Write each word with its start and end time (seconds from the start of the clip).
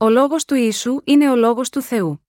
Ο 0.00 0.08
λόγος 0.08 0.44
του 0.44 0.54
Ιησού 0.54 1.00
είναι 1.04 1.30
ο 1.30 1.36
λόγος 1.36 1.70
του 1.70 1.82
Θεού. 1.82 2.26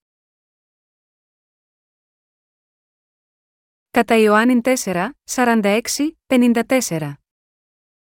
Κατά 3.91 4.17
Ιωάννην 4.17 4.61
4, 4.83 5.09
46, 5.25 5.81
54. 6.27 7.13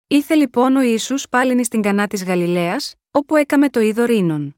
Ήθε 0.07 0.35
λοιπόν 0.35 0.77
ο 0.77 0.81
Ιησούς 0.81 1.29
πάλιν 1.29 1.65
στην 1.65 1.83
κανά 1.83 2.07
της 2.07 2.25
Γαλιλαίας, 2.25 2.95
όπου 3.11 3.37
έκαμε 3.37 3.69
το 3.69 3.81
είδο 3.81 4.05
ρήνων. 4.05 4.57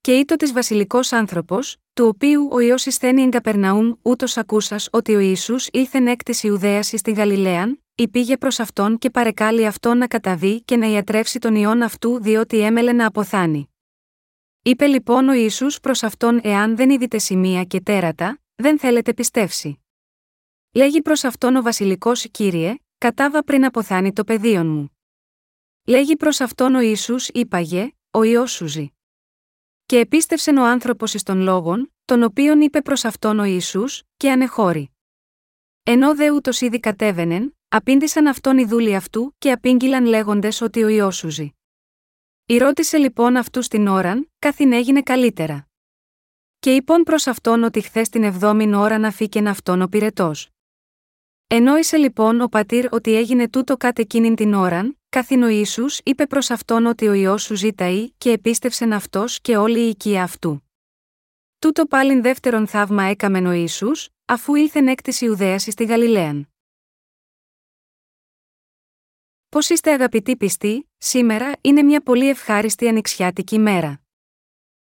Και 0.00 0.18
ήτο 0.18 0.36
της 0.36 0.52
βασιλικός 0.52 1.12
άνθρωπος, 1.12 1.76
του 1.92 2.06
οποίου 2.06 2.48
ο 2.52 2.58
Υιός 2.58 2.86
εισθένει 2.86 3.22
εν 3.22 3.30
Καπερναούμ, 3.30 3.92
ούτως 4.02 4.36
ακούσας 4.36 4.88
ότι 4.92 5.14
ο 5.14 5.18
Ιησούς 5.18 5.68
ήλθεν 5.72 6.06
εκ 6.06 6.22
της 6.22 6.42
Ιουδαίας 6.42 6.92
εις 6.92 7.02
τη 7.02 7.12
Γαλιλαίαν, 7.12 7.82
υπήγε 7.94 8.36
προς 8.36 8.60
αυτόν 8.60 8.98
και 8.98 9.10
παρεκάλει 9.10 9.66
αυτόν 9.66 9.98
να 9.98 10.06
καταβεί 10.06 10.62
και 10.62 10.76
να 10.76 10.86
ιατρεύσει 10.86 11.38
τον 11.38 11.54
ιόν 11.54 11.82
αυτού 11.82 12.20
διότι 12.20 12.60
έμελε 12.60 12.92
να 12.92 13.06
αποθάνει. 13.06 13.68
Είπε 14.68 14.86
λοιπόν 14.86 15.28
ο 15.28 15.32
Ιησούς 15.32 15.80
προς 15.80 16.02
αυτόν 16.02 16.40
εάν 16.42 16.76
δεν 16.76 16.90
είδητε 16.90 17.18
σημεία 17.18 17.64
και 17.64 17.80
τέρατα, 17.80 18.40
δεν 18.54 18.78
θέλετε 18.78 19.14
πιστεύσει. 19.14 19.80
Λέγει 20.72 21.02
προς 21.02 21.24
αυτόν 21.24 21.56
ο 21.56 21.62
βασιλικός 21.62 22.30
Κύριε, 22.30 22.74
κατάβα 22.98 23.44
πριν 23.44 23.64
αποθάνει 23.64 24.12
το 24.12 24.24
πεδίο 24.24 24.64
μου. 24.64 24.98
Λέγει 25.84 26.16
προς 26.16 26.40
αυτόν 26.40 26.74
ο 26.74 26.80
Ιησούς 26.80 27.28
είπαγε, 27.28 27.92
ο 28.10 28.22
Υιός 28.22 28.52
σου 28.52 28.66
ζει. 28.66 28.90
Και 29.86 29.98
επίστευσεν 29.98 30.56
ο 30.56 30.64
άνθρωπος 30.64 31.14
εις 31.14 31.22
των 31.22 31.40
λόγων, 31.40 31.92
τον 32.04 32.22
οποίον 32.22 32.60
είπε 32.60 32.82
προς 32.82 33.04
αυτόν 33.04 33.38
ο 33.38 33.44
Ιησούς, 33.44 34.02
και 34.16 34.30
ανεχώρη. 34.30 34.90
Ενώ 35.82 36.14
δε 36.14 36.30
ούτως 36.30 36.60
ήδη 36.60 36.80
κατέβαινεν, 36.80 37.56
απήντησαν 37.68 38.26
αυτόν 38.26 38.58
οι 38.58 38.64
δούλοι 38.64 38.94
αυτού 38.94 39.34
και 39.38 39.52
απήγγειλαν 39.52 40.04
λέγοντες 40.04 40.60
ότι 40.60 40.82
ο 40.82 40.88
Υιός 40.88 41.16
σου 41.16 41.28
ζει. 41.28 41.52
Ρώτησε 42.56 42.96
λοιπόν 42.96 43.36
αυτού 43.36 43.60
την 43.60 43.86
ώραν, 43.86 44.30
καθήν 44.38 44.72
έγινε 44.72 45.02
καλύτερα. 45.02 45.68
Και 46.58 46.74
είπον 46.74 47.02
προς 47.02 47.26
αυτόν 47.26 47.62
ότι 47.62 47.80
χθες 47.80 48.08
την 48.08 48.22
εβδόμην 48.22 48.74
ώρα 48.74 48.98
να 48.98 49.10
φύκεν 49.10 49.46
αυτόν 49.46 49.82
ο 49.82 49.86
πυρετός. 49.86 50.48
Ενόησε 51.46 51.96
λοιπόν 51.96 52.40
ο 52.40 52.46
πατήρ 52.46 52.86
ότι 52.90 53.14
έγινε 53.14 53.48
τούτο 53.48 53.76
κάτ 53.76 53.98
εκείνην 53.98 54.34
την 54.34 54.54
ώραν, 54.54 54.98
καθήν 55.08 55.42
ο 55.42 55.48
Ιησούς 55.48 56.00
είπε 56.04 56.26
προς 56.26 56.50
αυτόν 56.50 56.86
ότι 56.86 57.08
ο 57.08 57.12
ιό 57.12 57.38
σου 57.38 57.54
ζήταει 57.54 58.12
και 58.18 58.30
επίστευσεν 58.30 58.92
αυτός 58.92 59.40
και 59.40 59.56
όλη 59.56 59.80
η 59.80 59.88
οικία 59.88 60.22
αυτού. 60.22 60.62
Τούτο 61.58 61.86
πάλιν 61.86 62.22
δεύτερον 62.22 62.66
θαύμα 62.66 63.02
έκαμεν 63.02 63.46
ο 63.46 63.52
Ιησούς, 63.52 64.08
αφού 64.24 64.54
ήλθεν 64.54 64.88
εκ 64.88 65.02
τη 65.02 65.24
Ιουδαίας 65.24 65.62
στη 65.62 65.84
Γαλιλαίαν. 65.84 66.48
Πώς 69.48 69.68
είστε 69.68 69.92
αγαπητοί 69.92 70.36
πιστοί, 70.36 70.90
σήμερα 70.98 71.52
είναι 71.60 71.82
μια 71.82 72.00
πολύ 72.00 72.28
ευχάριστη 72.28 72.88
ανοιξιάτικη 72.88 73.58
μέρα. 73.58 74.00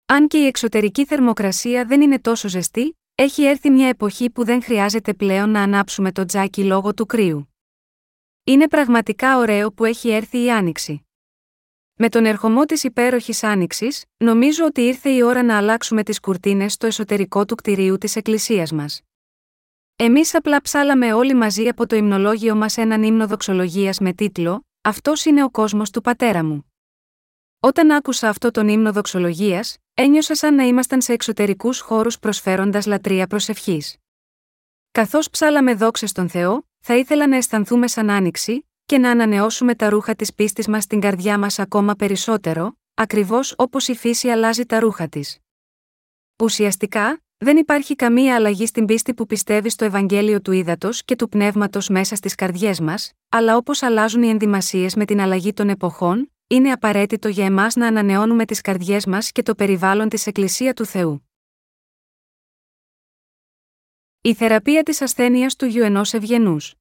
Αν 0.05 0.27
και 0.27 0.37
η 0.37 0.45
εξωτερική 0.45 1.05
θερμοκρασία 1.05 1.85
δεν 1.85 2.01
είναι 2.01 2.19
τόσο 2.19 2.47
ζεστή, 2.47 2.99
έχει 3.15 3.43
έρθει 3.43 3.69
μια 3.69 3.87
εποχή 3.87 4.29
που 4.29 4.45
δεν 4.45 4.63
χρειάζεται 4.63 5.13
πλέον 5.13 5.49
να 5.49 5.61
ανάψουμε 5.61 6.11
το 6.11 6.25
τζάκι 6.25 6.63
λόγω 6.63 6.93
του 6.93 7.05
κρύου. 7.05 7.53
Είναι 8.43 8.67
πραγματικά 8.67 9.37
ωραίο 9.37 9.71
που 9.71 9.85
έχει 9.85 10.09
έρθει 10.09 10.43
η 10.43 10.51
άνοιξη. 10.51 11.07
Με 11.93 12.09
τον 12.09 12.25
ερχομό 12.25 12.65
της 12.65 12.83
υπέροχης 12.83 13.43
άνοιξης, 13.43 14.05
νομίζω 14.17 14.65
ότι 14.65 14.81
ήρθε 14.81 15.09
η 15.09 15.21
ώρα 15.21 15.43
να 15.43 15.57
αλλάξουμε 15.57 16.03
τις 16.03 16.19
κουρτίνες 16.19 16.73
στο 16.73 16.87
εσωτερικό 16.87 17.45
του 17.45 17.55
κτηρίου 17.55 17.97
της 17.97 18.15
Εκκλησίας 18.15 18.71
μας. 18.71 19.01
Εμείς 20.01 20.35
απλά 20.35 20.61
ψάλαμε 20.61 21.13
όλοι 21.13 21.33
μαζί 21.33 21.67
από 21.67 21.87
το 21.87 21.95
υμνολόγιο 21.95 22.55
μας 22.55 22.77
έναν 22.77 23.03
ύμνο 23.03 23.27
δοξολογίας 23.27 23.99
με 23.99 24.13
τίτλο 24.13 24.65
Αυτός 24.81 25.25
είναι 25.25 25.43
ο 25.43 25.49
κόσμος 25.49 25.89
του 25.91 26.01
πατέρα 26.01 26.43
μου. 26.43 26.71
Όταν 27.59 27.91
άκουσα 27.91 28.29
αυτό 28.29 28.51
τον 28.51 28.67
ύμνο 28.67 28.93
δοξολογίας, 28.93 29.77
ένιωσα 29.93 30.35
σαν 30.35 30.55
να 30.55 30.63
ήμασταν 30.63 31.01
σε 31.01 31.13
εξωτερικούς 31.13 31.79
χώρους 31.79 32.19
προσφέροντας 32.19 32.85
λατρεία 32.85 33.27
προσευχής. 33.27 33.97
Καθώς 34.91 35.29
ψάλαμε 35.29 35.73
δόξες 35.73 36.09
στον 36.09 36.29
Θεό, 36.29 36.67
θα 36.79 36.95
ήθελα 36.95 37.27
να 37.27 37.35
αισθανθούμε 37.35 37.87
σαν 37.87 38.09
άνοιξη 38.09 38.69
και 38.85 38.97
να 38.97 39.09
ανανεώσουμε 39.11 39.75
τα 39.75 39.89
ρούχα 39.89 40.15
της 40.15 40.33
πίστης 40.33 40.67
μας 40.67 40.83
στην 40.83 40.99
καρδιά 40.99 41.37
μας 41.37 41.59
ακόμα 41.59 41.95
περισσότερο, 41.95 42.77
ακριβώς 42.93 43.53
όπως 43.57 43.87
η 43.87 43.95
φύση 43.95 44.29
αλλάζει 44.29 44.65
τα 44.65 44.79
ρούχα 44.79 45.07
της. 45.07 45.39
Ουσιαστικά, 46.43 47.21
δεν 47.41 47.57
υπάρχει 47.57 47.95
καμία 47.95 48.35
αλλαγή 48.35 48.65
στην 48.65 48.85
πίστη 48.85 49.13
που 49.13 49.25
πιστεύει 49.25 49.69
στο 49.69 49.85
Ευαγγέλιο 49.85 50.41
του 50.41 50.51
Ήδατος 50.51 51.03
και 51.03 51.15
του 51.15 51.29
Πνεύματος 51.29 51.89
μέσα 51.89 52.15
στις 52.15 52.35
καρδιές 52.35 52.79
μας, 52.79 53.11
αλλά 53.29 53.57
όπως 53.57 53.83
αλλάζουν 53.83 54.23
οι 54.23 54.29
ενδυμασίες 54.29 54.95
με 54.95 55.05
την 55.05 55.19
αλλαγή 55.19 55.53
των 55.53 55.69
εποχών, 55.69 56.31
είναι 56.47 56.71
απαραίτητο 56.71 57.27
για 57.27 57.45
εμάς 57.45 57.75
να 57.75 57.87
ανανεώνουμε 57.87 58.45
τις 58.45 58.61
καρδιές 58.61 59.05
μας 59.05 59.31
και 59.31 59.43
το 59.43 59.55
περιβάλλον 59.55 60.09
της 60.09 60.27
Εκκλησία 60.27 60.73
του 60.73 60.85
Θεού. 60.85 61.29
Η 64.21 64.33
θεραπεία 64.33 64.83
της 64.83 65.01
ασθένειας 65.01 65.55
του 65.55 65.65
γιου 65.65 65.83
ενός 65.83 66.13
ευγενούς. 66.13 66.73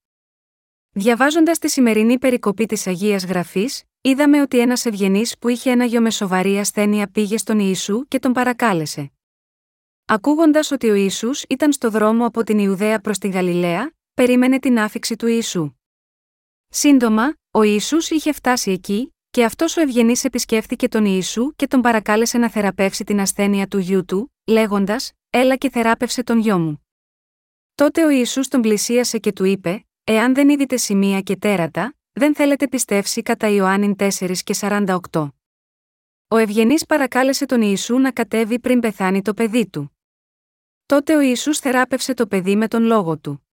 Διαβάζοντας 0.91 1.59
τη 1.59 1.69
σημερινή 1.69 2.19
περικοπή 2.19 2.67
της 2.67 2.87
Αγίας 2.87 3.25
Γραφής, 3.25 3.85
είδαμε 4.01 4.41
ότι 4.41 4.59
ένας 4.59 4.85
ευγενής 4.85 5.39
που 5.39 5.49
είχε 5.49 5.71
ένα 5.71 5.85
γιο 5.85 6.01
με 6.01 6.11
σοβαρή 6.11 6.59
ασθένεια 6.59 7.11
πήγε 7.11 7.37
στον 7.37 7.59
Ιησού 7.59 8.09
και 8.09 8.19
τον 8.19 8.33
παρακάλεσε. 8.33 9.13
Ακούγοντας 10.11 10.71
ότι 10.71 10.91
ο 10.91 10.95
Ισού 10.95 11.31
ήταν 11.49 11.73
στο 11.73 11.91
δρόμο 11.91 12.27
από 12.27 12.43
την 12.43 12.59
Ιουδαία 12.59 13.01
προς 13.01 13.19
τη 13.19 13.29
Γαλιλαία, 13.29 13.93
περίμενε 14.15 14.59
την 14.59 14.79
άφηξη 14.79 15.17
του 15.17 15.27
Ιησού. 15.27 15.73
Σύντομα, 16.69 17.35
ο 17.51 17.63
Ισού 17.63 17.97
είχε 18.09 18.33
φτάσει 18.33 18.71
εκεί, 18.71 19.15
και 19.31 19.45
αυτός 19.45 19.77
ο 19.77 19.81
ευγενής 19.81 20.25
επισκέφθηκε 20.25 20.89
τον 20.89 21.05
Ιησού 21.05 21.55
και 21.57 21.67
τον 21.67 21.81
παρακάλεσε 21.81 22.39
να 22.39 22.51
θεραπεύσει 22.51 23.05
την 23.05 23.21
ασθένεια 23.21 23.67
του 23.67 23.79
γιού 23.79 24.05
του, 24.05 24.35
λέγοντας: 24.47 25.13
Έλα 25.31 25.57
και 25.57 25.71
θεράπευσε 25.71 26.23
τον 26.23 26.39
γιο 26.39 26.59
μου. 26.59 26.87
Τότε 27.75 28.05
ο 28.05 28.11
Ιησούς 28.11 28.49
τον 28.49 28.61
πλησίασε 28.61 29.19
και 29.19 29.33
του 29.33 29.45
είπε: 29.45 29.87
Εάν 30.05 30.35
δεν 30.35 30.49
είδετε 30.49 30.77
σημεία 30.77 31.21
και 31.21 31.37
τέρατα, 31.37 31.95
δεν 32.13 32.35
θέλετε 32.35 32.69
πιστεύσει 32.69 33.23
κατά 33.23 33.49
Ιωάννη 33.49 33.95
4 33.99 34.09
και 34.45 34.55
48. 34.61 35.29
Ο 36.29 36.37
ευγενής 36.37 36.87
παρακάλεσε 36.87 37.47
τον 37.47 37.63
Ιησού 37.63 37.99
να 37.99 38.13
κατέβει 38.13 38.59
πριν 38.59 38.81
πεθάνει 38.81 39.23
το 39.23 39.35
παιδί 39.35 39.69
του. 39.69 39.93
Τότε 40.89 41.17
ο 41.17 41.21
Ιησούς 41.21 41.59
θεράπευσε 41.59 42.15
το 42.15 42.27
παιδί 42.27 42.57
με 42.57 42.69
τον 42.69 42.83
λόγο 42.83 43.19
του. 43.19 43.49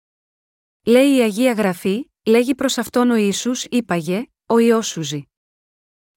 Λέει 0.86 1.16
η 1.16 1.22
Αγία 1.22 1.54
Γραφή, 1.54 2.12
λέγει 2.26 2.56
προς 2.56 2.78
αυτόν 2.78 3.10
ο 3.10 3.16
Ιησούς 3.16 3.66
είπαγε, 3.66 4.26
ο 4.46 4.58
Υιός 4.58 4.88
σου 4.88 5.02
ζει. 5.02 5.24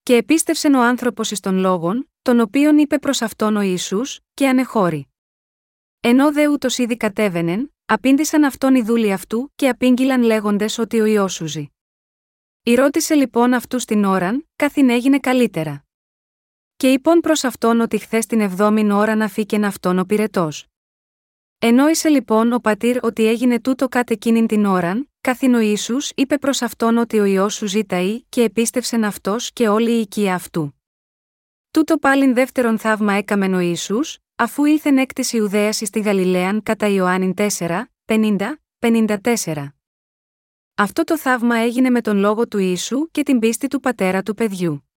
Και 0.02 0.16
επίστευσεν 0.16 0.74
ο 0.74 0.82
άνθρωπος 0.82 1.30
εις 1.30 1.40
των 1.40 1.58
λόγων, 1.58 2.10
τον 2.22 2.40
οποίον 2.40 2.78
είπε 2.78 2.98
προς 2.98 3.22
αυτόν 3.22 3.56
ο 3.56 3.60
Ιησούς, 3.60 4.20
και 4.34 4.48
ανεχώρη. 4.48 5.08
Ενώ 6.00 6.32
δε 6.32 6.48
ούτως 6.48 6.78
ήδη 6.78 6.96
κατέβαινεν, 6.96 7.74
απήντησαν 7.84 8.44
αυτόν 8.44 8.74
οι 8.74 8.82
δούλοι 8.82 9.12
αυτού 9.12 9.52
και 9.54 9.68
απήγγειλαν 9.68 10.22
λέγοντες 10.22 10.78
ότι 10.78 11.00
ο 11.00 11.04
Υιός 11.04 11.32
σου 11.32 11.46
ζει. 11.46 11.68
ρώτησε 12.76 13.14
λοιπόν 13.14 13.54
αυτούς 13.54 13.84
την 13.84 14.04
ώραν, 14.04 14.48
καθήν 14.56 14.90
έγινε 14.90 15.18
καλύτερα. 15.18 15.84
Και 16.76 16.92
είπον 16.92 17.20
προς 17.20 17.44
αυτόν 17.44 17.80
ότι 17.80 17.98
χθες 17.98 18.26
την 18.26 18.40
εβδόμην 18.40 18.90
ώρα 18.90 19.14
να 19.14 19.28
φύκεν 19.28 19.64
αυτόν 19.64 19.98
ο 19.98 20.04
πυρετός. 20.04 20.66
Ενόησε 21.58 22.08
λοιπόν 22.08 22.52
ο 22.52 22.58
πατήρ 22.58 23.04
ότι 23.04 23.26
έγινε 23.26 23.60
τούτο 23.60 23.88
κάτ 23.88 24.10
εκείνην 24.10 24.46
την 24.46 24.64
ώραν, 24.64 25.10
καθήν 25.20 25.54
ο 25.54 25.58
ίσου 25.60 25.96
είπε 26.14 26.38
προς 26.38 26.62
αυτόν 26.62 26.96
ότι 26.96 27.18
ο 27.18 27.24
ιό 27.24 27.48
σου 27.48 27.66
ζήταει 27.66 28.24
και 28.28 28.42
επίστευσεν 28.42 29.04
αυτός 29.04 29.52
και 29.52 29.68
όλη 29.68 29.90
η 29.90 30.00
οικία 30.00 30.34
αυτού. 30.34 30.80
Τούτο 31.70 31.98
πάλιν 31.98 32.34
δεύτερον 32.34 32.78
θαύμα 32.78 33.12
έκαμεν 33.12 33.54
ο 33.54 33.60
ίσου, 33.60 34.00
αφού 34.36 34.64
ήλθεν 34.64 34.98
εκ 34.98 35.12
τη 35.12 35.36
Ιουδαία 35.36 35.72
στη 35.72 36.00
Γαλιλαίαν 36.00 36.62
κατά 36.62 36.86
Ιωάννην 36.86 37.34
4, 37.58 37.82
50, 38.04 38.36
54. 38.78 39.66
Αυτό 40.74 41.04
το 41.04 41.18
θαύμα 41.18 41.56
έγινε 41.56 41.90
με 41.90 42.00
τον 42.00 42.16
λόγο 42.18 42.48
του 42.48 42.58
Ιησού 42.58 43.10
και 43.10 43.22
την 43.22 43.38
πίστη 43.38 43.66
του 43.66 43.80
πατέρα 43.80 44.22
του 44.22 44.34
παιδιού. 44.34 44.90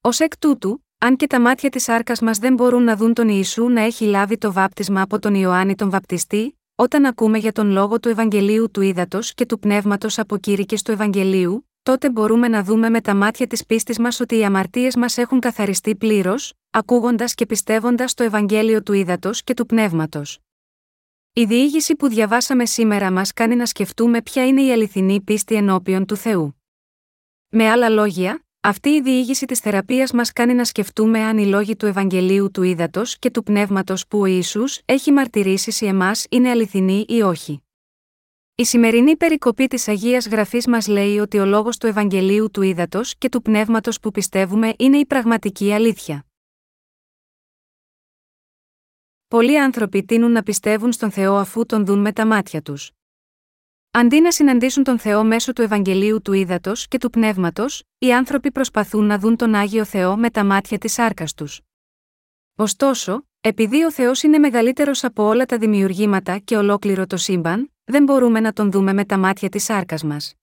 Ω 0.00 0.08
εκ 0.18 0.38
τούτου, 0.38 0.86
αν 1.02 1.16
και 1.16 1.26
τα 1.26 1.40
μάτια 1.40 1.70
της 1.70 1.88
άρκα 1.88 2.14
μας 2.22 2.38
δεν 2.38 2.54
μπορούν 2.54 2.82
να 2.82 2.96
δουν 2.96 3.14
τον 3.14 3.28
Ιησού 3.28 3.68
να 3.68 3.80
έχει 3.80 4.04
λάβει 4.04 4.38
το 4.38 4.52
βάπτισμα 4.52 5.02
από 5.02 5.18
τον 5.18 5.34
Ιωάννη 5.34 5.74
τον 5.74 5.90
Βαπτιστή, 5.90 6.58
όταν 6.74 7.04
ακούμε 7.04 7.38
για 7.38 7.52
τον 7.52 7.70
λόγο 7.70 8.00
του 8.00 8.08
Ευαγγελίου 8.08 8.70
του 8.70 8.80
Ήδατος 8.80 9.34
και 9.34 9.46
του 9.46 9.58
Πνεύματος 9.58 10.18
από 10.18 10.36
κήρυκε 10.36 10.76
του 10.84 10.90
Ευαγγελίου, 10.90 11.68
τότε 11.82 12.10
μπορούμε 12.10 12.48
να 12.48 12.62
δούμε 12.62 12.90
με 12.90 13.00
τα 13.00 13.14
μάτια 13.14 13.46
της 13.46 13.66
πίστης 13.66 13.98
μας 13.98 14.20
ότι 14.20 14.36
οι 14.36 14.44
αμαρτίες 14.44 14.96
μας 14.96 15.18
έχουν 15.18 15.40
καθαριστεί 15.40 15.96
πλήρως, 15.96 16.52
ακούγοντας 16.70 17.34
και 17.34 17.46
πιστεύοντας 17.46 18.14
το 18.14 18.22
Ευαγγέλιο 18.22 18.82
του 18.82 18.92
Ήδατος 18.92 19.42
και 19.42 19.54
του 19.54 19.66
Πνεύματος. 19.66 20.38
Η 21.32 21.44
διήγηση 21.44 21.96
που 21.96 22.08
διαβάσαμε 22.08 22.66
σήμερα 22.66 23.10
μας 23.10 23.32
κάνει 23.32 23.56
να 23.56 23.66
σκεφτούμε 23.66 24.22
ποια 24.22 24.46
είναι 24.46 24.62
η 24.62 24.72
αληθινή 24.72 25.20
πίστη 25.20 25.54
ενώπιον 25.54 26.06
του 26.06 26.16
Θεού. 26.16 26.62
Με 27.48 27.68
άλλα 27.68 27.88
λόγια, 27.88 28.44
αυτή 28.60 28.88
η 28.88 29.00
διήγηση 29.00 29.46
της 29.46 29.58
θεραπείας 29.58 30.12
μας 30.12 30.32
κάνει 30.32 30.54
να 30.54 30.64
σκεφτούμε 30.64 31.20
αν 31.20 31.38
οι 31.38 31.46
λόγοι 31.46 31.76
του 31.76 31.86
Ευαγγελίου 31.86 32.50
του 32.50 32.62
Ήδατος 32.62 33.18
και 33.18 33.30
του 33.30 33.42
Πνεύματος 33.42 34.06
που 34.06 34.18
ο 34.18 34.24
Ισού 34.24 34.64
έχει 34.84 35.12
μαρτυρήσει 35.12 35.70
σε 35.70 35.86
εμάς 35.86 36.26
είναι 36.30 36.50
αληθινοί 36.50 37.04
ή 37.08 37.22
όχι. 37.22 37.62
Η 38.54 38.64
σημερινή 38.64 39.16
περικοπή 39.16 39.66
της 39.66 39.88
Αγίας 39.88 40.28
Γραφής 40.28 40.66
μας 40.66 40.86
λέει 40.86 41.18
ότι 41.18 41.38
ο 41.38 41.44
λόγος 41.44 41.76
του 41.76 41.86
Ευαγγελίου 41.86 42.50
του 42.50 42.62
Ήδατος 42.62 43.16
και 43.18 43.28
του 43.28 43.42
Πνεύματος 43.42 44.00
που 44.00 44.10
πιστεύουμε 44.10 44.74
είναι 44.78 44.98
η 44.98 45.06
πραγματική 45.06 45.72
αλήθεια. 45.72 46.24
πολλοί 49.28 49.60
άνθρωποι 49.60 50.04
τείνουν 50.04 50.32
να 50.32 50.42
πιστεύουν 50.42 50.92
στον 50.92 51.10
Θεό 51.10 51.36
αφού 51.36 51.66
τον 51.66 51.86
δουν 51.86 51.98
με 51.98 52.12
τα 52.12 52.26
μάτια 52.26 52.62
τους. 52.62 52.90
Αντί 53.92 54.20
να 54.20 54.30
συναντήσουν 54.32 54.84
τον 54.84 54.98
Θεό 54.98 55.24
μέσω 55.24 55.52
του 55.52 55.62
Ευαγγελίου 55.62 56.22
του 56.22 56.32
Ήδατος 56.32 56.88
και 56.88 56.98
του 56.98 57.10
Πνεύματος, 57.10 57.82
οι 57.98 58.12
άνθρωποι 58.12 58.52
προσπαθούν 58.52 59.04
να 59.04 59.18
δουν 59.18 59.36
τον 59.36 59.54
Άγιο 59.54 59.84
Θεό 59.84 60.16
με 60.16 60.30
τα 60.30 60.44
μάτια 60.44 60.78
της 60.78 60.98
άρκα 60.98 61.24
τους. 61.36 61.60
Ωστόσο, 62.54 63.26
επειδή 63.40 63.84
ο 63.84 63.92
Θεός 63.92 64.22
είναι 64.22 64.38
μεγαλύτερος 64.38 65.04
από 65.04 65.24
όλα 65.24 65.46
τα 65.46 65.58
δημιουργήματα 65.58 66.38
και 66.38 66.56
ολόκληρο 66.56 67.06
το 67.06 67.16
σύμπαν, 67.16 67.72
δεν 67.84 68.02
μπορούμε 68.02 68.40
να 68.40 68.52
τον 68.52 68.70
δούμε 68.70 68.92
με 68.92 69.04
τα 69.04 69.18
μάτια 69.18 69.48
της 69.48 69.70
άρκα 69.70 69.96
μας. 70.04 70.34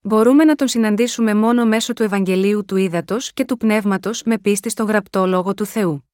Μπορούμε 0.00 0.44
να 0.44 0.54
τον 0.54 0.68
συναντήσουμε 0.68 1.34
μόνο 1.34 1.66
μέσω 1.66 1.92
του 1.92 2.02
Ευαγγελίου 2.02 2.64
του 2.64 2.76
Ήδατος 2.76 3.32
και 3.32 3.44
του 3.44 3.56
Πνεύματος 3.56 4.22
με 4.22 4.38
πίστη 4.38 4.70
στο 4.70 4.84
γραπτό 4.84 5.26
λόγο 5.26 5.54
του 5.54 5.66
Θεού. 5.66 6.08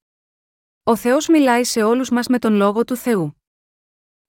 Ο 0.83 0.97
Θεός 0.97 1.29
μιλάει 1.29 1.65
σε 1.65 1.83
όλους 1.83 2.11
μας 2.11 2.27
με 2.27 2.39
τον 2.39 2.55
λόγο 2.55 2.85
του 2.85 2.97
Θεού. 2.97 3.40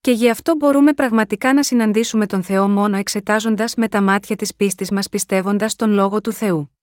Και 0.01 0.11
γι' 0.11 0.29
αυτό 0.29 0.55
μπορούμε 0.55 0.93
πραγματικά 0.93 1.53
να 1.53 1.63
συναντήσουμε 1.63 2.25
τον 2.25 2.43
Θεό 2.43 2.69
μόνο 2.69 2.97
εξετάζοντας 2.97 3.75
με 3.75 3.87
τα 3.87 4.01
μάτια 4.01 4.35
της 4.35 4.55
πίστης 4.55 4.91
μας 4.91 5.09
πιστεύοντας 5.09 5.75
τον 5.75 5.91
λόγο 5.91 6.21
του 6.21 6.31
Θεού. 6.31 6.77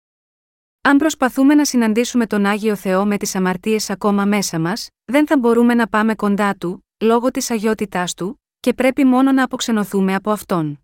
Αν 0.80 0.96
προσπαθούμε 0.96 1.54
να 1.54 1.64
συναντήσουμε 1.64 2.26
τον 2.26 2.46
Άγιο 2.46 2.76
Θεό 2.76 3.06
με 3.06 3.16
τις 3.16 3.34
αμαρτίες 3.34 3.90
ακόμα 3.90 4.24
μέσα 4.24 4.58
μας, 4.58 4.88
δεν 5.04 5.26
θα 5.26 5.38
μπορούμε 5.38 5.74
να 5.74 5.88
πάμε 5.88 6.14
κοντά 6.14 6.54
του, 6.54 6.86
λόγω 6.98 7.30
της 7.30 7.50
αγιότητάς 7.50 8.14
του, 8.14 8.42
και 8.60 8.72
πρέπει 8.74 9.04
μόνο 9.04 9.32
να 9.32 9.42
αποξενωθούμε 9.44 10.14
από 10.14 10.30
αυτόν. 10.30 10.80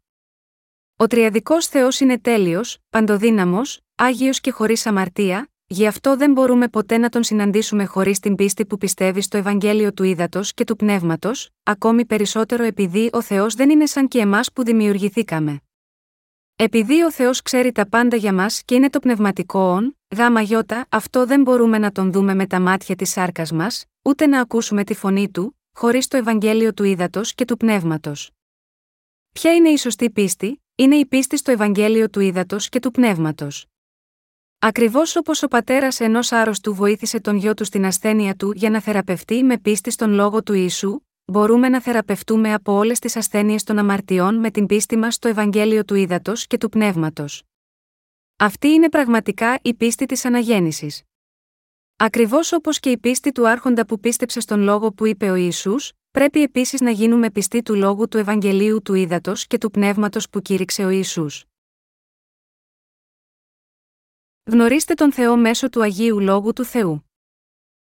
Ο 0.96 1.06
Τριαδικός 1.06 1.66
Θεός 1.66 2.00
είναι 2.00 2.19
τέλειος, 2.19 2.78
παντοδύναμος, 2.90 3.81
άγιος 3.94 4.40
και 4.40 4.50
χωρίς 4.50 4.86
αμαρτία, 4.86 5.48
γι' 5.66 5.87
αυτό 5.87 6.16
δεν 6.16 6.32
μπορούμε 6.32 6.69
ποτέ 6.69 6.99
να 6.99 7.08
τον 7.08 7.22
συναντήσουμε 7.22 7.84
χωρίς 7.84 8.19
την 8.19 8.34
πίστη 8.34 8.66
που 8.66 8.78
πιστεύει 8.78 9.20
στο 9.20 9.37
Ευαγγέλιο 9.37 9.93
του 9.93 10.02
Ήδατος 10.02 10.55
και 10.55 10.64
του 10.64 10.76
Πνεύματος, 10.76 11.50
ακόμη 11.62 12.05
περισσότερο 12.05 12.64
επειδή 12.64 13.11
ο 13.12 13.22
Θεός 13.22 13.55
δεν 13.55 13.70
είναι 13.70 13.87
σαν 13.87 14.08
και 14.08 14.19
εμάς 14.19 14.52
που 14.52 14.64
δημιουργηθήκαμε. 14.64 15.61
Επειδή 16.56 17.02
ο 17.02 17.12
Θεός 17.12 17.43
ξέρει 17.43 17.72
τα 17.72 17.88
πάντα 17.88 18.16
για 18.16 18.32
μας 18.32 18.62
και 18.64 18.75
είναι 18.75 18.90
το 18.90 18.99
πνευματικό 18.99 19.61
όν, 19.61 19.99
γάμα 20.16 20.40
γιώτα, 20.40 20.87
αυτό 20.88 21.26
δεν 21.26 21.43
μπορούμε 21.43 21.78
να 21.78 21.93
τον 21.93 22.12
δούμε 22.12 22.34
με 22.34 22.46
τα 22.46 22.60
μάτια 22.60 22.96
της 22.96 23.10
σάρκας 23.10 23.52
μας, 23.52 23.84
ούτε 24.02 24.26
να 24.26 24.40
ακούσουμε 24.40 24.84
τη 24.84 24.94
φωνή 24.94 25.31
του, 25.31 25.58
χωρίς 25.72 26.08
το 26.08 26.17
Ευαγγέλιο 26.17 26.75
του 26.75 26.84
Ήδατος 26.84 27.34
και 27.34 27.44
του 27.44 27.56
Πνεύματος. 27.56 28.31
Ποια 29.32 29.55
είναι 29.55 29.69
η 29.69 29.76
σωστή 29.76 30.10
πίστη, 30.10 30.62
είναι 30.75 30.96
η 30.96 31.06
πίστη 31.06 31.37
στο 31.37 31.50
Ευαγγέλιο 31.50 32.10
του 32.10 32.20
Ήδατος 32.20 32.69
και 32.69 32.81
του 32.81 32.90
Πνεύματος. 32.90 33.67
Ακριβώς 34.66 35.16
όπως 35.16 35.43
ο 35.43 35.49
πατέρας 35.49 36.00
ενός 36.00 36.32
άρρωστου 36.32 36.75
βοήθησε 36.75 37.20
τον 37.20 37.37
γιο 37.37 37.55
του 37.55 37.64
στην 37.64 37.84
ασθένεια 37.84 38.34
του 38.34 38.52
για 38.55 38.70
να 38.70 38.81
θεραπευτεί 38.81 39.43
με 39.43 39.58
πίστη 39.58 39.90
στον 39.90 40.12
λόγο 40.12 40.43
του 40.43 40.52
Ιησού, 40.52 41.00
μπορούμε 41.25 41.69
να 41.69 41.81
θεραπευτούμε 41.81 42.52
από 42.52 42.72
όλες 42.72 42.99
τις 42.99 43.16
ασθένειες 43.16 43.62
των 43.64 43.78
αμαρτιών 43.78 44.34
με 44.34 44.50
την 44.50 44.66
πίστη 44.66 44.96
μας 44.96 45.14
στο 45.14 45.28
Ευαγγέλιο 45.28 45.84
του 45.84 45.94
Ήδατος 45.94 46.46
και 46.46 46.58
του 46.58 46.69
Πνεύματος. 46.69 47.43
Αυτή 48.37 48.69
είναι 48.69 48.88
πραγματικά 48.88 49.58
η 49.62 49.75
πίστη 49.75 50.06
της 50.06 50.25
αναγέννησης. 50.25 51.02
Ακριβώς 51.96 52.52
όπως 52.52 52.81
και 52.81 52.90
η 52.90 52.99
πίστη 52.99 53.32
του 53.32 53.49
Άρχοντα 53.49 53.87
που 53.87 54.00
πίστεψε 54.00 54.40
στον 54.40 54.60
λόγο 54.60 54.93
που 54.93 55.06
είπε 55.06 55.31
ο 55.31 55.34
Ισού, 55.34 55.75
πρέπει 56.10 56.43
επίσης 56.43 56.81
να 56.81 56.90
γίνουμε 56.90 57.31
πιστοί 57.31 57.62
του 57.62 57.75
λόγου 57.75 58.08
του 58.08 58.19
Ευαγγελίου 58.19 58.82
του 58.82 58.94
Ήδατος 58.94 59.46
και 59.46 59.58
του 59.58 59.70
Πνεύματος 59.70 60.28
που 60.31 60.40
κήρυξε 60.40 60.84
ο 60.84 60.88
Ισού. 60.88 61.26
Γνωρίστε 64.50 64.94
τον 64.94 65.12
Θεό 65.12 65.37
μέσω 65.37 65.69
του 65.69 65.82
Αγίου 65.82 66.20
Λόγου 66.20 66.52
του 66.52 66.64
Θεού. 66.64 67.11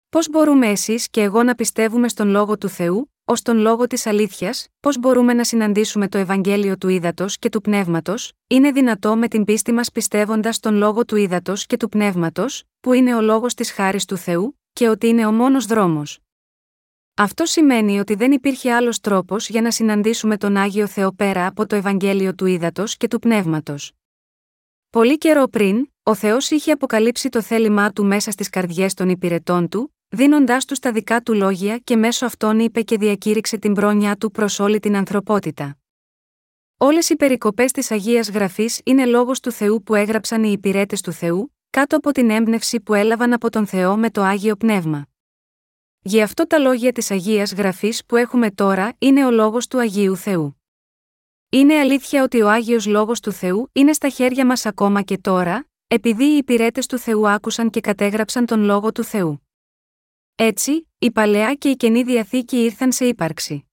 Πώς 0.08 0.28
μπορούμε 0.30 0.66
εσείς 0.66 1.08
και 1.10 1.22
εγώ 1.22 1.42
να 1.42 1.54
πιστεύουμε 1.54 2.08
στον 2.08 2.28
Λόγο 2.28 2.58
του 2.58 2.68
Θεού, 2.68 3.12
ως 3.24 3.42
τον 3.42 3.58
Λόγο 3.58 3.86
της 3.86 4.06
Αλήθειας, 4.06 4.68
πώς 4.80 4.98
μπορούμε 4.98 5.32
να 5.32 5.44
συναντήσουμε 5.44 6.08
το 6.08 6.18
Ευαγγέλιο 6.18 6.78
του 6.78 6.88
Ήδατος 6.88 7.38
και 7.38 7.48
του 7.48 7.60
Πνεύματος, 7.60 8.32
είναι 8.46 8.72
δυνατό 8.72 9.16
με 9.16 9.28
την 9.28 9.44
πίστη 9.44 9.72
μας 9.72 9.92
πιστεύοντας 9.92 10.56
στον 10.56 10.74
Λόγο 10.74 11.04
του 11.04 11.16
Ήδατος 11.16 11.66
και 11.66 11.76
του 11.76 11.88
Πνεύματος, 11.88 12.64
που 12.80 12.92
είναι 12.92 13.14
ο 13.14 13.20
Λόγος 13.20 13.54
της 13.54 13.72
χάρης 13.72 14.04
του 14.04 14.16
Θεού, 14.16 14.58
και 14.72 14.88
ότι 14.88 15.06
είναι 15.06 15.26
ο 15.26 15.32
μόνος 15.32 15.66
δρόμος. 15.66 16.18
Αυτό 17.14 17.44
σημαίνει 17.44 17.98
ότι 17.98 18.14
δεν 18.14 18.32
υπήρχε 18.32 18.72
άλλος 18.72 19.00
τρόπος 19.00 19.48
για 19.48 19.60
να 19.60 19.70
συναντήσουμε 19.70 20.36
τον 20.36 20.56
Άγιο 20.56 20.86
Θεό 20.86 21.12
πέρα 21.12 21.46
από 21.46 21.66
το 21.66 21.76
Ευαγγέλιο 21.76 22.34
του 22.34 22.46
Ήδατος 22.46 22.96
και 22.96 23.08
του 23.08 23.18
Πνεύματος. 23.18 23.92
Πολύ 24.90 25.18
καιρό 25.18 25.48
πριν, 25.48 25.92
ο 26.08 26.14
Θεός 26.14 26.50
είχε 26.50 26.72
αποκαλύψει 26.72 27.28
το 27.28 27.42
θέλημά 27.42 27.92
του 27.92 28.04
μέσα 28.04 28.30
στις 28.30 28.48
καρδιές 28.48 28.94
των 28.94 29.08
υπηρετών 29.08 29.68
του, 29.68 29.94
δίνοντάς 30.08 30.64
τους 30.64 30.78
τα 30.78 30.92
δικά 30.92 31.20
του 31.20 31.34
λόγια 31.34 31.78
και 31.78 31.96
μέσω 31.96 32.26
αυτών 32.26 32.58
είπε 32.58 32.82
και 32.82 32.96
διακήρυξε 32.96 33.56
την 33.56 33.74
πρόνοιά 33.74 34.16
του 34.16 34.30
προς 34.30 34.58
όλη 34.58 34.80
την 34.80 34.96
ανθρωπότητα. 34.96 35.78
Όλες 36.78 37.08
οι 37.08 37.16
περικοπές 37.16 37.72
της 37.72 37.90
Αγίας 37.90 38.30
Γραφής 38.30 38.80
είναι 38.84 39.06
λόγος 39.06 39.40
του 39.40 39.50
Θεού 39.50 39.82
που 39.82 39.94
έγραψαν 39.94 40.44
οι 40.44 40.52
υπηρέτες 40.52 41.00
του 41.00 41.12
Θεού, 41.12 41.54
κάτω 41.70 41.96
από 41.96 42.12
την 42.12 42.30
έμπνευση 42.30 42.80
που 42.80 42.94
έλαβαν 42.94 43.32
από 43.32 43.50
τον 43.50 43.66
Θεό 43.66 43.96
με 43.96 44.10
το 44.10 44.22
άγιο 44.22 44.56
πνεύμα. 44.56 45.06
Γι' 46.00 46.22
αυτό 46.22 46.46
τα 46.46 46.58
λόγια 46.58 46.92
της 46.92 47.10
Αγίας 47.10 47.52
Γραφής 47.52 48.04
που 48.04 48.16
έχουμε 48.16 48.50
τώρα 48.50 48.92
είναι 48.98 49.26
ο 49.26 49.30
λόγος 49.30 49.66
του 49.66 49.78
Αγίου 49.78 50.16
Θεού. 50.16 50.62
Είναι 51.50 51.78
αλήθεια 51.78 52.22
ότι 52.22 52.42
ο 52.42 52.50
Άγιος 52.50 52.86
Λόγος 52.86 53.20
του 53.20 53.32
Θεού 53.32 53.70
είναι 53.72 53.92
στα 53.92 54.08
χέρια 54.08 54.46
μας 54.46 54.66
ακόμα 54.66 55.02
και 55.02 55.18
τώρα, 55.18 55.67
επειδή 55.90 56.24
οι 56.24 56.36
υπηρέτες 56.36 56.86
του 56.86 56.98
Θεού 56.98 57.28
άκουσαν 57.28 57.70
και 57.70 57.80
κατέγραψαν 57.80 58.46
τον 58.46 58.60
Λόγο 58.60 58.92
του 58.92 59.04
Θεού. 59.04 59.48
Έτσι, 60.34 60.88
η 60.98 61.10
Παλαιά 61.10 61.54
και 61.54 61.68
η 61.68 61.76
Καινή 61.76 62.02
Διαθήκη 62.02 62.56
ήρθαν 62.56 62.92
σε 62.92 63.04
ύπαρξη. 63.04 63.68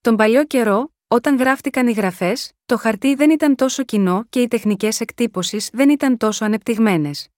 Τον 0.00 0.16
παλιό 0.16 0.44
καιρό, 0.44 0.94
όταν 1.08 1.36
γράφτηκαν 1.36 1.86
οι 1.86 1.92
γραφές, 1.92 2.52
το 2.66 2.78
χαρτί 2.78 3.14
δεν 3.14 3.30
ήταν 3.30 3.54
τόσο 3.54 3.82
κοινό 3.82 4.24
και 4.28 4.40
οι 4.40 4.48
τεχνικές 4.48 5.00
εκτύπωση 5.00 5.66
δεν 5.72 5.90
ήταν 5.90 6.16
τόσο 6.16 6.44
ανεπτυγμένες. 6.44 7.28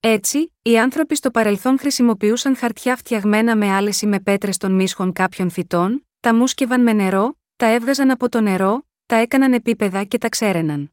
Έτσι, 0.00 0.52
οι 0.62 0.78
άνθρωποι 0.78 1.14
στο 1.16 1.30
παρελθόν 1.30 1.78
χρησιμοποιούσαν 1.78 2.56
χαρτιά 2.56 2.96
φτιαγμένα 2.96 3.56
με 3.56 3.68
άλεση 3.70 4.06
με 4.06 4.20
πέτρες 4.20 4.56
των 4.56 4.72
μίσχων 4.72 5.12
κάποιων 5.12 5.50
φυτών, 5.50 6.06
τα 6.20 6.34
μουσκευαν 6.34 6.82
με 6.82 6.92
νερό, 6.92 7.38
τα 7.56 7.66
έβγαζαν 7.66 8.10
από 8.10 8.28
το 8.28 8.40
νερό, 8.40 8.86
τα 9.06 9.16
έκαναν 9.16 9.52
επίπεδα 9.52 10.04
και 10.04 10.18
τα 10.18 10.28
ξέρεναν. 10.28 10.92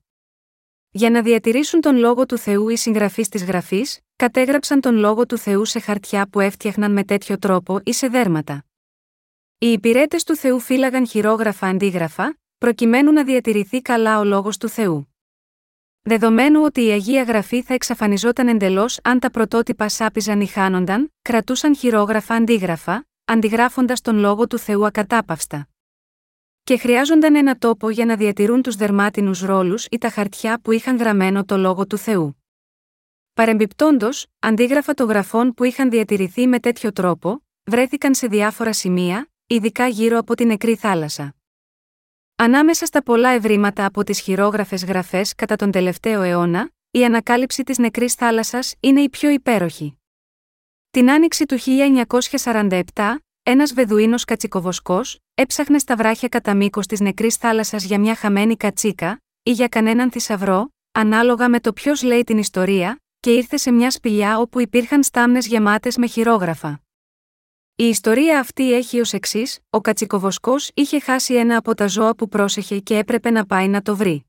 Για 0.91 1.09
να 1.09 1.21
διατηρήσουν 1.21 1.81
τον 1.81 1.97
λόγο 1.97 2.25
του 2.25 2.37
Θεού 2.37 2.69
οι 2.69 2.75
συγγραφείς 2.77 3.29
της 3.29 3.43
γραφής, 3.43 3.99
κατέγραψαν 4.15 4.81
τον 4.81 4.95
λόγο 4.95 5.25
του 5.25 5.37
Θεού 5.37 5.65
σε 5.65 5.79
χαρτιά 5.79 6.27
που 6.29 6.39
έφτιαχναν 6.39 6.91
με 6.91 7.03
τέτοιο 7.03 7.39
τρόπο 7.39 7.79
ή 7.83 7.93
σε 7.93 8.07
δέρματα. 8.07 8.65
Οι 9.57 9.71
υπηρέτες 9.71 10.23
του 10.23 10.35
Θεού 10.35 10.59
φύλαγαν 10.59 11.07
χειρόγραφα 11.07 11.67
αντίγραφα, 11.67 12.39
προκειμένου 12.57 13.11
να 13.11 13.23
διατηρηθεί 13.23 13.81
καλά 13.81 14.19
ο 14.19 14.23
λόγος 14.23 14.57
του 14.57 14.69
Θεού. 14.69 15.13
Δεδομένου 16.01 16.61
ότι 16.63 16.85
η 16.85 16.89
Αγία 16.91 17.23
Γραφή 17.23 17.61
θα 17.61 17.73
εξαφανιζόταν 17.73 18.47
εντελώς 18.47 18.99
αν 19.03 19.19
τα 19.19 19.29
πρωτότυπα 19.29 19.89
σάπιζαν 19.89 20.41
ή 20.41 20.47
χάνονταν, 20.47 21.13
κρατούσαν 21.21 21.75
χειρόγραφα 21.75 22.35
αντίγραφα, 22.35 23.07
αντιγράφοντας 23.25 24.01
τον 24.01 24.17
λόγο 24.17 24.47
του 24.47 24.57
Θεού 24.57 24.85
ακατάπαυστα 24.85 25.67
και 26.69 26.77
χρειάζονταν 26.77 27.35
ένα 27.35 27.57
τόπο 27.57 27.89
για 27.89 28.05
να 28.05 28.15
διατηρούν 28.15 28.61
τους 28.61 28.75
δερμάτινους 28.75 29.41
ρόλους 29.41 29.85
ή 29.85 29.97
τα 29.97 30.09
χαρτιά 30.09 30.59
που 30.61 30.71
είχαν 30.71 30.97
γραμμένο 30.97 31.45
το 31.45 31.57
λόγο 31.57 31.87
του 31.87 31.97
Θεού. 31.97 32.43
Παρεμπιπτόντως, 33.33 34.25
αντίγραφα 34.39 34.93
των 34.93 35.07
γραφών 35.07 35.53
που 35.53 35.63
είχαν 35.63 35.89
διατηρηθεί 35.89 36.47
με 36.47 36.59
τέτοιο 36.59 36.91
τρόπο, 36.91 37.43
βρέθηκαν 37.63 38.15
σε 38.15 38.27
διάφορα 38.27 38.73
σημεία, 38.73 39.29
ειδικά 39.47 39.87
γύρω 39.87 40.17
από 40.17 40.35
την 40.35 40.47
νεκρή 40.47 40.75
θάλασσα. 40.75 41.35
Ανάμεσα 42.35 42.85
στα 42.85 43.03
πολλά 43.03 43.29
ευρήματα 43.29 43.85
από 43.85 44.03
τις 44.03 44.19
χειρόγραφες 44.19 44.85
γραφές 44.85 45.35
κατά 45.35 45.55
τον 45.55 45.71
τελευταίο 45.71 46.21
αιώνα, 46.21 46.71
η 46.91 47.05
ανακάλυψη 47.05 47.63
της 47.63 47.77
νεκρής 47.77 48.13
θάλασσας 48.13 48.75
είναι 48.79 49.01
η 49.01 49.09
πιο 49.09 49.29
υπέροχη. 49.29 49.99
Την 50.89 51.11
άνοιξη 51.11 51.45
του 51.45 51.57
1947, 51.59 52.81
ένας 53.49 53.73
Βεδουίνος 53.73 54.23
κατσικοβοσκός, 54.25 55.19
έψαχνε 55.35 55.79
στα 55.79 55.95
βράχια 55.95 56.27
κατά 56.27 56.55
μήκος 56.55 56.85
της 56.85 56.99
νεκρής 56.99 57.35
θάλασσας 57.35 57.83
για 57.83 57.99
μια 57.99 58.15
χαμένη 58.15 58.57
κατσίκα, 58.57 59.21
ή 59.43 59.51
για 59.51 59.67
κανέναν 59.67 60.11
θησαυρό, 60.11 60.73
ανάλογα 60.91 61.49
με 61.49 61.59
το 61.59 61.73
ποιος 61.73 62.03
λέει 62.03 62.23
την 62.23 62.37
ιστορία, 62.37 62.99
και 63.19 63.33
ήρθε 63.33 63.57
σε 63.57 63.71
μια 63.71 63.91
σπηλιά 63.91 64.39
όπου 64.39 64.59
υπήρχαν 64.59 65.03
στάμνες 65.03 65.47
γεμάτες 65.47 65.97
με 65.97 66.07
χειρόγραφα. 66.07 66.81
Η 67.75 67.83
ιστορία 67.83 68.39
αυτή 68.39 68.73
έχει 68.73 68.99
ως 68.99 69.13
εξής: 69.13 69.59
Ο 69.69 69.81
κατσικοβοσκός 69.81 70.71
είχε 70.73 70.99
χάσει 70.99 71.33
ένα 71.33 71.57
από 71.57 71.75
τα 71.75 71.87
ζώα 71.87 72.15
που 72.15 72.27
πρόσεχε 72.27 72.79
και 72.79 72.97
έπρεπε 72.97 73.29
να 73.29 73.45
πάει 73.45 73.67
να 73.67 73.81
το 73.81 73.95
βρει. 73.95 74.25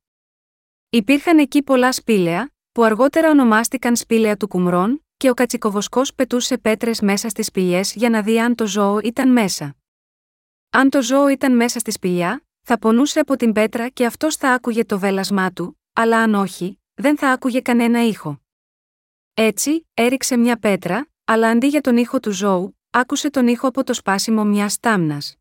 Υπήρχαν 0.91 1.39
εκεί 1.39 1.63
πολλά 1.63 1.93
σπήλαια, 1.93 2.53
που 2.73 2.83
αργότερα 2.85 3.31
ονομάστηκαν 3.31 3.97
σπήλαια 3.97 4.37
του 4.37 4.49
Κουμρών, 4.49 5.05
και 5.21 5.31
ο 5.31 5.35
κατσικοβοσκός 5.35 6.15
πετούσε 6.15 6.59
πέτρες 6.59 7.01
μέσα 7.01 7.29
στις 7.29 7.47
σπηλιέ 7.47 7.81
για 7.95 8.11
να 8.11 8.23
δει 8.23 8.41
αν 8.41 8.55
το 8.55 8.67
ζώο 8.67 8.99
ήταν 8.99 9.33
μέσα. 9.33 9.77
Αν 10.71 10.91
το 10.91 11.03
ζώο 11.03 11.29
ήταν 11.29 11.57
μέσα 11.57 11.79
στη 11.79 11.91
σπηλιά, 11.91 12.45
θα 12.61 12.79
πονούσε 12.79 13.21
από 13.21 13.37
την 13.37 13.53
πέτρα 13.53 13.89
και 13.89 14.07
αυτός 14.07 14.37
θα 14.37 14.53
άκουγε 14.53 14.85
το 14.85 14.99
βέλασμά 14.99 15.53
του, 15.53 15.81
αλλά 15.93 16.19
αν 16.19 16.35
όχι, 16.35 16.81
δεν 16.95 17.19
θα 17.19 17.31
άκουγε 17.31 17.61
κανένα 17.61 18.07
ήχο. 18.07 18.41
Έτσι, 19.35 19.89
έριξε 19.95 20.37
μια 20.37 20.59
πέτρα, 20.59 21.09
αλλά 21.25 21.49
αντί 21.49 21.67
για 21.67 21.81
τον 21.81 21.97
ήχο 21.97 22.21
του 22.21 22.33
ζώου, 22.33 22.79
άκουσε 22.91 23.31
τον 23.31 23.47
ήχο 23.47 23.69
από 23.69 23.85
το 23.85 23.95
σπάσιμο 23.95 24.45
μιας 24.45 24.81
τάμνας. 24.81 25.37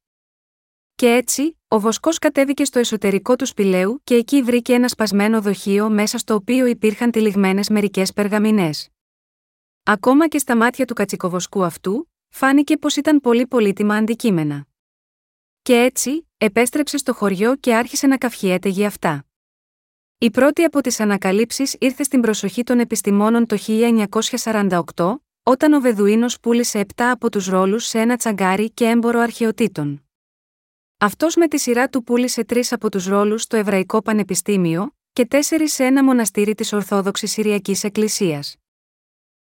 Και 0.95 1.13
έτσι, 1.13 1.59
ο 1.67 1.79
βοσκός 1.79 2.17
κατέβηκε 2.19 2.65
στο 2.65 2.79
εσωτερικό 2.79 3.36
του 3.36 3.45
σπηλαίου 3.45 4.01
και 4.03 4.15
εκεί 4.15 4.41
βρήκε 4.41 4.74
ένα 4.74 4.88
σπασμένο 4.88 5.41
δοχείο 5.41 5.89
μέσα 5.89 6.17
στο 6.17 6.33
οποίο 6.33 6.65
υπήρχαν 6.65 7.12
τυλιγμένες 7.12 7.69
μερικές 7.69 8.13
περγαμηνέ. 8.13 8.69
Ακόμα 9.91 10.27
και 10.27 10.38
στα 10.38 10.55
μάτια 10.55 10.86
του 10.86 10.93
κατσικοβοσκού 10.93 11.63
αυτού, 11.63 12.10
φάνηκε 12.29 12.77
πως 12.77 12.96
ήταν 12.96 13.19
πολύ 13.19 13.48
πολύτιμα 13.48 13.96
αντικείμενα. 13.96 14.65
Και 15.62 15.75
έτσι, 15.75 16.27
επέστρεψε 16.38 16.98
στο 16.98 17.13
χωριό 17.13 17.55
και 17.55 17.75
άρχισε 17.75 18.08
να 18.08 18.17
καυχιέται 18.17 18.69
για 18.69 18.88
αυτά. 18.88 19.25
Η 20.17 20.31
πρώτη 20.31 20.63
από 20.63 20.81
τις 20.81 21.00
ανακαλύψεις 21.00 21.75
ήρθε 21.79 22.03
στην 22.03 22.22
προσοχή 22.22 22.63
των 22.63 22.79
επιστημόνων 22.79 23.46
το 23.46 23.58
1948, 24.96 25.15
όταν 25.43 25.74
ο 25.74 25.79
Βεδουίνος 25.79 26.39
πούλησε 26.39 26.79
7 26.79 26.91
από 26.96 27.31
τους 27.31 27.48
ρόλους 27.48 27.86
σε 27.86 28.00
ένα 28.00 28.17
τσαγκάρι 28.17 28.72
και 28.72 28.86
έμπορο 28.86 29.19
αρχαιοτήτων. 29.19 30.08
Αυτός 30.98 31.36
με 31.36 31.48
τη 31.48 31.58
σειρά 31.58 31.89
του 31.89 32.03
πούλησε 32.03 32.46
τρεις 32.46 32.72
από 32.72 32.89
τους 32.89 33.05
ρόλους 33.05 33.41
στο 33.41 33.58
Εβραϊκό 33.58 34.01
Πανεπιστήμιο 34.01 34.96
και 35.13 35.25
τέσσερις 35.25 35.74
σε 35.74 35.84
ένα 35.84 36.03
μοναστήρι 36.03 36.55
της 36.55 36.74
Ορθόδοξης 36.74 37.31
Συριακής 37.31 37.84
Εκκλησίας. 37.84 38.55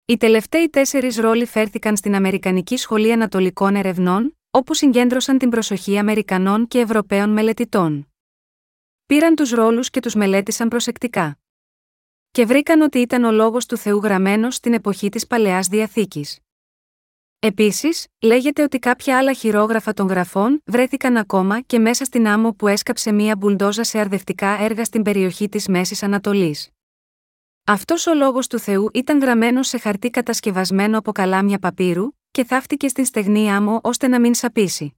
Οι 0.06 0.16
τελευταίοι 0.16 0.68
τέσσερις 0.68 1.16
ρόλοι 1.16 1.46
φέρθηκαν 1.46 1.96
στην 1.96 2.14
Αμερικανική 2.14 2.76
Σχολή 2.76 3.12
Ανατολικών 3.12 3.76
Ερευνών, 3.76 4.38
όπου 4.50 4.74
συγκέντρωσαν 4.74 5.38
την 5.38 5.50
προσοχή 5.50 5.98
Αμερικανών 5.98 6.66
και 6.66 6.78
Ευρωπαίων 6.78 7.30
μελετητών. 7.30 8.12
Πήραν 9.06 9.34
τους 9.34 9.50
ρόλους 9.50 9.90
και 9.90 10.00
τους 10.00 10.14
μελέτησαν 10.14 10.68
προσεκτικά. 10.68 11.38
Και 12.30 12.44
βρήκαν 12.44 12.80
ότι 12.80 12.98
ήταν 12.98 13.24
ο 13.24 13.30
λόγος 13.30 13.66
του 13.66 13.76
Θεού 13.76 13.98
γραμμένος 13.98 14.54
στην 14.54 14.72
εποχή 14.72 15.08
της 15.08 15.26
Παλαιάς 15.26 15.68
Διαθήκης. 15.68 16.38
Επίσης, 17.38 18.06
λέγεται 18.20 18.62
ότι 18.62 18.78
κάποια 18.78 19.18
άλλα 19.18 19.32
χειρόγραφα 19.32 19.92
των 19.92 20.06
γραφών 20.06 20.62
βρέθηκαν 20.64 21.16
ακόμα 21.16 21.60
και 21.60 21.78
μέσα 21.78 22.04
στην 22.04 22.28
άμμο 22.28 22.52
που 22.52 22.68
έσκαψε 22.68 23.12
μία 23.12 23.36
μπουλντόζα 23.36 23.84
σε 23.84 23.98
αρδευτικά 23.98 24.48
έργα 24.48 24.84
στην 24.84 25.02
περιοχή 25.02 25.48
της 25.48 25.68
Μέσης 25.68 26.02
Ανατολής. 26.02 26.73
Αυτός 27.66 28.06
ο 28.06 28.14
λόγος 28.14 28.46
του 28.46 28.58
Θεού 28.58 28.90
ήταν 28.92 29.20
γραμμένος 29.20 29.68
σε 29.68 29.78
χαρτί 29.78 30.10
κατασκευασμένο 30.10 30.98
από 30.98 31.12
καλάμια 31.12 31.58
παπύρου, 31.58 32.08
και 32.30 32.44
θαύτηκε 32.44 32.88
στην 32.88 33.04
στεγνή 33.04 33.52
άμμο 33.52 33.80
ώστε 33.82 34.08
να 34.08 34.20
μην 34.20 34.34
σαπίσει. 34.34 34.96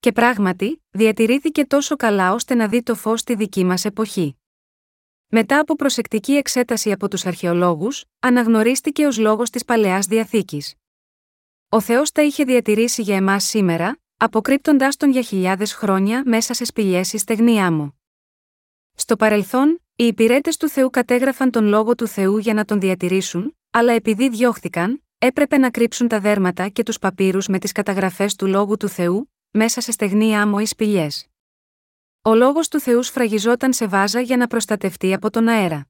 Και 0.00 0.12
πράγματι, 0.12 0.82
διατηρήθηκε 0.90 1.64
τόσο 1.64 1.96
καλά 1.96 2.32
ώστε 2.32 2.54
να 2.54 2.68
δει 2.68 2.82
το 2.82 2.94
φως 2.94 3.20
στη 3.20 3.34
δική 3.34 3.64
μας 3.64 3.84
εποχή. 3.84 4.36
Μετά 5.26 5.58
από 5.58 5.76
προσεκτική 5.76 6.32
εξέταση 6.32 6.92
από 6.92 7.08
τους 7.08 7.26
αρχαιολόγους, 7.26 8.04
αναγνωρίστηκε 8.18 9.06
ως 9.06 9.18
λόγος 9.18 9.50
της 9.50 9.64
παλαιάς 9.64 10.06
διαθήκης. 10.06 10.74
Ο 11.68 11.80
Θεός 11.80 12.12
τα 12.12 12.22
είχε 12.22 12.44
διατηρήσει 12.44 13.02
για 13.02 13.16
εμάς 13.16 13.44
σήμερα, 13.44 13.98
αποκρύπτοντάς 14.16 14.96
τον 14.96 15.10
για 15.10 15.22
χιλιάδες 15.22 15.74
χρόνια 15.74 16.22
μέσα 16.26 16.54
σε 16.54 16.64
σπηλιές 16.64 17.12
ή 17.12 17.18
στεγνή 17.18 17.62
άμμο. 17.62 17.94
Στο 18.94 19.16
παρελθόν, 19.16 19.80
οι 19.98 20.06
υπηρέτες 20.06 20.56
του 20.56 20.68
Θεού 20.68 20.90
κατέγραφαν 20.90 21.50
τον 21.50 21.64
λόγο 21.66 21.94
του 21.94 22.06
Θεού 22.06 22.38
για 22.38 22.54
να 22.54 22.64
τον 22.64 22.80
διατηρήσουν, 22.80 23.56
αλλά 23.70 23.92
επειδή 23.92 24.28
διώχθηκαν, 24.28 25.02
έπρεπε 25.18 25.58
να 25.58 25.70
κρύψουν 25.70 26.08
τα 26.08 26.20
δέρματα 26.20 26.68
και 26.68 26.82
τους 26.82 26.98
παπύρους 26.98 27.46
με 27.46 27.58
τις 27.58 27.72
καταγραφές 27.72 28.34
του 28.34 28.46
λόγου 28.46 28.76
του 28.76 28.88
Θεού, 28.88 29.32
μέσα 29.50 29.80
σε 29.80 29.92
στεγνή 29.92 30.36
άμμο 30.36 30.56
ή 30.60 30.66
σπηλιές. 30.66 31.26
Ο 32.22 32.34
λόγος 32.34 32.68
του 32.68 32.80
Θεού 32.80 33.02
σφραγιζόταν 33.02 33.72
σε 33.72 33.86
βάζα 33.86 34.20
για 34.20 34.36
να 34.36 34.46
προστατευτεί 34.46 35.14
από 35.14 35.30
τον 35.30 35.48
αέρα. 35.48 35.86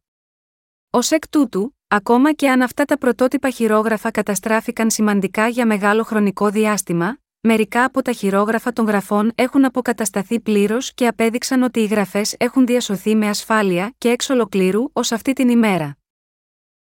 Ω 0.91 0.99
εκ 1.11 1.29
τούτου, 1.29 1.77
ακόμα 1.89 2.33
και 2.33 2.51
αν 2.51 2.63
αυτά 2.63 2.85
τα 2.85 2.99
πρωτότυπα 2.99 3.51
χειρόγραφα 3.51 4.11
καταστράφηκαν 4.11 4.91
σημαντικά 4.91 5.49
για 5.49 5.67
μεγάλο 5.67 6.03
χρονικό 6.03 6.51
διάστημα, 6.51 7.19
μερικά 7.47 7.85
από 7.85 8.03
τα 8.03 8.13
χειρόγραφα 8.13 8.73
των 8.73 8.87
γραφών 8.87 9.33
έχουν 9.35 9.65
αποκατασταθεί 9.65 10.41
πλήρως 10.41 10.95
και 10.95 11.07
απέδειξαν 11.07 11.63
ότι 11.63 11.81
οι 11.81 11.87
γραφές 11.87 12.35
έχουν 12.39 12.67
διασωθεί 12.67 13.15
με 13.15 13.29
ασφάλεια 13.29 13.95
και 13.99 14.09
εξ 14.09 14.31
ολοκλήρου 14.31 14.85
ως 14.93 15.13
αυτή 15.13 15.33
την 15.33 15.49
ημέρα. 15.49 15.97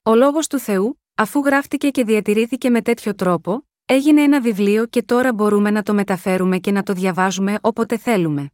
Ο 0.03 0.15
λόγος 0.15 0.47
του 0.47 0.59
Θεού, 0.59 1.01
αφού 1.15 1.39
γράφτηκε 1.39 1.89
και 1.89 2.03
διατηρήθηκε 2.03 2.69
με 2.69 2.81
τέτοιο 2.81 3.15
τρόπο, 3.15 3.67
έγινε 3.85 4.21
ένα 4.21 4.41
βιβλίο 4.41 4.85
και 4.85 5.03
τώρα 5.03 5.33
μπορούμε 5.33 5.71
να 5.71 5.83
το 5.83 5.93
μεταφέρουμε 5.93 6.57
και 6.57 6.71
να 6.71 6.83
το 6.83 6.93
διαβάζουμε 6.93 7.57
όποτε 7.61 7.97
θέλουμε. 7.97 8.51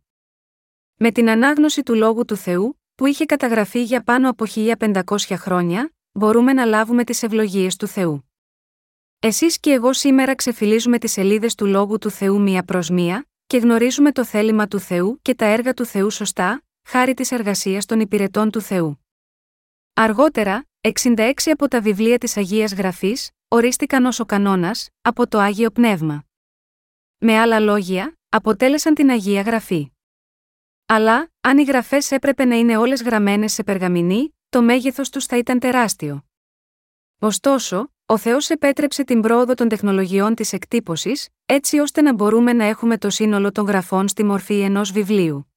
Με 0.95 1.11
την 1.11 1.29
ανάγνωση 1.29 1.83
του 1.83 1.95
Λόγου 1.95 2.25
του 2.25 2.35
Θεού, 2.35 2.79
που 2.95 3.05
είχε 3.05 3.25
καταγραφεί 3.25 3.83
για 3.83 4.03
πάνω 4.03 4.29
από 4.29 4.45
1500 4.55 5.01
χρόνια, 5.33 5.93
μπορούμε 6.11 6.53
να 6.53 6.65
λάβουμε 6.65 7.03
τις 7.03 7.23
ευλογίες 7.23 7.75
του 7.75 7.87
Θεού. 7.87 8.32
Εσείς 9.25 9.59
και 9.59 9.71
εγώ 9.71 9.93
σήμερα 9.93 10.35
ξεφυλίζουμε 10.35 10.97
τις 10.97 11.11
σελίδες 11.11 11.55
του 11.55 11.65
Λόγου 11.65 11.97
του 11.97 12.09
Θεού 12.09 12.41
μία 12.41 12.63
προς 12.63 12.89
μία, 12.89 13.27
και 13.47 13.57
γνωρίζουμε 13.57 14.11
το 14.11 14.25
θέλημα 14.25 14.67
του 14.67 14.79
Θεού 14.79 15.19
και 15.21 15.35
τα 15.35 15.45
έργα 15.45 15.73
του 15.73 15.85
Θεού 15.85 16.09
σωστά, 16.09 16.63
χάρη 16.87 17.13
της 17.13 17.31
εργασίας 17.31 17.85
των 17.85 17.99
υπηρετών 17.99 18.51
του 18.51 18.61
Θεού. 18.61 19.05
Αργότερα, 19.93 20.65
66 20.81 21.31
από 21.45 21.67
τα 21.67 21.81
βιβλία 21.81 22.17
της 22.17 22.37
Αγίας 22.37 22.73
Γραφής, 22.73 23.31
ορίστηκαν 23.47 24.05
ως 24.05 24.19
ο 24.19 24.25
κανόνας, 24.25 24.89
από 25.01 25.27
το 25.27 25.39
Άγιο 25.39 25.71
Πνεύμα. 25.71 26.23
Με 27.17 27.39
άλλα 27.39 27.59
λόγια, 27.59 28.17
αποτέλεσαν 28.29 28.93
την 28.93 29.09
Αγία 29.09 29.41
Γραφή. 29.41 29.91
Αλλά, 30.85 31.31
αν 31.41 31.57
οι 31.57 31.63
γραφές 31.63 32.11
έπρεπε 32.11 32.45
να 32.45 32.55
είναι 32.55 32.77
όλες 32.77 33.01
γραμμένες 33.03 33.53
σε 33.53 33.63
περγαμηνή, 33.63 34.35
το 34.49 34.61
μέγεθος 34.61 35.09
τους 35.09 35.25
θα 35.25 35.37
ήταν 35.37 35.59
τεράστιο. 35.59 36.25
Ωστόσο, 37.19 37.92
ο 38.13 38.17
Θεός 38.17 38.49
επέτρεψε 38.49 39.03
την 39.03 39.21
πρόοδο 39.21 39.53
των 39.53 39.67
τεχνολογιών 39.67 40.35
της 40.35 40.53
εκτύπωσης, 40.53 41.29
έτσι 41.45 41.79
ώστε 41.79 42.01
να 42.01 42.13
μπορούμε 42.13 42.53
να 42.53 42.63
έχουμε 42.63 42.97
το 42.97 43.09
σύνολο 43.09 43.51
των 43.51 43.65
γραφών 43.65 44.07
στη 44.07 44.23
μορφή 44.23 44.59
ενός 44.59 44.91
βιβλίου. 44.91 45.53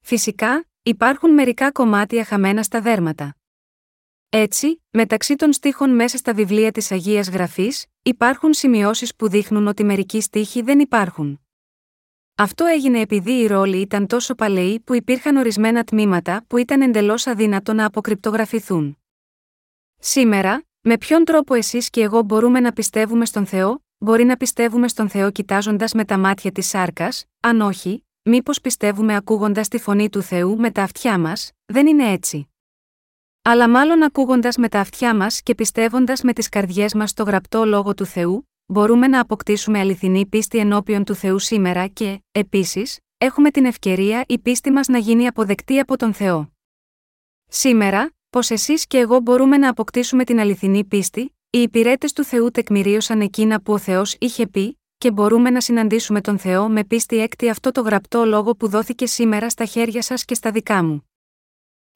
Φυσικά, 0.00 0.64
υπάρχουν 0.82 1.30
μερικά 1.30 1.72
κομμάτια 1.72 2.24
χαμένα 2.24 2.62
στα 2.62 2.80
δέρματα. 2.80 3.36
Έτσι, 4.28 4.82
μεταξύ 4.90 5.36
των 5.36 5.52
στίχων 5.52 5.94
μέσα 5.94 6.16
στα 6.16 6.34
βιβλία 6.34 6.72
της 6.72 6.92
Αγίας 6.92 7.28
Γραφής, 7.28 7.86
υπάρχουν 8.02 8.52
σημειώσεις 8.52 9.16
που 9.16 9.28
δείχνουν 9.28 9.66
ότι 9.66 9.84
μερικοί 9.84 10.20
στίχοι 10.20 10.62
δεν 10.62 10.78
υπάρχουν. 10.78 11.40
Αυτό 12.34 12.64
έγινε 12.64 13.00
επειδή 13.00 13.32
οι 13.32 13.46
ρόλοι 13.46 13.80
ήταν 13.80 14.06
τόσο 14.06 14.34
παλαιοί 14.34 14.80
που 14.80 14.94
υπήρχαν 14.94 15.36
ορισμένα 15.36 15.84
τμήματα 15.84 16.44
που 16.46 16.56
ήταν 16.56 16.82
εντελώς 16.82 17.26
αδύνατο 17.26 17.72
να 17.72 17.86
αποκρυπτογραφηθούν. 17.86 18.98
Σήμερα, 19.98 20.64
με 20.84 20.98
ποιον 20.98 21.24
τρόπο 21.24 21.54
εσείς 21.54 21.90
και 21.90 22.02
εγώ 22.02 22.22
μπορούμε 22.22 22.60
να 22.60 22.72
πιστεύουμε 22.72 23.24
στον 23.24 23.46
Θεό, 23.46 23.84
μπορεί 23.98 24.24
να 24.24 24.36
πιστεύουμε 24.36 24.88
στον 24.88 25.08
Θεό 25.08 25.30
κοιτάζοντας 25.30 25.92
με 25.92 26.04
τα 26.04 26.18
μάτια 26.18 26.52
της 26.52 26.66
σάρκας, 26.66 27.24
αν 27.40 27.60
όχι, 27.60 28.06
μήπως 28.22 28.60
πιστεύουμε 28.60 29.16
ακούγοντας 29.16 29.68
τη 29.68 29.78
φωνή 29.78 30.08
του 30.08 30.22
Θεού 30.22 30.56
με 30.58 30.70
τα 30.70 30.82
αυτιά 30.82 31.18
μας, 31.18 31.52
δεν 31.64 31.86
είναι 31.86 32.10
έτσι. 32.10 32.48
Αλλά 33.42 33.68
μάλλον 33.68 34.02
ακούγοντας 34.02 34.56
με 34.56 34.68
τα 34.68 34.80
αυτιά 34.80 35.16
μας 35.16 35.42
και 35.42 35.54
πιστεύοντας 35.54 36.22
με 36.22 36.32
τις 36.32 36.48
καρδιές 36.48 36.94
μας 36.94 37.12
το 37.12 37.22
γραπτό 37.22 37.64
λόγο 37.64 37.94
του 37.94 38.04
Θεού, 38.04 38.48
μπορούμε 38.66 39.06
να 39.06 39.20
αποκτήσουμε 39.20 39.78
αληθινή 39.78 40.26
πίστη 40.26 40.58
ενώπιον 40.58 41.04
του 41.04 41.14
Θεού 41.14 41.38
σήμερα 41.38 41.86
και, 41.86 42.22
επίσης, 42.32 42.98
έχουμε 43.18 43.50
την 43.50 43.64
ευκαιρία 43.64 44.24
η 44.28 44.38
πίστη 44.38 44.70
μας 44.70 44.88
να 44.88 44.98
γίνει 44.98 45.26
αποδεκτή 45.26 45.78
από 45.78 45.96
τον 45.96 46.12
Θεό. 46.12 46.52
Σήμερα, 47.48 48.10
πως 48.32 48.50
εσείς 48.50 48.86
και 48.86 48.98
εγώ 48.98 49.20
μπορούμε 49.20 49.56
να 49.56 49.68
αποκτήσουμε 49.68 50.24
την 50.24 50.40
αληθινή 50.40 50.84
πίστη, 50.84 51.20
οι 51.50 51.58
υπηρέτες 51.58 52.12
του 52.12 52.24
Θεού 52.24 52.50
τεκμηρίωσαν 52.50 53.20
εκείνα 53.20 53.62
που 53.62 53.72
ο 53.72 53.78
Θεός 53.78 54.16
είχε 54.18 54.46
πει, 54.46 54.80
και 54.98 55.10
μπορούμε 55.10 55.50
να 55.50 55.60
συναντήσουμε 55.60 56.20
τον 56.20 56.38
Θεό 56.38 56.68
με 56.68 56.84
πίστη 56.84 57.18
έκτη 57.18 57.48
αυτό 57.48 57.72
το 57.72 57.80
γραπτό 57.80 58.24
λόγο 58.24 58.56
που 58.56 58.68
δόθηκε 58.68 59.06
σήμερα 59.06 59.50
στα 59.50 59.64
χέρια 59.64 60.02
σας 60.02 60.24
και 60.24 60.34
στα 60.34 60.50
δικά 60.50 60.84
μου. 60.84 61.08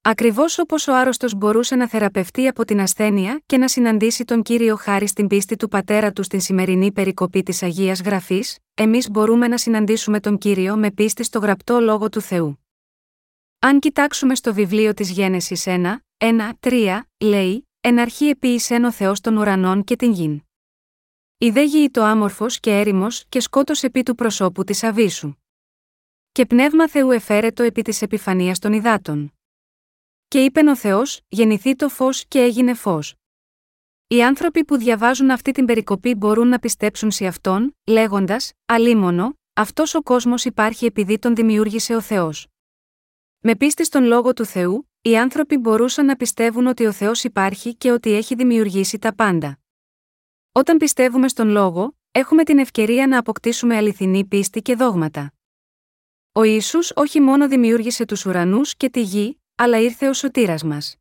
Ακριβώς 0.02 0.58
όπως 0.58 0.88
ο 0.88 0.94
άρρωστος 0.96 1.34
μπορούσε 1.34 1.76
να 1.76 1.88
θεραπευτεί 1.88 2.46
από 2.46 2.64
την 2.64 2.80
ασθένεια 2.80 3.42
και 3.46 3.58
να 3.58 3.68
συναντήσει 3.68 4.24
τον 4.24 4.42
κύριο 4.42 4.76
χάρη 4.76 5.06
στην 5.06 5.26
πίστη 5.26 5.56
του 5.56 5.68
πατέρα 5.68 6.12
του 6.12 6.22
στην 6.22 6.40
σημερινή 6.40 6.92
περικοπή 6.92 7.42
της 7.42 7.62
Αγίας 7.62 8.00
Γραφής, 8.00 8.58
εμείς 8.74 9.10
μπορούμε 9.10 9.48
να 9.48 9.58
συναντήσουμε 9.58 10.20
τον 10.20 10.38
κύριο 10.38 10.76
με 10.76 10.90
πίστη 10.90 11.22
στο 11.24 11.38
γραπτό 11.38 11.80
λόγο 11.80 12.08
του 12.08 12.20
Θεού. 12.20 12.60
Αν 13.58 13.78
κοιτάξουμε 13.78 14.34
στο 14.34 14.54
βιβλίο 14.54 14.94
της 14.94 15.10
Γένεσης 15.10 15.64
1, 15.66 16.05
1, 16.18 16.50
3, 16.60 17.00
λέει: 17.24 17.68
Εν 17.80 17.98
αρχή 17.98 18.28
επίησεν 18.28 18.84
ο 18.84 18.92
Θεός 18.92 19.20
των 19.20 19.36
ουρανών 19.36 19.84
και 19.84 19.96
την 19.96 20.12
γην. 20.12 20.42
Η 21.38 21.50
δε 21.50 21.62
γη 21.62 21.90
το 21.90 22.02
άμορφος 22.02 22.60
και 22.60 22.78
έρημος 22.78 23.24
και 23.28 23.40
σκότω 23.40 23.72
επί 23.80 24.02
του 24.02 24.14
προσώπου 24.14 24.64
της 24.64 24.82
Αβίσου. 24.82 25.34
Και 26.32 26.46
πνεύμα 26.46 26.88
Θεού 26.88 27.10
εφέρετο 27.10 27.62
επί 27.62 27.82
της 27.82 28.02
επιφανίας 28.02 28.58
των 28.58 28.72
υδάτων. 28.72 29.32
Και 30.28 30.44
είπε 30.44 30.60
ο 30.60 30.76
Θεός: 30.76 31.20
Γεννηθεί 31.28 31.76
το 31.76 31.88
φως 31.88 32.24
και 32.28 32.40
έγινε 32.40 32.74
φως. 32.74 33.14
Οι 34.06 34.22
άνθρωποι 34.22 34.64
που 34.64 34.76
διαβάζουν 34.76 35.30
αυτή 35.30 35.52
την 35.52 35.64
περικοπή 35.64 36.14
μπορούν 36.14 36.48
να 36.48 36.58
πιστέψουν 36.58 37.10
σε 37.10 37.26
αυτόν, 37.26 37.76
λέγοντας: 37.86 38.52
Αλίμονο, 38.66 39.38
αυτός 39.52 39.94
ο 39.94 40.02
κόσμος 40.02 40.44
υπάρχει 40.44 40.84
επειδή 40.84 41.18
τον 41.18 41.34
δημιούργησε 41.34 41.94
ο 41.94 42.00
Θεός. 42.00 42.46
Με 43.38 43.56
πίστη 43.56 43.84
στον 43.84 44.04
λόγο 44.04 44.32
του 44.32 44.44
Θεού, 44.44 44.90
οι 45.06 45.18
άνθρωποι 45.18 45.56
μπορούσαν 45.56 46.06
να 46.06 46.16
πιστεύουν 46.16 46.66
ότι 46.66 46.86
ο 46.86 46.92
Θεός 46.92 47.24
υπάρχει 47.24 47.74
και 47.74 47.90
ότι 47.90 48.12
έχει 48.12 48.34
δημιουργήσει 48.34 48.98
τα 48.98 49.14
πάντα. 49.14 49.58
Όταν 50.52 50.76
πιστεύουμε 50.76 51.28
στον 51.28 51.48
λόγο, 51.48 51.96
έχουμε 52.12 52.44
την 52.44 52.58
ευκαιρία 52.58 53.06
να 53.06 53.18
αποκτήσουμε 53.18 53.76
αληθινή 53.76 54.24
πίστη 54.24 54.62
και 54.62 54.74
δόγματα. 54.74 55.32
Ο 56.32 56.42
Ισού 56.42 56.78
όχι 56.94 57.20
μόνο 57.20 57.48
δημιούργησε 57.48 58.04
τους 58.04 58.26
ουρανούς 58.26 58.76
και 58.76 58.90
τη 58.90 59.02
γη, 59.02 59.40
αλλά 59.54 59.78
ήρθε 59.78 60.08
ο 60.08 60.12
σωτήρας 60.12 60.62
μας. 60.62 60.96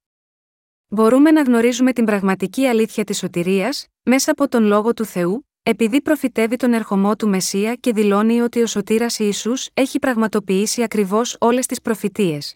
Μπορούμε 0.88 1.32
να 1.32 1.42
γνωρίζουμε 1.42 1.94
την 1.94 2.06
πραγματική 2.06 2.66
αλήθεια 2.66 3.04
της 3.04 3.18
σωτηρίας, 3.18 3.88
μέσα 4.04 4.32
από 4.32 4.48
τον 4.48 4.64
λόγο 4.64 4.94
του 4.94 5.06
Θεού, 5.06 5.48
επειδή 5.64 6.02
προφητεύει 6.02 6.56
τον 6.56 6.74
ερχομό 6.74 7.16
του 7.16 7.28
Μεσσία 7.28 7.76
και 7.76 7.94
δηλώνει 7.94 8.42
ότι 8.42 8.62
ο 8.62 8.68
σωτήρας 8.68 9.20
Ιησούς 9.20 9.70
έχει 9.74 10.00
πραγματοποιήσει 10.00 10.84
ακριβώς 10.84 11.38
όλες 11.40 11.66
τις 11.66 11.82
προφητείες. 11.82 12.56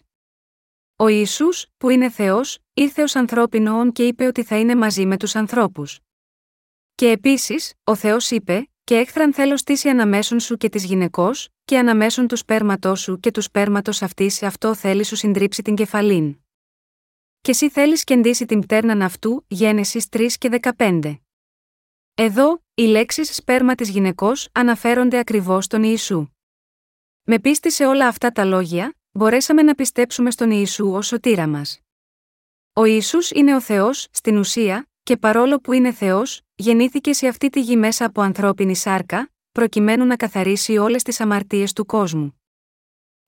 Ο 1.00 1.08
Ιησούς, 1.08 1.66
που 1.76 1.88
είναι 1.88 2.10
Θεός, 2.10 2.58
ήρθε 2.74 3.02
ως 3.02 3.16
ανθρώπινο 3.16 3.78
όν 3.78 3.92
και 3.92 4.06
είπε 4.06 4.26
ότι 4.26 4.42
θα 4.42 4.58
είναι 4.58 4.74
μαζί 4.74 5.06
με 5.06 5.16
τους 5.16 5.34
ανθρώπους. 5.34 6.00
Και 6.94 7.10
επίσης, 7.10 7.74
ο 7.84 7.94
Θεός 7.94 8.30
είπε: 8.30 8.70
Και 8.84 8.96
έχθραν 8.96 9.34
θέλω 9.34 9.56
στήσει 9.56 9.88
αναμέσων 9.88 10.40
σου 10.40 10.56
και 10.56 10.68
της 10.68 10.84
γυναικός, 10.84 11.48
και 11.64 11.78
αναμέσων 11.78 12.26
του 12.26 12.36
σπέρματός 12.36 13.00
σου 13.00 13.20
και 13.20 13.30
του 13.30 13.40
σπέρματος 13.40 14.02
αυτής 14.02 14.34
σε 14.34 14.46
αυτό 14.46 14.74
θέλει 14.74 15.04
σου 15.04 15.16
συντρίψει 15.16 15.62
την 15.62 15.74
κεφαλήν. 15.74 16.40
Και 17.40 17.50
εσύ 17.50 17.70
θέλεις 17.70 18.04
κεντήσει 18.04 18.46
την 18.46 18.60
πτέρναν 18.60 19.02
αυτού, 19.02 19.44
Γένεσης 19.48 20.08
3 20.08 20.26
και 20.38 20.48
15. 20.48 21.20
Εδώ, 22.14 22.62
οι 22.74 22.82
λέξεις 22.82 23.34
σπέρμα 23.34 23.74
της 23.74 23.88
γυναικός 23.88 24.48
αναφέρονται 24.52 25.18
ακριβώς 25.18 25.64
στον 25.64 25.82
Ιησού. 25.82 26.28
Με 27.22 27.38
πίστη 27.38 27.70
σε 27.70 27.86
όλα 27.86 28.06
αυτά 28.06 28.30
τα 28.30 28.44
λόγια, 28.44 28.94
μπορέσαμε 29.12 29.62
να 29.62 29.74
πιστέψουμε 29.74 30.30
στον 30.30 30.50
Ιησού 30.50 30.92
ως 30.92 31.06
σωτήρα 31.06 31.46
μας. 31.46 31.80
Ο 32.72 32.84
Ιησούς 32.84 33.30
είναι 33.30 33.54
ο 33.54 33.60
Θεός, 33.60 34.06
στην 34.10 34.36
ουσία, 34.36 34.88
και 35.02 35.16
παρόλο 35.16 35.60
που 35.60 35.72
είναι 35.72 35.92
Θεός, 35.92 36.40
γεννήθηκε 36.54 37.12
σε 37.12 37.26
αυτή 37.26 37.50
τη 37.50 37.60
γη 37.60 37.76
μέσα 37.76 38.04
από 38.04 38.20
ανθρώπινη 38.20 38.76
σάρκα, 38.76 39.30
προκειμένου 39.52 40.04
να 40.04 40.16
καθαρίσει 40.16 40.76
όλες 40.76 41.02
τις 41.02 41.20
αμαρτίες 41.20 41.72
του 41.72 41.86
κόσμου. 41.86 42.40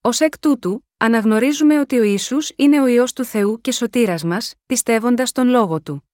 Ω 0.00 0.08
εκ 0.18 0.38
τούτου, 0.38 0.86
αναγνωρίζουμε 0.96 1.80
ότι 1.80 1.98
ο 1.98 2.02
Ιησούς 2.02 2.52
είναι 2.56 2.80
ο 2.80 2.86
ιό 2.86 3.04
του 3.14 3.24
Θεού 3.24 3.60
και 3.60 3.72
σωτήρας 3.72 4.24
μας, 4.24 4.54
πιστεύοντας 4.66 5.32
τον 5.32 5.48
λόγο 5.48 5.80
του. 5.80 6.08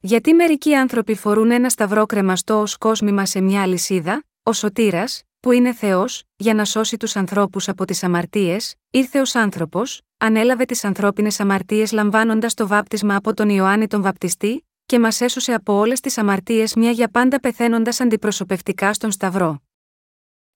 Γιατί 0.00 0.34
μερικοί 0.34 0.74
άνθρωποι 0.74 1.14
φορούν 1.14 1.50
ένα 1.50 1.68
σταυρό 1.68 2.06
κρεμαστό 2.06 2.60
ως 2.60 2.76
κόσμημα 2.76 3.26
σε 3.26 3.40
μια 3.40 3.62
αλυσίδα, 3.62 4.24
ο 4.42 4.52
σωτήρας, 4.52 5.22
που 5.40 5.52
είναι 5.52 5.72
Θεός, 5.72 6.22
για 6.36 6.54
να 6.54 6.64
σώσει 6.64 6.96
τους 6.96 7.16
ανθρώπους 7.16 7.68
από 7.68 7.84
τις 7.84 8.02
αμαρτίες, 8.02 8.74
ήρθε 8.90 9.20
ω 9.20 9.24
άνθρωπος, 9.32 10.00
ανέλαβε 10.18 10.64
τις 10.64 10.84
ανθρώπινες 10.84 11.40
αμαρτίες 11.40 11.92
λαμβάνοντας 11.92 12.54
το 12.54 12.66
βάπτισμα 12.66 13.16
από 13.16 13.34
τον 13.34 13.48
Ιωάννη 13.48 13.86
τον 13.86 14.02
Βαπτιστή, 14.02 14.66
και 14.86 14.98
μας 14.98 15.20
έσωσε 15.20 15.52
από 15.52 15.72
όλες 15.72 16.00
τις 16.00 16.18
αμαρτίες 16.18 16.74
μια 16.74 16.90
για 16.90 17.08
πάντα 17.08 17.40
πεθαίνοντας 17.40 18.00
αντιπροσωπευτικά 18.00 18.92
στον 18.92 19.10
Σταυρό. 19.10 19.62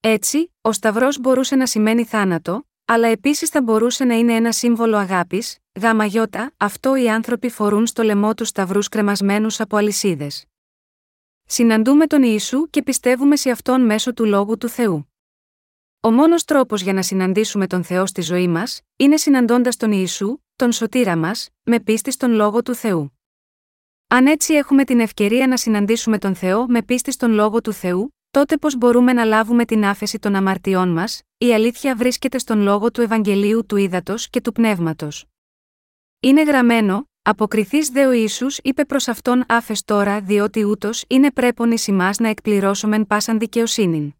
Έτσι, 0.00 0.52
ο 0.60 0.72
Σταυρός 0.72 1.18
μπορούσε 1.20 1.56
να 1.56 1.66
σημαίνει 1.66 2.04
θάνατο, 2.04 2.66
αλλά 2.84 3.08
επίσης 3.08 3.48
θα 3.48 3.62
μπορούσε 3.62 4.04
να 4.04 4.14
είναι 4.14 4.34
ένα 4.34 4.52
σύμβολο 4.52 4.96
αγάπης, 4.96 5.58
γάμα 5.80 6.04
γιώτα, 6.04 6.52
αυτό 6.56 6.96
οι 6.96 7.10
άνθρωποι 7.10 7.50
φορούν 7.50 7.86
στο 7.86 8.02
λαιμό 8.02 8.34
τους 8.34 8.48
Σταυρούς 8.48 8.88
κρεμασμένους 8.88 9.60
από 9.60 9.76
αλυσίδες. 9.76 10.44
Συναντούμε 11.46 12.06
τον 12.06 12.22
Ιησού 12.22 12.70
και 12.70 12.82
πιστεύουμε 12.82 13.36
σε 13.36 13.50
αυτόν 13.50 13.84
μέσω 13.84 14.12
του 14.12 14.24
λόγου 14.24 14.58
του 14.58 14.68
Θεού. 14.68 15.12
Ο 16.00 16.10
μόνος 16.10 16.44
τρόπος 16.44 16.82
για 16.82 16.92
να 16.92 17.02
συναντήσουμε 17.02 17.66
τον 17.66 17.84
Θεό 17.84 18.06
στη 18.06 18.20
ζωή 18.22 18.48
μας, 18.48 18.80
είναι 18.96 19.16
συναντώντας 19.16 19.76
τον 19.76 19.92
Ιησού, 19.92 20.38
τον 20.56 20.72
σωτήρα 20.72 21.16
μας, 21.16 21.48
με 21.62 21.80
πίστη 21.80 22.10
στον 22.10 22.32
λόγο 22.32 22.62
του 22.62 22.74
Θεού. 22.74 23.18
Αν 24.08 24.26
έτσι 24.26 24.54
έχουμε 24.54 24.84
την 24.84 25.00
ευκαιρία 25.00 25.46
να 25.46 25.56
συναντήσουμε 25.56 26.18
τον 26.18 26.34
Θεό 26.34 26.66
με 26.68 26.82
πίστη 26.82 27.12
στον 27.12 27.32
λόγο 27.32 27.60
του 27.60 27.72
Θεού, 27.72 28.14
τότε 28.30 28.56
πώς 28.56 28.76
μπορούμε 28.76 29.12
να 29.12 29.24
λάβουμε 29.24 29.64
την 29.64 29.84
άφεση 29.84 30.18
των 30.18 30.34
αμαρτιών 30.34 30.88
μας, 30.88 31.22
η 31.38 31.54
αλήθεια 31.54 31.96
βρίσκεται 31.96 32.38
στον 32.38 32.60
λόγο 32.60 32.90
του 32.90 33.00
Ευαγγελίου 33.00 33.66
του 33.66 33.76
Ήδατος 33.76 34.30
και 34.30 34.40
του 34.40 34.52
Πνεύματος. 34.52 35.26
Είναι 36.20 36.42
γραμμένο, 36.42 37.08
Αποκριθείς 37.26 37.88
δε 37.88 38.06
ο 38.06 38.12
Ισού 38.12 38.46
είπε 38.62 38.84
προς 38.84 39.08
αυτόν 39.08 39.44
άφες 39.48 39.84
τώρα, 39.84 40.20
διότι 40.20 40.64
ούτως 40.64 41.04
είναι 41.08 41.32
πρέπον 41.32 41.70
ει 41.70 41.76
εμάς 41.86 42.18
να 42.18 42.28
εκπληρώσομεν 42.28 43.06
πάσαν 43.06 43.38
δικαιοσύνην. 43.38 44.14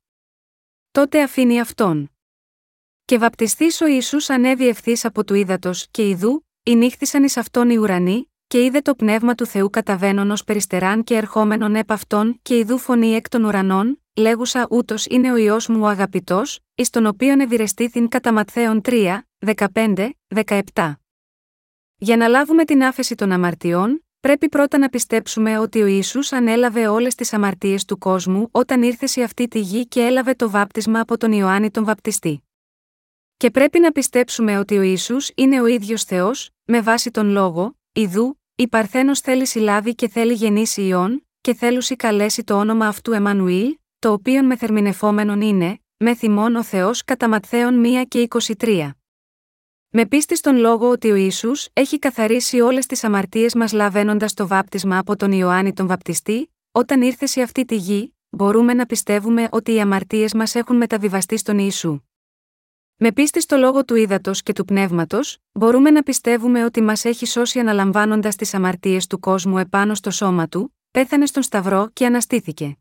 Τότε 0.91 1.23
αφήνει 1.23 1.61
αυτόν. 1.61 2.11
Και 3.05 3.19
βαπτιστής 3.19 3.81
ο 3.81 3.87
Ισού 3.87 4.17
ανέβη 4.33 4.69
ευθύς 4.69 5.05
από 5.05 5.25
του 5.25 5.35
ύδατος, 5.35 5.87
και 5.91 6.09
ιδού, 6.09 6.47
νύχθησαν 6.71 7.25
εις 7.25 7.37
αυτόν 7.37 7.71
οι 7.71 7.77
ουρανοί, 7.77 8.33
και 8.47 8.65
είδε 8.65 8.81
το 8.81 8.95
πνεύμα 8.95 9.35
του 9.35 9.47
Θεού 9.47 9.71
καταβαίνον 9.71 10.31
ως 10.31 10.45
περιστεράν 10.45 11.05
και 11.05 11.17
ερχόμενον 11.17 11.75
επ' 11.75 11.93
αυτόν, 11.93 12.39
και 12.43 12.59
ιδού 12.59 12.79
φωνή 12.79 13.15
εκ 13.15 13.29
των 13.29 13.45
ουρανών, 13.45 14.03
λέγουσα 14.17 14.67
ούτως 14.71 15.07
είναι 15.07 15.33
ο 15.33 15.37
ιό 15.37 15.61
μου 15.69 15.81
ο 15.81 15.87
αγαπητός, 15.87 16.61
εις 16.75 16.91
τον 16.91 17.07
οποίον 17.07 17.41
ευηρεστήθην 17.41 18.09
κατά 18.09 18.33
Ματθαίων 18.33 18.81
3, 18.85 19.27
15, 19.39 20.11
17. 20.35 21.04
Για 22.05 22.17
να 22.17 22.29
λάβουμε 22.29 22.65
την 22.65 22.85
άφεση 22.85 23.15
των 23.15 23.33
αμαρτιών, 23.33 24.05
πρέπει 24.21 24.49
πρώτα 24.49 24.79
να 24.79 24.89
πιστέψουμε 24.89 25.59
ότι 25.59 25.83
ο 25.83 25.87
Ισού 25.87 26.37
ανέλαβε 26.37 26.87
όλες 26.87 27.15
τις 27.15 27.33
αμαρτίες 27.33 27.85
του 27.85 27.99
κόσμου 27.99 28.49
όταν 28.51 28.83
ήρθε 28.83 29.07
σε 29.07 29.23
αυτή 29.23 29.49
τη 29.49 29.61
γη 29.61 29.87
και 29.87 30.01
έλαβε 30.01 30.35
το 30.35 30.51
βάπτισμα 30.51 31.01
από 31.01 31.17
τον 31.17 31.33
Ιωάννη 31.33 31.71
τον 31.71 31.85
Βαπτιστή. 31.85 32.45
Και 33.37 33.51
πρέπει 33.51 33.79
να 33.79 33.93
πιστέψουμε 33.93 34.59
ότι 34.59 34.79
ο 34.79 34.83
Ισού 34.83 35.17
είναι 35.35 35.61
ο 35.61 35.67
ίδιος 35.67 36.05
Θεός, 36.05 36.51
με 36.65 36.81
βάση 36.81 37.11
τον 37.11 37.29
λόγο, 37.29 37.79
Ιδού, 37.93 38.41
η 38.55 38.69
Παρθένος 38.69 39.21
θέλει 39.21 39.47
συλλάβει 39.47 39.95
και 39.95 40.09
θέλει 40.09 40.33
γεννήσει 40.33 40.83
ιών, 40.83 41.27
και 41.41 41.55
θέλουσι 41.55 41.97
καλέσει 41.97 42.45
το 42.45 42.59
όνομα 42.59 42.87
αυτού 42.87 43.13
Εμμανουήλ, 43.13 43.77
το 43.99 44.13
οποίο 44.13 44.45
μεθερμινεφόμενον 44.45 45.41
είναι, 45.41 45.79
με 45.97 46.15
θυμών 46.15 46.57
ο 46.57 46.63
Θεός 46.63 47.05
κατά 47.05 47.29
Ματθαίων 47.29 47.83
1 47.85 48.05
και 48.09 48.27
23. 48.59 48.91
Με 49.97 50.07
πίστη 50.07 50.37
στον 50.37 50.57
λόγο 50.57 50.91
ότι 50.91 51.11
ο 51.11 51.15
Ισού 51.15 51.51
έχει 51.73 51.99
καθαρίσει 51.99 52.61
όλες 52.61 52.87
τις 52.87 53.05
αμαρτίες 53.05 53.55
μας 53.55 53.73
λαβαίνοντας 53.73 54.35
το 54.35 54.47
βάπτισμα 54.47 54.99
από 54.99 55.17
τον 55.17 55.33
Ιωάννη 55.33 55.73
τον 55.73 55.87
Βαπτιστή, 55.87 56.53
όταν 56.73 57.03
ήρθε 57.03 57.27
σε 57.27 57.41
αυτή 57.41 57.65
τη 57.65 57.77
γη, 57.77 58.15
μπορούμε 58.31 58.75
να 58.75 58.87
πιστεύουμε 58.87 59.49
ότι 59.51 59.73
οι 59.75 59.81
αμαρτίες 59.81 60.35
μας 60.35 60.55
έχουν 60.55 60.77
μεταβιβαστεί 60.77 61.37
στον 61.37 61.59
Ιησού. 61.59 62.01
Με 62.97 63.13
πίστη 63.13 63.41
στο 63.41 63.57
λόγο 63.57 63.85
του 63.85 63.95
ύδατος 63.95 64.43
και 64.43 64.53
του 64.53 64.65
πνεύματος, 64.65 65.39
μπορούμε 65.53 65.91
να 65.91 66.03
πιστεύουμε 66.03 66.65
ότι 66.65 66.83
μας 66.83 67.05
έχει 67.05 67.27
σώσει 67.27 67.59
αναλαμβάνοντας 67.59 68.37
τις 68.37 68.55
αμαρτίες 68.55 69.07
του 69.07 69.19
κόσμου 69.19 69.59
επάνω 69.59 69.95
στο 69.95 70.11
σώμα 70.11 70.49
του, 70.49 70.77
πέθανε 70.91 71.27
στον 71.27 71.43
Σταυρό 71.43 71.91
και 71.93 72.07
αναστήθηκε. 72.07 72.77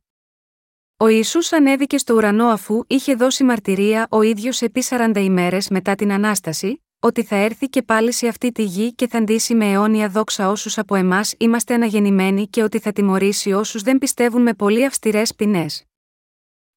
Ο 0.97 1.07
Ιησούς 1.07 1.53
ανέβηκε 1.53 1.97
στο 1.97 2.13
ουρανό 2.13 2.47
αφού 2.47 2.83
είχε 2.87 3.15
δώσει 3.15 3.43
μαρτυρία 3.43 4.07
ο 4.09 4.21
ίδιος 4.21 4.61
επί 4.61 4.83
40 4.89 5.11
ημέρες 5.15 5.69
μετά 5.69 5.95
την 5.95 6.11
ανάσταση, 6.11 6.82
ότι 7.05 7.23
θα 7.23 7.35
έρθει 7.35 7.69
και 7.69 7.81
πάλι 7.81 8.11
σε 8.11 8.27
αυτή 8.27 8.51
τη 8.51 8.63
γη 8.63 8.93
και 8.93 9.07
θα 9.07 9.21
ντύσει 9.21 9.55
με 9.55 9.71
αιώνια 9.71 10.09
δόξα 10.09 10.49
όσους 10.49 10.77
από 10.77 10.95
εμάς 10.95 11.33
είμαστε 11.37 11.73
αναγεννημένοι 11.73 12.47
και 12.47 12.63
ότι 12.63 12.79
θα 12.79 12.91
τιμωρήσει 12.91 13.51
όσους 13.51 13.81
δεν 13.81 13.97
πιστεύουν 13.97 14.41
με 14.41 14.53
πολύ 14.53 14.85
αυστηρές 14.85 15.35
ποινές. 15.35 15.85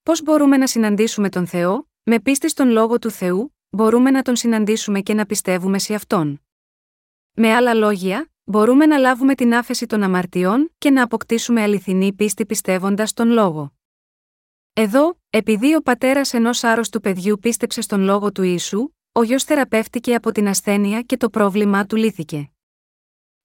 Πώς 0.03 0.23
μπορούμε 0.23 0.57
να 0.57 0.67
συναντήσουμε 0.67 1.29
τον 1.29 1.47
Θεό, 1.47 1.89
με 2.03 2.21
πίστη 2.21 2.49
στον 2.49 2.69
λόγο 2.69 2.99
του 2.99 3.11
Θεού, 3.11 3.57
μπορούμε 3.71 4.11
να 4.11 4.23
τον 4.23 4.37
συναντήσουμε 4.37 5.01
και 5.01 5.15
να 5.15 5.27
πιστεύουμε 5.27 5.79
σε 5.79 5.95
αυτόν. 5.95 6.43
Με 7.33 7.55
άλλα 7.55 7.75
λόγια, 7.75 8.33
μπορούμε 8.45 8.87
να 8.87 8.97
λάβουμε 8.99 9.35
την 9.35 9.55
άφεση 9.55 9.87
των 9.87 10.03
αμαρτιών 10.03 10.73
και 10.79 10.91
να 10.91 11.03
αποκτήσουμε 11.03 11.63
αληθινή 11.63 12.13
πίστη 12.13 12.47
πιστεύοντας 12.47 13.13
τον 13.13 13.29
λόγο. 13.29 13.73
Εδώ, 14.73 15.21
επειδή 15.31 15.75
ο 15.75 15.81
πατέρας 15.81 16.35
ενός 16.35 16.65
άρρωστου 16.65 17.01
παιδιού 17.01 17.39
πίστεψε 17.39 17.81
στον 17.81 18.01
λόγο 18.01 18.33
του 18.33 18.43
Ιησού, 18.43 18.96
ο 19.17 19.23
γιος 19.23 19.45
θεραπεύτηκε 19.45 20.15
από 20.15 20.33
την 20.33 20.49
ασθένεια 20.49 21.03
και 21.03 21.17
το 21.17 21.31
πρόβλημά 21.31 21.87
του 21.87 21.97
λύθηκε. 21.97 22.51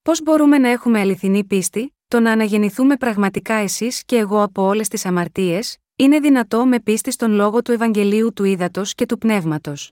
Πώς 0.02 0.22
μπορούμε 0.22 0.58
να 0.58 0.70
έχουμε 0.70 1.00
αληθινή 1.00 1.44
πίστη, 1.44 1.96
το 2.08 2.20
να 2.20 2.32
αναγεννηθούμε 2.32 2.98
πραγματικά 2.98 3.54
εσείς 3.54 4.04
και 4.06 4.18
εγώ 4.18 4.42
από 4.42 4.62
όλες 4.62 4.88
τις 4.88 5.06
αμαρτίες, 5.06 5.78
είναι 5.96 6.20
δυνατό 6.20 6.66
με 6.66 6.80
πίστη 6.80 7.12
στον 7.12 7.32
λόγο 7.32 7.62
του 7.62 7.72
Ευαγγελίου 7.72 8.34
του 8.34 8.44
Ήδατος 8.44 8.94
και 8.96 9.06
του 9.06 9.18
Πνεύματος. 9.18 9.92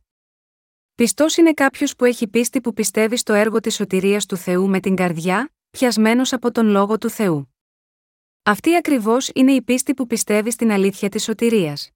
Πιστός 0.95 1.37
είναι 1.37 1.53
κάποιος 1.53 1.95
που 1.95 2.05
έχει 2.05 2.27
πίστη 2.27 2.61
που 2.61 2.73
πιστεύει 2.73 3.17
στο 3.17 3.33
έργο 3.33 3.59
της 3.59 3.75
σωτηρίας 3.75 4.25
του 4.25 4.37
Θεού 4.37 4.69
με 4.69 4.79
την 4.79 4.95
καρδιά, 4.95 5.53
πιασμένος 5.69 6.33
από 6.33 6.51
τον 6.51 6.67
λόγο 6.67 6.97
του 6.97 7.09
Θεού. 7.09 7.55
Αυτή 8.43 8.75
ακριβώς 8.75 9.29
είναι 9.33 9.51
η 9.51 9.61
πίστη 9.61 9.93
που 9.93 10.07
πιστεύει 10.07 10.51
στην 10.51 10.71
αλήθεια 10.71 11.09
της 11.09 11.23
σωτηρίας. 11.23 11.89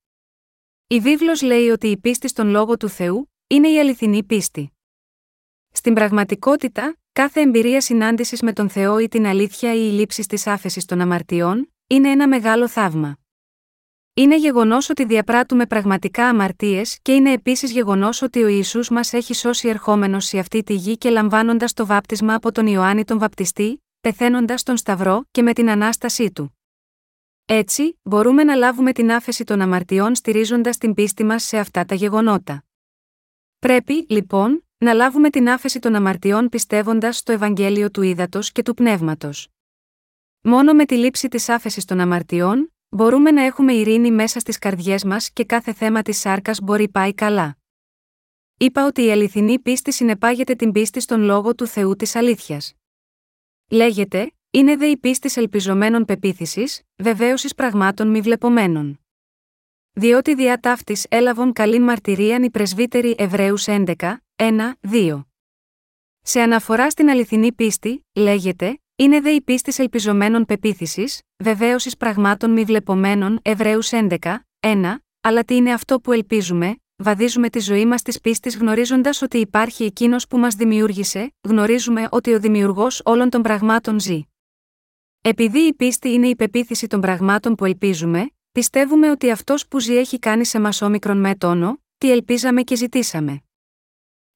Η 0.88 1.00
βίβλος 1.00 1.41
λέει 1.41 1.69
ότι 1.69 1.88
η 1.88 1.98
πίστη 1.98 2.28
στον 2.28 2.48
λόγο 2.48 2.78
του 2.78 2.89
Θεού 2.89 3.33
είναι 3.47 3.69
η 3.69 3.79
αληθινή 3.79 4.23
πίστη. 4.23 4.73
Στην 5.71 5.93
πραγματικότητα, 5.93 6.97
κάθε 7.13 7.41
εμπειρία 7.41 7.82
συνάντησης 7.82 8.41
με 8.41 8.53
τον 8.53 8.69
Θεό 8.69 8.99
ή 8.99 9.08
την 9.08 9.25
αλήθεια 9.25 9.73
ή 9.73 9.89
η 9.91 9.91
λήψη 9.91 10.21
της 10.21 10.47
άφεσης 10.47 10.86
των 10.86 11.01
αμαρτιών, 11.01 11.73
είναι 11.88 12.10
ένα 12.10 12.27
μεγάλο 12.27 12.67
θαύμα. 12.67 13.17
Είναι 14.13 14.38
γεγονός 14.38 14.89
ότι 14.89 15.06
διαπράττουμε 15.06 15.65
πραγματικά 15.65 16.25
αμαρτίες 16.25 16.99
και 17.01 17.13
είναι 17.13 17.32
επίσης 17.32 17.71
γεγονός 17.71 18.21
ότι 18.21 18.43
ο 18.43 18.47
Ιησούς 18.47 18.89
μας 18.89 19.13
έχει 19.13 19.34
σώσει 19.34 19.67
ερχόμενος 19.67 20.25
σε 20.25 20.39
αυτή 20.39 20.63
τη 20.63 20.73
γη 20.73 20.97
και 20.97 21.10
λαμβάνοντας 21.10 21.73
το 21.73 21.86
βάπτισμα 21.86 22.34
από 22.34 22.51
τον 22.51 22.67
Ιωάννη 22.67 23.03
τον 23.03 23.19
Βαπτιστή, 23.19 23.84
πεθαίνοντας 24.01 24.63
τον 24.63 24.77
Σταυρό 24.77 25.25
και 25.32 25.41
με 25.41 25.53
την 25.53 25.69
ανάστασή 25.69 26.32
του. 26.32 26.58
Έτσι, 27.45 27.99
μπορούμε 28.03 28.43
να 28.43 28.56
λάβουμε 28.56 28.91
την 28.91 29.12
άφεση 29.12 29.43
των 29.43 29.62
αμαρτιών 29.62 30.15
στηρίζοντας 30.15 30.77
την 30.77 30.93
πίστη 30.93 31.23
μας 31.23 31.43
σε 31.43 31.58
αυτά 31.58 31.86
τα 31.86 31.95
γεγονότα. 31.95 32.63
Πρέπει, 33.63 34.06
λοιπόν, 34.10 34.65
να 34.78 34.93
λάβουμε 34.93 35.30
την 35.30 35.49
άφεση 35.49 35.80
των 35.80 35.95
αμαρτιών 35.95 36.49
πιστεύοντας 36.49 37.17
στο 37.17 37.32
Ευαγγέλιο 37.32 37.91
του 37.91 38.02
Ήδατος 38.02 38.52
και 38.52 38.63
του 38.63 38.73
Πνεύματος. 38.73 39.47
Μόνο 40.41 40.73
με 40.73 40.86
τη 40.86 40.95
λήψη 40.95 41.28
της 41.28 41.49
άφεσης 41.49 41.86
των 41.86 41.99
αμαρτιών, 41.99 42.73
μπορούμε 42.89 43.32
να 43.32 43.43
έχουμε 43.43 43.73
ειρήνη 43.73 44.12
μέσα 44.12 44.39
στις 44.39 44.58
καρδιές 44.58 45.04
μας 45.04 45.32
και 45.32 45.45
κάθε 45.45 45.73
θέμα 45.73 46.02
της 46.02 46.19
σάρκας 46.19 46.60
μπορεί 46.62 46.89
πάει 46.89 47.13
καλά. 47.13 47.58
Είπα 48.58 48.86
ότι 48.86 49.06
η 49.06 49.12
αληθινή 49.12 49.60
πίστη 49.60 49.91
συνεπάγεται 49.93 50.56
την 50.56 50.71
πίστη 50.71 50.99
στον 50.99 51.21
λόγο 51.21 51.56
του 51.56 51.67
Θεού 51.67 51.95
της 51.95 52.15
αλήθειας. 52.15 52.73
Λέγεται, 53.69 54.34
είναι 54.52 54.76
δε 54.76 54.86
η 54.86 54.97
πίστη 54.97 55.32
ελπιζομένων 55.36 56.06
πεποίθησης, 56.06 56.82
βεβαίωσης 56.95 57.56
πραγμάτων 57.56 58.08
μη 58.08 58.21
βλεπομένων. 58.21 59.02
Διότι 59.95 60.36
διά 60.36 60.60
ταύτης 60.60 61.06
έλαβον 61.10 61.53
καλή 61.53 61.79
μαρτυρίαν 61.79 62.43
οι 62.43 62.49
πρεσβύτεροι 62.49 63.15
Εβραίους 63.17 63.65
11, 63.67 63.95
1, 64.36 64.71
2. 64.82 65.23
Σε 66.21 66.41
αναφορά 66.41 66.89
στην 66.89 67.10
αληθινή 67.10 67.51
πίστη, 67.51 68.06
λέγεται, 68.13 68.79
είναι 68.95 69.19
δε 69.19 69.29
η 69.29 69.41
πίστη 69.41 69.73
ελπιζομένων 69.77 70.45
πεποίθησης, 70.45 71.21
βεβαίωσης 71.43 71.97
πραγμάτων 71.97 72.51
μη 72.51 72.63
βλεπομένων 72.63 73.39
Εβραίους 73.41 73.89
11, 73.91 74.17
1, 74.60 74.95
αλλά 75.21 75.43
τι 75.43 75.56
είναι 75.56 75.73
αυτό 75.73 75.99
που 75.99 76.12
ελπίζουμε, 76.12 76.75
βαδίζουμε 76.95 77.49
τη 77.49 77.60
ζωή 77.60 77.86
μας 77.86 78.01
της 78.01 78.19
πίστης 78.19 78.58
γνωρίζοντας 78.58 79.21
ότι 79.21 79.38
υπάρχει 79.38 79.84
εκείνος 79.84 80.27
που 80.27 80.38
μας 80.38 80.56
δημιούργησε, 80.56 81.34
γνωρίζουμε 81.41 82.08
ότι 82.12 82.34
ο 82.34 82.39
δημιουργός 82.39 83.01
όλων 83.06 83.29
των 83.29 83.41
πραγμάτων 83.41 83.99
ζει. 83.99 84.21
Επειδή 85.21 85.60
η 85.60 85.73
πίστη 85.73 86.10
είναι 86.10 86.27
η 86.27 86.36
πεποίθηση 86.36 86.88
των 86.88 87.01
πραγμάτων 87.01 87.56
που 87.56 87.65
ελπίζουμε, 87.65 88.29
πιστεύουμε 88.53 89.11
ότι 89.11 89.31
αυτός 89.31 89.67
που 89.67 89.79
ζει 89.79 89.95
έχει 89.95 90.19
κάνει 90.19 90.45
σε 90.45 90.59
μας 90.59 90.81
όμικρον 90.81 91.19
με 91.19 91.35
τόνο, 91.35 91.81
τι 91.97 92.11
ελπίζαμε 92.11 92.61
και 92.61 92.75
ζητήσαμε. 92.75 93.43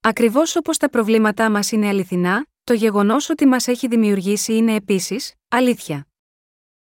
Ακριβώς 0.01 0.55
όπως 0.55 0.77
τα 0.77 0.89
προβλήματά 0.89 1.49
μας 1.49 1.71
είναι 1.71 1.87
αληθινά, 1.87 2.47
το 2.63 2.73
γεγονός 2.73 3.29
ότι 3.29 3.45
μας 3.45 3.67
έχει 3.67 3.87
δημιουργήσει 3.87 4.55
είναι 4.55 4.75
επίσης 4.75 5.33
αλήθεια. 5.47 6.07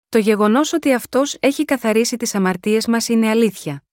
Το 0.08 0.18
γεγονός 0.18 0.72
ότι 0.72 0.92
αυτός 0.92 1.36
έχει 1.40 1.64
καθαρίσει 1.64 2.16
τις 2.16 2.34
αμαρτίες 2.34 2.86
μας 2.86 3.08
είναι 3.08 3.28
αλήθεια. 3.28 3.84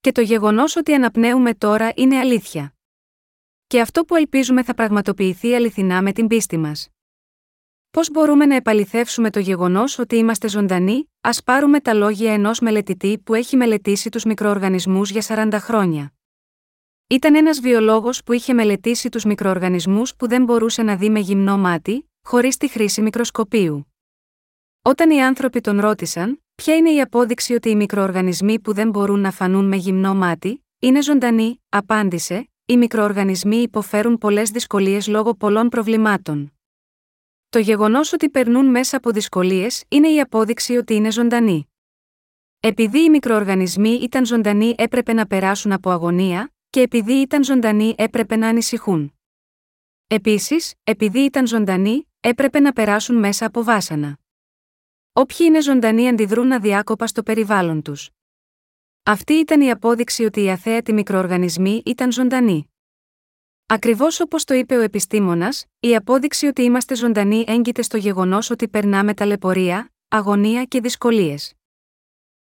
Και 0.00 0.12
το 0.12 0.20
γεγονός 0.20 0.76
ότι 0.76 0.94
αναπνέουμε 0.94 1.54
τώρα 1.54 1.92
είναι 1.96 2.18
αλήθεια. 2.18 2.74
Και 3.66 3.80
αυτό 3.80 4.04
που 4.04 4.14
ελπίζουμε 4.14 4.62
θα 4.62 4.74
πραγματοποιηθεί 4.74 5.54
αληθινά 5.54 6.02
με 6.02 6.12
την 6.12 6.26
πίστη 6.26 6.56
μας. 6.56 6.88
Πώς 7.90 8.10
μπορούμε 8.10 8.46
να 8.46 8.54
επαληθεύσουμε 8.54 9.30
το 9.30 9.38
γεγονός 9.38 9.98
ότι 9.98 10.16
είμαστε 10.16 10.48
ζωντανοί, 10.48 11.10
ας 11.20 11.42
πάρουμε 11.42 11.80
τα 11.80 11.94
λόγια 11.94 12.32
ενός 12.32 12.60
μελετητή 12.60 13.18
που 13.18 13.34
έχει 13.34 13.56
μελετήσει 13.56 14.08
τους 14.08 14.24
μικροοργανισμούς 14.24 15.10
για 15.10 15.22
40 15.52 15.58
χρόνια. 15.60 16.12
Ήταν 17.06 17.34
ένας 17.34 17.60
βιολόγος 17.60 18.22
που 18.22 18.32
είχε 18.32 18.52
μελετήσει 18.52 19.08
τους 19.08 19.24
μικροοργανισμούς 19.24 20.16
που 20.16 20.28
δεν 20.28 20.44
μπορούσε 20.44 20.82
να 20.82 20.96
δει 20.96 21.10
με 21.10 21.18
γυμνό 21.18 21.58
μάτι, 21.58 22.10
χωρίς 22.22 22.56
τη 22.56 22.68
χρήση 22.68 23.02
μικροσκοπίου. 23.02 23.92
Όταν 24.82 25.10
οι 25.10 25.22
άνθρωποι 25.22 25.60
τον 25.60 25.80
ρώτησαν, 25.80 26.42
ποια 26.54 26.76
είναι 26.76 26.90
η 26.90 27.00
απόδειξη 27.00 27.54
ότι 27.54 27.70
οι 27.70 27.76
μικροοργανισμοί 27.76 28.60
που 28.60 28.72
δεν 28.72 28.88
μπορούν 28.88 29.20
να 29.20 29.30
φανούν 29.30 29.64
με 29.64 29.76
γυμνό 29.76 30.14
μάτι, 30.14 30.64
είναι 30.78 31.02
ζωντανοί, 31.02 31.62
απάντησε, 31.68 32.50
οι 32.66 32.76
μικροοργανισμοί 32.76 33.56
υποφέρουν 33.56 34.18
πολλές 34.18 34.50
δυσκολίες 34.50 35.08
λόγω 35.08 35.34
πολλών 35.34 35.68
προβλημάτων. 35.68 36.52
Το 37.50 37.58
γεγονός 37.58 38.12
ότι 38.12 38.30
περνούν 38.30 38.66
μέσα 38.66 38.96
από 38.96 39.10
δυσκολίες 39.10 39.84
είναι 39.88 40.08
η 40.08 40.20
απόδειξη 40.20 40.76
ότι 40.76 40.94
είναι 40.94 41.10
ζωντανοί. 41.10 41.68
Επειδή 42.60 43.04
οι 43.04 43.10
μικροοργανισμοί 43.10 43.90
ήταν 43.90 44.26
ζωντανοί 44.26 44.74
έπρεπε 44.78 45.12
να 45.12 45.26
περάσουν 45.26 45.72
από 45.72 45.90
αγωνία, 45.90 46.52
και 46.70 46.80
επειδή 46.80 47.12
ήταν 47.12 47.44
ζωντανοί 47.44 47.94
έπρεπε 47.98 48.36
να 48.36 48.48
ανησυχούν. 48.48 49.12
Επίσης, 50.06 50.74
επειδή 50.84 51.20
ήταν 51.20 51.46
ζωντανοί, 51.46 52.08
έπρεπε 52.20 52.60
να 52.60 52.72
περάσουν 52.72 53.16
μέσα 53.16 53.46
από 53.46 53.62
βάσανα. 53.62 54.18
Όποιοι 55.12 55.38
είναι 55.40 55.60
ζωντανοί 55.62 56.08
αντιδρούν 56.08 56.52
αδιάκοπα 56.52 57.06
στο 57.06 57.22
περιβάλλον 57.22 57.82
τους. 57.82 58.10
Αυτή 59.02 59.32
ήταν 59.32 59.60
η 59.60 59.70
απόδειξη 59.70 60.24
ότι 60.24 60.42
οι 60.42 60.50
αθέατοι 60.50 60.92
μικροοργανισμοί 60.92 61.82
ήταν 61.84 62.12
ζωντανοί. 62.12 62.70
Ακριβώς 63.70 64.20
όπως 64.20 64.44
το 64.44 64.54
είπε 64.54 64.76
ο 64.76 64.80
επιστήμονας, 64.80 65.64
η 65.80 65.96
απόδειξη 65.96 66.46
ότι 66.46 66.62
είμαστε 66.62 66.94
ζωντανοί 66.94 67.44
έγκυται 67.46 67.82
στο 67.82 67.96
γεγονός 67.96 68.50
ότι 68.50 68.68
περνάμε 68.68 69.14
ταλαιπωρία, 69.14 69.92
αγωνία 70.08 70.64
και 70.64 70.80
δυσκολίες. 70.80 71.54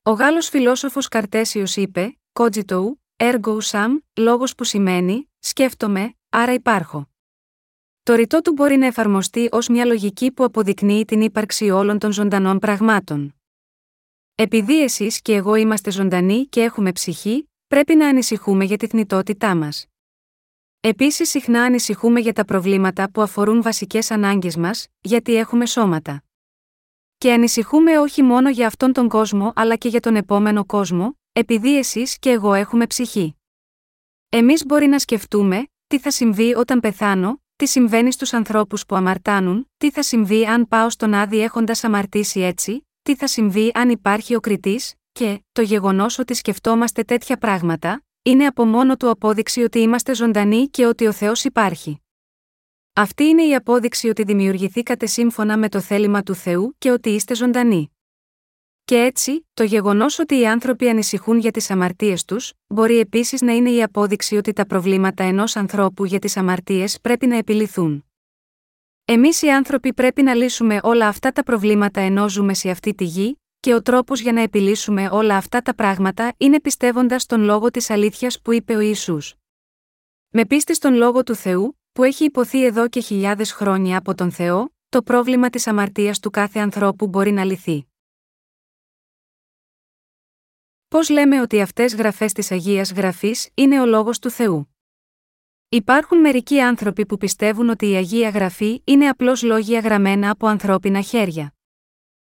Ο 0.04 0.12
Γάλλος 0.12 0.50
φιλόσοφος 0.50 1.08
Καρτέσιος 1.08 1.76
είπε: 1.76 2.18
Κότζιτοου, 2.34 3.02
ergo 3.16 3.58
sum, 3.62 3.98
λόγος 4.20 4.56
που 4.56 4.64
σημαίνει, 4.64 5.30
σκέφτομαι, 5.40 6.14
άρα 6.30 6.54
υπάρχω. 6.54 7.10
Το 8.04 8.14
ρητό 8.14 8.42
του 8.42 8.52
μπορεί 8.52 8.76
να 8.76 8.86
εφαρμοστεί 8.86 9.50
ως 9.52 9.68
μια 9.68 9.86
λογική 9.86 10.32
που 10.32 10.44
αποδεικνύει 10.44 11.06
την 11.06 11.22
ύπαρξη 11.22 11.70
όλων 11.70 12.00
των 12.00 12.12
ζωντανών 12.12 12.60
πραγμάτων. 12.60 13.36
Επειδή 14.36 14.84
εσείς 14.84 15.22
και 15.22 15.34
εγώ 15.34 15.56
είμαστε 15.56 15.92
ζωντανοί 15.92 16.46
και 16.46 16.62
έχουμε 16.62 16.92
ψυχή, 16.92 17.50
πρέπει 17.68 17.96
να 17.96 18.08
ανησυχούμε 18.08 18.64
για 18.64 18.78
τη 18.78 18.88
θνητότητά 18.88 19.56
μας. 19.56 19.88
Επίσης, 20.86 21.30
συχνά 21.30 21.64
ανησυχούμε 21.64 22.20
για 22.20 22.34
τα 22.34 22.46
προβλήματα 22.46 23.12
που 23.12 23.22
αφορούν 23.22 23.62
βασικές 23.62 24.12
ανάγκες 24.12 24.56
μας, 24.56 24.88
γιατί 25.02 25.36
έχουμε 25.36 25.66
σώματα. 25.66 26.24
Και 27.18 27.34
ανησυχούμε 27.34 27.98
όχι 28.00 28.24
μόνο 28.24 28.50
για 28.50 28.68
αυτόν 28.68 28.94
τον 28.94 29.08
κόσμο 29.10 29.54
αλλά 29.56 29.76
και 29.76 29.88
για 29.88 30.00
τον 30.00 30.16
επόμενο 30.16 30.66
κόσμο, 30.66 31.18
επειδή 31.34 31.78
εσείς 31.78 32.20
και 32.20 32.30
εγώ 32.30 32.54
έχουμε 32.54 32.88
ψυχή. 32.88 33.36
Εμείς 34.30 34.66
μπορεί 34.66 34.88
να 34.88 35.00
σκεφτούμε, 35.00 35.68
τι 35.88 36.00
θα 36.00 36.12
συμβεί 36.12 36.56
όταν 36.56 36.80
πεθάνω, 36.80 37.42
τι 37.56 37.68
συμβαίνει 37.68 38.12
στους 38.12 38.34
ανθρώπους 38.34 38.86
που 38.86 38.96
αμαρτάνουν, 38.96 39.72
τι 39.78 39.92
θα 39.92 40.04
συμβεί 40.04 40.46
αν 40.46 40.68
πάω 40.68 40.90
στον 40.90 41.14
άδει 41.14 41.40
έχοντας 41.40 41.84
αμαρτήσει 41.84 42.40
έτσι, 42.40 42.88
τι 43.02 43.16
θα 43.16 43.28
συμβεί 43.28 43.72
αν 43.74 43.90
υπάρχει 43.90 44.36
ο 44.36 44.40
κριτή, 44.40 44.82
και 45.12 45.44
το 45.52 45.62
γεγονός 45.62 46.20
ότι 46.20 46.34
σκεφτόμαστε 46.34 47.04
τέτοια 47.04 47.38
πράγματα, 47.38 48.04
είναι 48.26 48.46
από 48.46 48.66
μόνο 48.66 48.98
του 48.98 49.10
απόδειξη 49.10 49.62
ότι 49.62 49.80
είμαστε 49.80 50.16
ζωντανοί 50.16 50.68
και 50.68 50.86
ότι 50.86 51.06
ο 51.06 51.12
Θεός 51.12 51.44
υπάρχει. 51.44 52.02
Αυτή 52.94 53.24
είναι 53.24 53.44
η 53.44 53.56
απόδειξη 53.56 54.08
ότι 54.10 54.24
δημιουργηθήκατε 54.24 55.06
σύμφωνα 55.06 55.58
με 55.58 55.70
το 55.70 55.80
θέλημα 55.80 56.24
του 56.24 56.36
Θεού 56.36 56.76
και 56.78 56.92
ότι 56.92 57.10
είστε 57.10 57.36
ζωντανοί. 57.36 57.92
Και 58.86 58.96
έτσι, 58.96 59.48
το 59.54 59.64
γεγονός 59.64 60.20
ότι 60.20 60.40
οι 60.40 60.48
άνθρωποι 60.48 60.90
ανησυχούν 60.90 61.38
για 61.38 61.52
τις 61.52 61.72
αμαρτίες 61.72 62.26
τους, 62.26 62.54
μπορεί 62.68 62.98
επίσης 62.98 63.42
να 63.42 63.52
είναι 63.52 63.72
η 63.72 63.84
απόδειξη 63.84 64.36
ότι 64.36 64.54
τα 64.54 64.66
προβλήματα 64.66 65.24
ενός 65.24 65.56
ανθρώπου 65.56 66.06
για 66.06 66.20
τις 66.20 66.38
αμαρτίες 66.38 67.02
πρέπει 67.02 67.28
να 67.28 67.38
επιληθούν. 67.38 68.06
Εμείς 69.06 69.42
οι 69.42 69.50
άνθρωποι 69.50 69.94
πρέπει 69.94 70.22
να 70.22 70.34
λύσουμε 70.34 70.80
όλα 70.84 71.08
αυτά 71.08 71.32
τα 71.32 71.44
προβλήματα 71.44 72.02
ενώ 72.02 72.30
ζούμε 72.30 72.54
σε 72.54 72.70
αυτή 72.70 72.94
τη 72.94 73.04
γη, 73.04 73.43
και 73.64 73.74
ο 73.74 73.82
τρόπος 73.82 74.20
για 74.20 74.34
να 74.34 74.42
επιλύσουμε 74.42 75.10
όλα 75.12 75.38
αυτά 75.38 75.62
τα 75.62 75.76
πράγματα 75.76 76.34
είναι 76.38 76.62
πιστεύοντας 76.62 77.26
τον 77.26 77.42
λόγο 77.42 77.72
της 77.72 77.90
αλήθειας 77.90 78.42
που 78.42 78.52
είπε 78.54 78.76
ο 78.76 78.80
Ισού. 78.80 79.18
Με 80.30 80.46
πίστη 80.46 80.76
στον 80.76 80.94
λόγο 80.94 81.24
του 81.24 81.36
Θεού, 81.36 81.80
που 81.92 82.04
έχει 82.04 82.24
υποθεί 82.24 82.66
εδώ 82.66 82.88
και 82.88 83.00
χιλιάδες 83.00 83.52
χρόνια 83.52 83.98
από 83.98 84.16
τον 84.16 84.32
Θεό, 84.32 84.74
το 84.90 85.04
πρόβλημα 85.04 85.50
της 85.50 85.68
αμαρτίας 85.68 86.20
του 86.20 86.30
κάθε 86.30 86.60
ανθρώπου 86.60 87.08
μπορεί 87.08 87.32
να 87.32 87.44
λυθεί. 87.44 87.88
Πώς 90.88 91.10
λέμε 91.10 91.42
ότι 91.42 91.62
αυτές 91.62 91.96
γραφές 91.96 92.34
της 92.34 92.52
Αγίας 92.52 92.92
Γραφής 92.92 93.50
είναι 93.54 93.82
ο 93.82 93.86
λόγος 93.86 94.20
του 94.20 94.30
Θεού; 94.30 94.76
Υπάρχουν 95.70 96.20
μερικοί 96.20 96.60
άνθρωποι 96.60 97.06
που 97.06 97.18
πιστεύουν 97.18 97.70
ότι 97.70 97.90
η 97.90 97.96
Αγία 97.96 98.30
Γραφή 98.30 98.82
είναι 98.84 99.08
απλώς 99.08 99.44
λόγια 99.44 99.80
γραμμένα 99.80 100.30
από 100.30 100.48
ανθρώπινα 100.48 101.02
χέρια. 101.02 101.53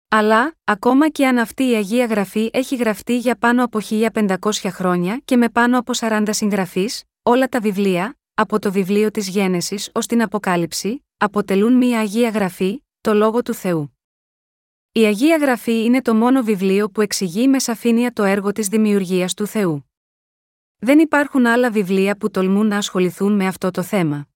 Αλλά, 0.08 0.56
ακόμα 0.64 1.10
και 1.10 1.28
αν 1.28 1.38
αυτή 1.38 1.64
η 1.64 1.76
Αγία 1.76 2.06
Γραφή 2.06 2.50
έχει 2.54 2.76
γραφτεί 2.76 3.18
για 3.18 3.36
πάνω 3.36 3.64
από 3.64 3.80
1500 3.90 4.36
χρόνια 4.66 5.22
και 5.26 5.38
με 5.38 5.50
πάνω 5.50 5.80
από 5.80 5.92
40 5.96 6.28
συγγραφείς, 6.30 7.04
όλα 7.24 7.48
τα 7.48 7.60
βιβλία, 7.60 8.18
από 8.34 8.60
το 8.60 8.72
βιβλίο 8.72 9.12
της 9.12 9.28
Γένεσης 9.28 9.90
ως 9.94 10.06
την 10.06 10.22
Αποκάλυψη, 10.22 11.06
αποτελούν 11.18 11.74
μία 11.74 12.00
Αγία 12.00 12.30
Γραφή, 12.30 12.84
το 13.02 13.14
Λόγο 13.14 13.42
του 13.42 13.54
Θεού. 13.54 13.98
Η 14.92 15.06
Αγία 15.06 15.38
Γραφή 15.38 15.84
είναι 15.84 16.02
το 16.02 16.16
μόνο 16.16 16.44
βιβλίο 16.44 16.90
που 16.90 17.02
εξηγεί 17.02 17.48
με 17.48 17.60
σαφήνεια 17.60 18.14
το 18.14 18.24
έργο 18.24 18.52
της 18.52 18.68
δημιουργίας 18.68 19.34
του 19.34 19.48
Θεού. 19.48 19.90
Δεν 20.78 21.00
υπάρχουν 21.00 21.46
άλλα 21.46 21.72
βιβλία 21.72 22.18
που 22.18 22.32
τολμούν 22.32 22.68
να 22.68 22.78
ασχοληθούν 22.78 23.36
με 23.36 23.48
αυτό 23.48 23.72
το 23.72 23.82
θέμα. 23.82 24.28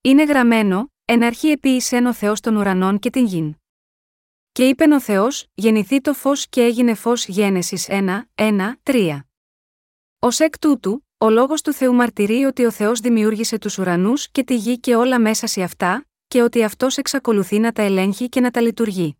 Είναι 0.00 0.24
γραμμένο, 0.24 0.92
εν 1.04 1.22
αρχή 1.22 1.48
επίησεν 1.48 2.06
ο 2.06 2.12
Θεός 2.12 2.40
των 2.40 2.56
ουρανών 2.56 2.98
και 2.98 3.10
την 3.10 3.24
γην. 3.26 3.56
Και 4.54 4.68
είπε 4.68 4.84
ο 4.94 5.00
Θεός, 5.00 5.46
γεννηθεί 5.54 6.00
το 6.00 6.12
φως 6.12 6.48
και 6.48 6.62
έγινε 6.62 6.94
φως 6.94 7.26
Γένεσης 7.26 7.86
1, 7.88 8.28
1, 8.34 8.74
3. 8.82 9.20
Ω 10.18 10.28
εκ 10.38 10.58
τούτου, 10.58 11.06
ο 11.18 11.30
λόγος 11.30 11.62
του 11.62 11.72
Θεού 11.72 11.94
μαρτυρεί 11.94 12.44
ότι 12.44 12.64
ο 12.64 12.70
Θεός 12.70 13.00
δημιούργησε 13.00 13.58
τους 13.58 13.78
ουρανούς 13.78 14.30
και 14.30 14.44
τη 14.44 14.56
γη 14.56 14.78
και 14.78 14.94
όλα 14.94 15.20
μέσα 15.20 15.46
σε 15.46 15.62
αυτά, 15.62 16.06
και 16.28 16.42
ότι 16.42 16.62
αυτός 16.64 16.96
εξακολουθεί 16.96 17.58
να 17.58 17.72
τα 17.72 17.82
ελέγχει 17.82 18.28
και 18.28 18.40
να 18.40 18.50
τα 18.50 18.60
λειτουργεί. 18.60 19.16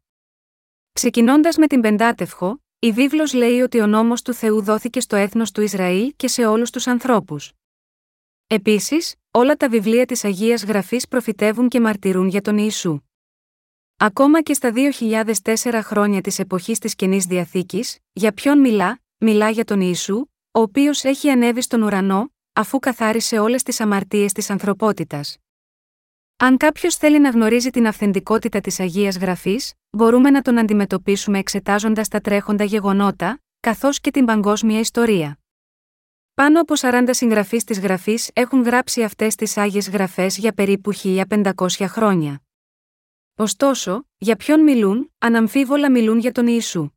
Ξεκινώντας 0.93 1.57
με 1.57 1.67
την 1.67 1.81
Πεντάτευχο, 1.81 2.63
η 2.79 2.93
βίβλος 2.93 3.33
λέει 3.33 3.61
ότι 3.61 3.81
ο 3.81 3.87
νόμος 3.87 4.23
του 4.23 4.35
Θεού 4.35 4.63
δόθηκε 4.63 5.01
στο 5.01 5.17
έθνος 5.17 5.51
του 5.51 5.61
Ισραήλ 5.61 6.13
και 6.17 6.29
σε 6.29 6.47
όλους 6.47 6.71
τους 6.71 6.87
ανθρώπους. 6.87 7.53
Επίσης, 8.47 9.15
όλα 9.31 9.57
τα 9.57 9.69
βιβλία 9.69 10.07
της 10.07 10.25
Αγίας 10.25 10.65
Γραφής 10.65 11.09
προφητεύουν 11.09 11.69
και 11.69 11.81
μαρτυρούν 11.81 12.29
για 12.29 12.41
τον 12.41 12.59
Ιησού. 12.59 13.01
Ακόμα 13.97 14.43
και 14.43 14.55
στα 14.55 14.73
2004 14.75 15.81
χρόνια 15.83 16.21
της 16.21 16.39
εποχής 16.39 16.79
της 16.79 16.95
Καινής 16.95 17.25
Διαθήκης, 17.25 17.99
για 18.13 18.33
ποιον 18.33 18.61
μιλά, 18.61 19.01
μιλά 19.19 19.51
για 19.51 19.65
τον 19.65 19.81
Ιησού, 19.81 20.17
ο 20.51 20.61
οποίος 20.61 21.05
έχει 21.05 21.31
ανέβει 21.31 21.63
στον 21.63 21.83
ουρανό, 21.83 22.33
αφού 22.53 22.79
καθάρισε 22.79 23.39
όλες 23.39 23.63
τις 23.63 23.81
αμαρτίες 23.81 24.33
της 24.33 24.51
ανθρωπότητας. 24.51 25.37
Αν 26.37 26.57
κάποιος 26.57 26.97
θέλει 26.97 27.21
να 27.21 27.31
γνωρίζει 27.31 27.71
την 27.71 27.87
αυθεντικότητα 27.87 28.61
της 28.61 28.81
Αγίας 28.81 29.17
Γραφής, 29.17 29.73
μπορούμε 29.91 30.31
να 30.31 30.43
τον 30.43 30.59
αντιμετωπίσουμε 30.59 31.39
εξετάζοντας 31.39 32.09
τα 32.09 32.21
τρέχοντα 32.21 32.65
γεγονότα, 32.65 33.43
καθώς 33.61 34.01
και 34.01 34.11
την 34.11 34.25
παγκόσμια 34.25 34.79
ιστορία. 34.79 35.39
Πάνω 36.35 36.61
από 36.61 36.75
40 36.77 37.09
συγγραφείς 37.11 37.65
της 37.65 37.81
Γραφής 37.81 38.31
έχουν 38.33 38.63
γράψει 38.63 39.03
αυτές 39.03 39.35
τις 39.35 39.57
Άγιες 39.57 39.91
Γραφές 39.91 40.37
για 40.37 40.53
περίπου 40.53 40.93
1500 40.93 41.87
χρόνια. 41.87 42.43
Ωστόσο, 43.37 44.07
για 44.19 44.37
ποιον 44.37 44.61
μιλούν, 44.61 45.13
αναμφίβολα 45.19 45.91
μιλούν 45.91 46.19
για 46.19 46.33
τον 46.33 46.47
Ιησού. 46.47 46.91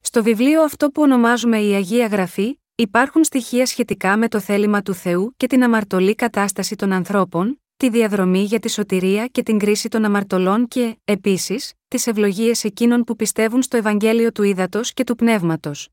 Στο 0.00 0.22
βιβλίο 0.22 0.62
αυτό 0.62 0.90
που 0.90 1.02
ονομάζουμε 1.02 1.60
η 1.60 1.74
Αγία 1.74 2.06
Γραφή, 2.06 2.60
υπάρχουν 2.74 3.24
στοιχεία 3.24 3.66
σχετικά 3.66 4.16
με 4.16 4.28
το 4.28 4.40
θέλημα 4.40 4.82
του 4.82 4.94
Θεού 4.94 5.34
και 5.36 5.46
την 5.46 5.62
αμαρτωλή 5.62 6.14
κατάσταση 6.14 6.76
των 6.76 6.92
ανθρώπων, 6.92 7.62
τη 7.76 7.90
διαδρομή 7.90 8.42
για 8.42 8.58
τη 8.58 8.70
σωτηρία 8.70 9.26
και 9.26 9.42
την 9.42 9.58
κρίση 9.58 9.88
των 9.88 10.04
αμαρτωλών 10.04 10.68
και, 10.68 10.96
επίσης, 11.04 11.72
τις 11.88 12.06
ευλογίες 12.06 12.64
εκείνων 12.64 13.04
που 13.04 13.16
πιστεύουν 13.16 13.62
στο 13.62 13.76
Ευαγγέλιο 13.76 14.32
του 14.32 14.42
Ήδατος 14.42 14.92
και 14.92 15.04
του 15.04 15.14
Πνεύματος. 15.14 15.88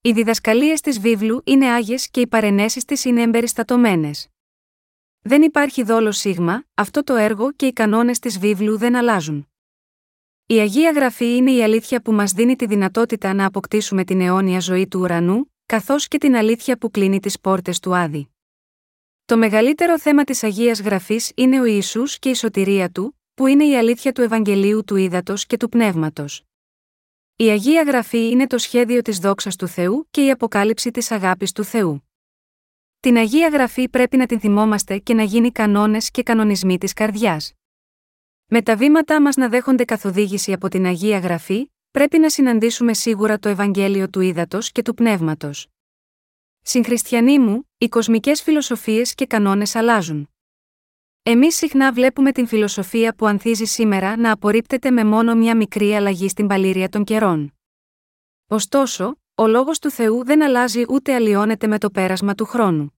Οι 0.00 0.12
διδασκαλίες 0.12 0.80
της 0.80 1.00
βίβλου 1.00 1.40
είναι 1.44 1.66
άγιες 1.66 2.10
και 2.10 2.20
οι 2.20 2.26
παρενέσεις 2.26 2.84
της 2.84 3.04
είναι 3.04 3.22
εμπεριστατωμένες. 3.22 4.28
Δεν 5.26 5.42
υπάρχει 5.42 5.82
δόλο 5.82 6.12
σίγμα, 6.12 6.64
αυτό 6.74 7.04
το 7.04 7.14
έργο 7.14 7.52
και 7.52 7.66
οι 7.66 7.72
κανόνες 7.72 8.18
της 8.18 8.38
βίβλου 8.38 8.78
δεν 8.78 8.96
αλλάζουν. 8.96 9.48
Η 10.46 10.54
Αγία 10.58 10.90
Γραφή 10.90 11.36
είναι 11.36 11.50
η 11.50 11.62
αλήθεια 11.62 12.02
που 12.02 12.12
μας 12.12 12.32
δίνει 12.32 12.56
τη 12.56 12.66
δυνατότητα 12.66 13.34
να 13.34 13.46
αποκτήσουμε 13.46 14.04
την 14.04 14.20
αιώνια 14.20 14.60
ζωή 14.60 14.88
του 14.88 15.00
ουρανού, 15.00 15.52
καθώς 15.66 16.08
και 16.08 16.18
την 16.18 16.36
αλήθεια 16.36 16.78
που 16.78 16.90
κλείνει 16.90 17.20
τις 17.20 17.40
πόρτες 17.40 17.80
του 17.80 17.96
Άδη. 17.96 18.28
Το 19.24 19.36
μεγαλύτερο 19.36 19.98
θέμα 19.98 20.24
της 20.24 20.42
Αγίας 20.42 20.80
Γραφής 20.80 21.32
είναι 21.34 21.60
ο 21.60 21.64
Ιησούς 21.64 22.18
και 22.18 22.28
η 22.28 22.34
σωτηρία 22.34 22.90
του, 22.90 23.20
που 23.34 23.46
είναι 23.46 23.64
η 23.64 23.76
αλήθεια 23.76 24.12
του 24.12 24.22
Ευαγγελίου 24.22 24.84
του 24.84 24.96
Ήδατος 24.96 25.46
και 25.46 25.56
του 25.56 25.68
Πνεύματος. 25.68 26.42
Η 27.36 27.44
Αγία 27.44 27.82
Γραφή 27.82 28.28
είναι 28.30 28.46
το 28.46 28.58
σχέδιο 28.58 29.02
της 29.02 29.18
δόξας 29.18 29.56
του 29.56 29.66
Θεού 29.66 30.08
και 30.10 30.24
η 30.24 30.30
αποκάλυψη 30.30 30.90
της 30.90 31.10
αγάπης 31.10 31.52
του 31.52 31.64
Θεού. 31.64 32.05
Την 33.06 33.16
Αγία 33.16 33.48
Γραφή 33.48 33.88
πρέπει 33.88 34.16
να 34.16 34.26
την 34.26 34.40
θυμόμαστε 34.40 34.98
και 34.98 35.14
να 35.14 35.22
γίνει 35.22 35.50
κανόνες 35.50 36.10
και 36.10 36.22
κανονισμοί 36.22 36.78
της 36.78 36.92
καρδιάς. 36.92 37.52
Με 38.46 38.62
τα 38.62 38.76
βήματά 38.76 39.22
μας 39.22 39.36
να 39.36 39.48
δέχονται 39.48 39.84
καθοδήγηση 39.84 40.52
από 40.52 40.68
την 40.68 40.86
Αγία 40.86 41.18
Γραφή, 41.18 41.72
πρέπει 41.90 42.18
να 42.18 42.30
συναντήσουμε 42.30 42.94
σίγουρα 42.94 43.38
το 43.38 43.48
Ευαγγέλιο 43.48 44.08
του 44.10 44.20
Ήδατος 44.20 44.72
και 44.72 44.82
του 44.82 44.94
Πνεύματος. 44.94 45.66
Συγχριστιανοί 46.60 47.38
μου, 47.38 47.70
οι 47.78 47.88
κοσμικές 47.88 48.42
φιλοσοφίες 48.42 49.14
και 49.14 49.26
κανόνες 49.26 49.74
αλλάζουν. 49.74 50.30
Εμείς 51.22 51.56
συχνά 51.56 51.92
βλέπουμε 51.92 52.32
την 52.32 52.46
φιλοσοφία 52.46 53.14
που 53.14 53.26
ανθίζει 53.26 53.64
σήμερα 53.64 54.16
να 54.16 54.32
απορρίπτεται 54.32 54.90
με 54.90 55.04
μόνο 55.04 55.34
μια 55.34 55.56
μικρή 55.56 55.94
αλλαγή 55.94 56.28
στην 56.28 56.46
παλήρια 56.46 56.88
των 56.88 57.04
καιρών. 57.04 57.54
Ωστόσο, 58.46 59.20
ο 59.34 59.46
λόγος 59.46 59.78
του 59.78 59.90
Θεού 59.90 60.24
δεν 60.24 60.42
αλλάζει 60.42 60.84
ούτε 60.88 61.14
αλλοιώνεται 61.14 61.66
με 61.66 61.78
το 61.78 61.90
πέρασμα 61.90 62.34
του 62.34 62.44
χρόνου. 62.44 62.95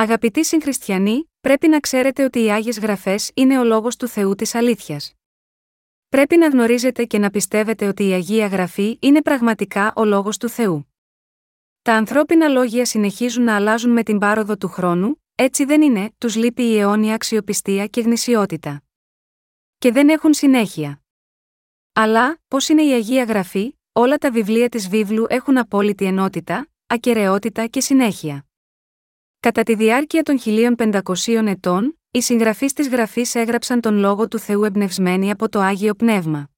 Αγαπητοί 0.00 0.44
συγχριστιανοί, 0.44 1.30
πρέπει 1.40 1.68
να 1.68 1.80
ξέρετε 1.80 2.24
ότι 2.24 2.44
οι 2.44 2.50
Άγιες 2.50 2.78
Γραφές 2.78 3.30
είναι 3.34 3.58
ο 3.58 3.64
λόγος 3.64 3.96
του 3.96 4.08
Θεού 4.08 4.34
της 4.34 4.54
αλήθειας. 4.54 5.14
Πρέπει 6.08 6.36
να 6.36 6.48
γνωρίζετε 6.48 7.04
και 7.04 7.18
να 7.18 7.30
πιστεύετε 7.30 7.86
ότι 7.86 8.08
η 8.08 8.12
Αγία 8.12 8.46
Γραφή 8.46 8.98
είναι 9.00 9.22
πραγματικά 9.22 9.92
ο 9.96 10.04
λόγος 10.04 10.36
του 10.36 10.48
Θεού. 10.48 10.94
Τα 11.82 11.94
ανθρώπινα 11.94 12.48
λόγια 12.48 12.84
συνεχίζουν 12.84 13.44
να 13.44 13.54
αλλάζουν 13.54 13.90
με 13.90 14.02
την 14.02 14.18
πάροδο 14.18 14.56
του 14.56 14.68
χρόνου, 14.68 15.22
έτσι 15.34 15.64
δεν 15.64 15.82
είναι, 15.82 16.10
τους 16.18 16.36
λείπει 16.36 16.62
η 16.62 16.78
αιώνια 16.78 17.14
αξιοπιστία 17.14 17.86
και 17.86 18.00
γνησιότητα. 18.00 18.82
Και 19.78 19.92
δεν 19.92 20.08
έχουν 20.08 20.34
συνέχεια. 20.34 21.02
Αλλά, 21.92 22.38
πώς 22.48 22.68
είναι 22.68 22.82
η 22.82 22.92
Αγία 22.92 23.24
Γραφή, 23.24 23.78
όλα 23.92 24.18
τα 24.18 24.30
βιβλία 24.30 24.68
της 24.68 24.88
βίβλου 24.88 25.26
έχουν 25.28 25.58
απόλυτη 25.58 26.04
ενότητα, 26.04 26.68
ακαιρεότητα 26.86 27.66
και 27.66 27.80
συνέχεια. 27.80 28.47
Κατά 29.40 29.62
τη 29.62 29.74
διάρκεια 29.74 30.22
των 30.22 30.38
1500 30.44 31.46
ετών, 31.46 31.98
οι 32.10 32.20
συγγραφείς 32.20 32.72
της 32.72 32.88
Γραφής 32.88 33.34
έγραψαν 33.34 33.80
τον 33.80 33.96
λόγο 33.96 34.28
του 34.28 34.38
Θεού 34.38 34.64
εμπνευσμένοι 34.64 35.30
από 35.30 35.48
το 35.48 35.60
Άγιο 35.60 35.94
Πνεύμα. 35.94 36.50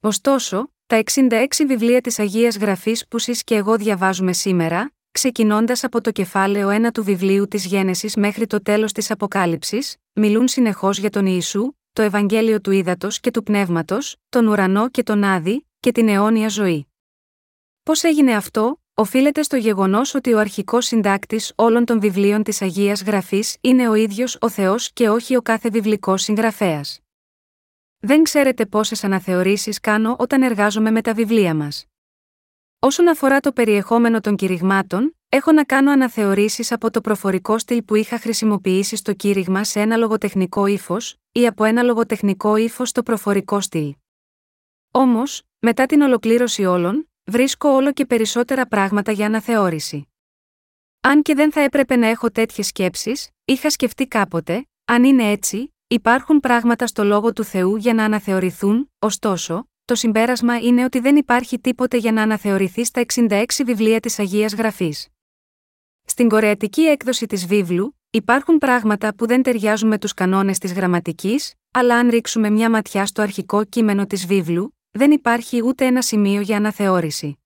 Ωστόσο, 0.00 0.72
τα 0.86 0.96
66 0.96 1.66
βιβλία 1.66 2.00
της 2.00 2.18
Αγίας 2.18 2.56
Γραφής 2.56 3.08
που 3.08 3.18
σεις 3.18 3.44
και 3.44 3.54
εγώ 3.54 3.76
διαβάζουμε 3.76 4.32
σήμερα, 4.32 4.92
ξεκινώντας 5.10 5.84
από 5.84 6.00
το 6.00 6.10
κεφάλαιο 6.10 6.68
1 6.68 6.90
του 6.92 7.04
βιβλίου 7.04 7.48
της 7.48 7.66
Γένεσης 7.66 8.16
μέχρι 8.16 8.46
το 8.46 8.62
τέλος 8.62 8.92
της 8.92 9.10
Αποκάλυψης, 9.10 9.96
μιλούν 10.12 10.48
συνεχώς 10.48 10.98
για 10.98 11.10
τον 11.10 11.26
Ιησού, 11.26 11.72
το 11.92 12.02
Ευαγγέλιο 12.02 12.60
του 12.60 12.70
Ήδατος 12.70 13.20
και 13.20 13.30
του 13.30 13.42
Πνεύματος, 13.42 14.16
τον 14.28 14.46
ουρανό 14.46 14.88
και 14.88 15.02
τον 15.02 15.24
Άδη, 15.24 15.68
και 15.80 15.92
την 15.92 16.08
αιώνια 16.08 16.48
ζωή. 16.48 16.86
Πώς 17.82 18.02
έγινε 18.02 18.34
αυτό, 18.34 18.83
οφείλεται 18.94 19.42
στο 19.42 19.56
γεγονός 19.56 20.14
ότι 20.14 20.32
ο 20.32 20.38
αρχικός 20.38 20.86
συντάκτης 20.86 21.52
όλων 21.54 21.84
των 21.84 22.00
βιβλίων 22.00 22.42
της 22.42 22.62
Αγίας 22.62 23.02
Γραφής 23.02 23.56
είναι 23.60 23.88
ο 23.88 23.94
ίδιος 23.94 24.38
ο 24.40 24.48
Θεός 24.48 24.92
και 24.92 25.08
όχι 25.08 25.36
ο 25.36 25.42
κάθε 25.42 25.70
βιβλικός 25.70 26.22
συγγραφέας. 26.22 26.98
Δεν 27.98 28.22
ξέρετε 28.22 28.66
πόσες 28.66 29.04
αναθεωρήσεις 29.04 29.80
κάνω 29.80 30.16
όταν 30.18 30.42
εργάζομαι 30.42 30.90
με 30.90 31.00
τα 31.00 31.14
βιβλία 31.14 31.54
μας. 31.54 31.86
Όσον 32.78 33.08
αφορά 33.08 33.40
το 33.40 33.52
περιεχόμενο 33.52 34.20
των 34.20 34.36
κηρυγμάτων, 34.36 35.16
έχω 35.28 35.52
να 35.52 35.64
κάνω 35.64 35.90
αναθεωρήσεις 35.90 36.72
από 36.72 36.90
το 36.90 37.00
προφορικό 37.00 37.58
στυλ 37.58 37.82
που 37.82 37.94
είχα 37.94 38.18
χρησιμοποιήσει 38.18 38.96
στο 38.96 39.12
κήρυγμα 39.12 39.64
σε 39.64 39.80
ένα 39.80 39.96
λογοτεχνικό 39.96 40.66
ύφος, 40.66 41.16
ή 41.32 41.46
από 41.46 41.64
ένα 41.64 41.82
λογοτεχνικό 41.82 42.56
ύφος 42.56 42.88
στο 42.88 43.02
προφορικό 43.02 43.60
στυλ. 43.60 43.94
Όμως, 44.90 45.42
μετά 45.58 45.86
την 45.86 46.00
ολοκλήρωση 46.00 46.64
όλων, 46.64 47.08
βρίσκω 47.24 47.68
όλο 47.68 47.92
και 47.92 48.06
περισσότερα 48.06 48.66
πράγματα 48.66 49.12
για 49.12 49.26
αναθεώρηση. 49.26 50.08
Αν 51.00 51.22
και 51.22 51.34
δεν 51.34 51.52
θα 51.52 51.60
έπρεπε 51.60 51.96
να 51.96 52.06
έχω 52.06 52.30
τέτοιες 52.30 52.66
σκέψεις, 52.66 53.28
είχα 53.44 53.70
σκεφτεί 53.70 54.06
κάποτε, 54.06 54.66
αν 54.84 55.04
είναι 55.04 55.30
έτσι, 55.30 55.74
Υπάρχουν 55.94 56.40
πράγματα 56.40 56.86
στο 56.86 57.04
λόγο 57.04 57.32
του 57.32 57.44
Θεού 57.44 57.76
για 57.76 57.94
να 57.94 58.04
αναθεωρηθούν, 58.04 58.92
ωστόσο, 58.98 59.68
το 59.84 59.94
συμπέρασμα 59.94 60.58
είναι 60.58 60.84
ότι 60.84 60.98
δεν 61.00 61.16
υπάρχει 61.16 61.58
τίποτε 61.60 61.96
για 61.96 62.12
να 62.12 62.22
αναθεωρηθεί 62.22 62.84
στα 62.84 63.04
66 63.14 63.44
βιβλία 63.64 64.00
της 64.00 64.18
Αγίας 64.18 64.54
Γραφής. 64.54 65.08
Στην 66.04 66.28
κορεατική 66.28 66.82
έκδοση 66.82 67.26
της 67.26 67.46
βίβλου, 67.46 67.98
υπάρχουν 68.10 68.58
πράγματα 68.58 69.14
που 69.14 69.26
δεν 69.26 69.42
ταιριάζουν 69.42 69.88
με 69.88 69.98
τους 69.98 70.14
κανόνες 70.14 70.58
της 70.58 70.72
γραμματικής, 70.72 71.54
αλλά 71.70 71.96
αν 71.96 72.08
ρίξουμε 72.08 72.50
μια 72.50 72.70
ματιά 72.70 73.06
στο 73.06 73.22
αρχικό 73.22 73.64
κείμενο 73.64 74.06
της 74.06 74.26
βίβλου, 74.26 74.78
δεν 74.94 75.10
υπάρχει 75.10 75.64
ούτε 75.64 75.86
ένα 75.86 76.02
σημείο 76.02 76.40
για 76.40 76.56
αναθεώρηση. 76.56 77.38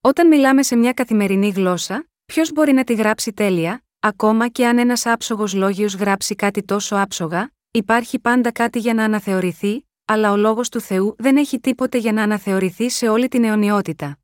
Όταν 0.00 0.26
μιλάμε 0.26 0.62
σε 0.62 0.76
μια 0.76 0.92
καθημερινή 0.92 1.48
γλώσσα, 1.48 2.08
ποιος 2.24 2.52
μπορεί 2.52 2.72
να 2.72 2.84
τη 2.84 2.94
γράψει 2.94 3.32
τέλεια, 3.32 3.82
Ακόμα 4.00 4.48
και 4.48 4.66
αν 4.66 4.78
ένας 4.78 5.06
άψογος 5.06 5.54
λόγιος 5.54 5.94
γράψει 5.94 6.34
κάτι 6.34 6.62
τόσο 6.62 6.96
άψογα, 6.96 7.50
υπάρχει 7.70 8.18
πάντα 8.18 8.52
κάτι 8.52 8.78
για 8.78 8.94
να 8.94 9.04
αναθεωρηθεί, 9.04 9.88
αλλά 10.04 10.32
ο 10.32 10.36
λόγος 10.36 10.68
του 10.68 10.80
Θεού 10.80 11.14
δεν 11.18 11.36
έχει 11.36 11.60
τίποτε 11.60 11.98
για 11.98 12.12
να 12.12 12.22
αναθεωρηθεί 12.22 12.90
σε 12.90 13.08
όλη 13.08 13.28
την 13.28 13.44
αιωνιότητα. 13.44 14.18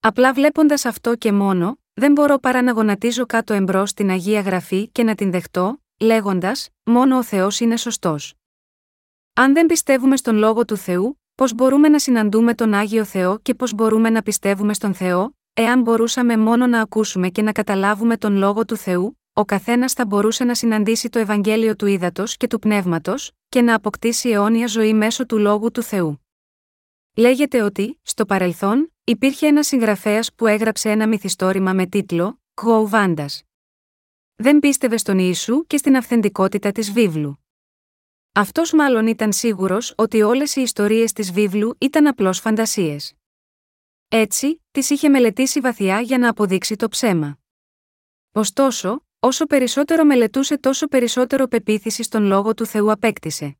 Απλά 0.00 0.32
βλέποντας 0.32 0.84
αυτό 0.84 1.16
και 1.16 1.32
μόνο, 1.32 1.78
δεν 1.92 2.12
μπορώ 2.12 2.38
παρά 2.38 2.62
να 2.62 2.72
γονατίζω 2.72 3.26
κάτω 3.26 3.54
εμπρός 3.54 3.90
στην 3.90 4.10
Αγία 4.10 4.40
Γραφή 4.40 4.88
και 4.88 5.02
να 5.02 5.14
την 5.14 5.30
δεχτώ, 5.30 5.82
λέγοντας: 6.00 6.68
Μόνο 6.82 7.16
ο 7.16 7.22
Θεός 7.22 7.60
είναι 7.60 7.76
σωστός. 7.76 8.34
Αν 9.32 9.52
δεν 9.52 9.66
πιστεύουμε 9.66 10.16
στον 10.16 10.36
λόγο 10.36 10.64
του 10.64 10.76
Θεού, 10.76 11.20
πώς 11.36 11.54
μπορούμε 11.54 11.88
να 11.88 11.98
συναντούμε 11.98 12.54
τον 12.54 12.74
Άγιο 12.74 13.04
Θεό 13.04 13.38
και 13.38 13.54
πώς 13.54 13.74
μπορούμε 13.74 14.10
να 14.10 14.22
πιστεύουμε 14.22 14.74
στον 14.74 14.94
Θεό, 14.94 15.34
Εάν 15.58 15.80
μπορούσαμε 15.82 16.36
μόνο 16.36 16.66
να 16.66 16.80
ακούσουμε 16.80 17.28
και 17.28 17.42
να 17.42 17.52
καταλάβουμε 17.52 18.16
τον 18.16 18.36
λόγο 18.36 18.64
του 18.64 18.76
Θεού, 18.76 19.20
ο 19.32 19.44
καθένας 19.44 19.92
θα 19.92 20.06
μπορούσε 20.06 20.44
να 20.44 20.54
συναντήσει 20.54 21.08
το 21.08 21.18
Ευαγγέλιο 21.18 21.76
του 21.76 21.86
Ήδατος 21.86 22.36
και 22.36 22.46
του 22.46 22.58
Πνεύματος, 22.58 23.32
και 23.48 23.62
να 23.62 23.74
αποκτήσει 23.74 24.28
αιώνια 24.28 24.66
ζωή 24.66 24.94
μέσω 24.94 25.26
του 25.26 25.38
λόγου 25.38 25.70
του 25.70 25.82
Θεού. 25.82 26.26
Λέγεται 27.16 27.62
ότι, 27.62 28.00
στο 28.02 28.26
παρελθόν, 28.26 28.92
υπήρχε 29.04 29.46
ένας 29.46 29.66
συγγραφέας 29.66 30.34
που 30.34 30.46
έγραψε 30.46 30.90
ένα 30.90 31.08
μυθιστόρημα 31.08 31.72
με 31.72 31.86
τίτλο 31.86 32.40
«Κγοου 32.54 32.88
Δεν 34.34 34.58
πίστευε 34.58 34.96
στον 34.96 35.18
Ιησού 35.18 35.66
και 35.66 35.76
στην 35.76 35.96
αυθεντικότητα 35.96 36.72
της 36.72 36.92
βίβλου. 36.92 37.45
Αυτός 38.38 38.72
μάλλον 38.72 39.06
ήταν 39.06 39.32
σίγουρος 39.32 39.92
ότι 39.96 40.22
όλες 40.22 40.56
οι 40.56 40.60
ιστορίες 40.60 41.12
της 41.12 41.32
βίβλου 41.32 41.74
ήταν 41.78 42.06
απλώς 42.06 42.40
φαντασίες. 42.40 43.14
Έτσι, 44.08 44.62
τις 44.70 44.90
είχε 44.90 45.08
μελετήσει 45.08 45.60
βαθιά 45.60 46.00
για 46.00 46.18
να 46.18 46.28
αποδείξει 46.28 46.76
το 46.76 46.88
ψέμα. 46.88 47.38
Ωστόσο, 48.32 49.04
όσο 49.18 49.46
περισσότερο 49.46 50.04
μελετούσε 50.04 50.58
τόσο 50.58 50.86
περισσότερο 50.86 51.46
πεποίθηση 51.46 52.02
στον 52.02 52.24
λόγο 52.24 52.54
του 52.54 52.66
Θεού 52.66 52.90
απέκτησε. 52.90 53.58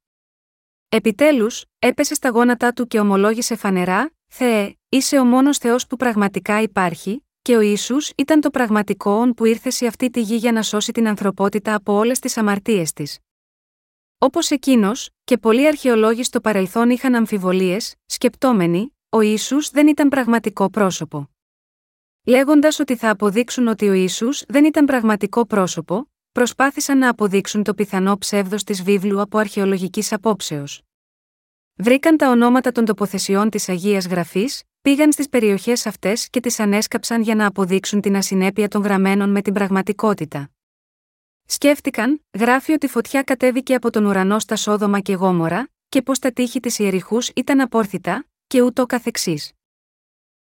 Επιτέλους, 0.88 1.64
έπεσε 1.78 2.14
στα 2.14 2.28
γόνατά 2.28 2.72
του 2.72 2.86
και 2.86 3.00
ομολόγησε 3.00 3.56
φανερά: 3.56 4.10
Θεέ, 4.26 4.76
είσαι 4.88 5.18
ο 5.18 5.24
μόνος 5.24 5.58
Θεός 5.58 5.86
που 5.86 5.96
πραγματικά 5.96 6.62
υπάρχει, 6.62 7.26
και 7.42 7.56
ο 7.56 7.60
Ισού 7.60 7.96
ήταν 8.16 8.40
το 8.40 8.50
πραγματικό 8.50 9.10
όν 9.10 9.34
που 9.34 9.44
ήρθε 9.44 9.70
σε 9.70 9.86
αυτή 9.86 10.10
τη 10.10 10.20
γη 10.20 10.36
για 10.36 10.52
να 10.52 10.62
σώσει 10.62 10.92
την 10.92 11.08
ανθρωπότητα 11.08 11.74
από 11.74 11.92
όλες 11.92 12.18
τις 12.18 12.36
αμαρτίες 12.36 12.92
της. 12.92 13.18
Όπως 14.18 14.50
εκείνος, 14.50 15.10
και 15.24 15.38
πολλοί 15.38 15.66
αρχαιολόγοι 15.66 16.22
στο 16.22 16.40
παρελθόν 16.40 16.90
είχαν 16.90 17.14
αμφιβολίες, 17.14 17.94
σκεπτόμενοι, 18.06 18.96
ο 19.08 19.20
Ισού 19.20 19.70
δεν 19.70 19.86
ήταν 19.86 20.08
πραγματικό 20.08 20.70
πρόσωπο. 20.70 21.30
Λέγοντας 22.24 22.78
ότι 22.78 22.96
θα 22.96 23.10
αποδείξουν 23.10 23.66
ότι 23.66 23.88
ο 23.88 23.92
Ισού 23.92 24.28
δεν 24.48 24.64
ήταν 24.64 24.84
πραγματικό 24.84 25.46
πρόσωπο, 25.46 26.10
προσπάθησαν 26.32 26.98
να 26.98 27.08
αποδείξουν 27.08 27.62
το 27.62 27.74
πιθανό 27.74 28.18
ψεύδος 28.18 28.64
της 28.64 28.82
βίβλου 28.82 29.20
από 29.20 29.38
αρχαιολογικής 29.38 30.12
απόψεως. 30.12 30.82
Βρήκαν 31.74 32.16
τα 32.16 32.30
ονόματα 32.30 32.72
των 32.72 32.84
τοποθεσιών 32.84 33.50
της 33.50 33.68
Αγίας 33.68 34.06
Γραφής, 34.06 34.62
πήγαν 34.82 35.12
στις 35.12 35.28
περιοχές 35.28 35.86
αυτές 35.86 36.30
και 36.30 36.40
τις 36.40 36.60
ανέσκαψαν 36.60 37.22
για 37.22 37.34
να 37.34 37.46
αποδείξουν 37.46 38.00
την 38.00 38.16
ασυνέπεια 38.16 38.68
των 38.68 38.82
γραμμένων 38.82 39.30
με 39.30 39.42
την 39.42 39.52
πραγματικότητα. 39.52 40.50
Σκέφτηκαν, 41.46 42.24
γράφει 42.38 42.72
ότι 42.72 42.88
φωτιά 42.88 43.22
κατέβηκε 43.22 43.74
από 43.74 43.90
τον 43.90 44.04
ουρανό 44.04 44.38
στα 44.38 44.56
Σόδομα 44.56 45.00
και 45.00 45.14
Γόμορα, 45.14 45.68
και 45.88 46.02
πως 46.02 46.18
τα 46.18 46.32
τείχη 46.32 46.60
της 46.60 46.78
ιεριχούς 46.78 47.28
ήταν 47.28 47.60
απόρθητα, 47.60 48.26
και 48.46 48.62
ούτω 48.62 48.86
καθεξής. 48.86 49.52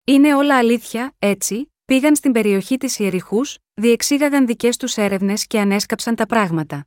Είναι 0.05 0.35
όλα 0.35 0.59
αλήθεια, 0.59 1.15
έτσι, 1.19 1.73
πήγαν 1.85 2.17
στην 2.17 2.33
περιοχή 2.33 2.77
της 2.77 2.99
ιεριχούς, 2.99 3.59
διεξήγαγαν 3.75 4.47
δικές 4.47 4.77
τους 4.77 4.97
έρευνες 4.97 5.47
και 5.47 5.61
ανέσκαψαν 5.61 6.15
τα 6.15 6.27
πράγματα. 6.27 6.87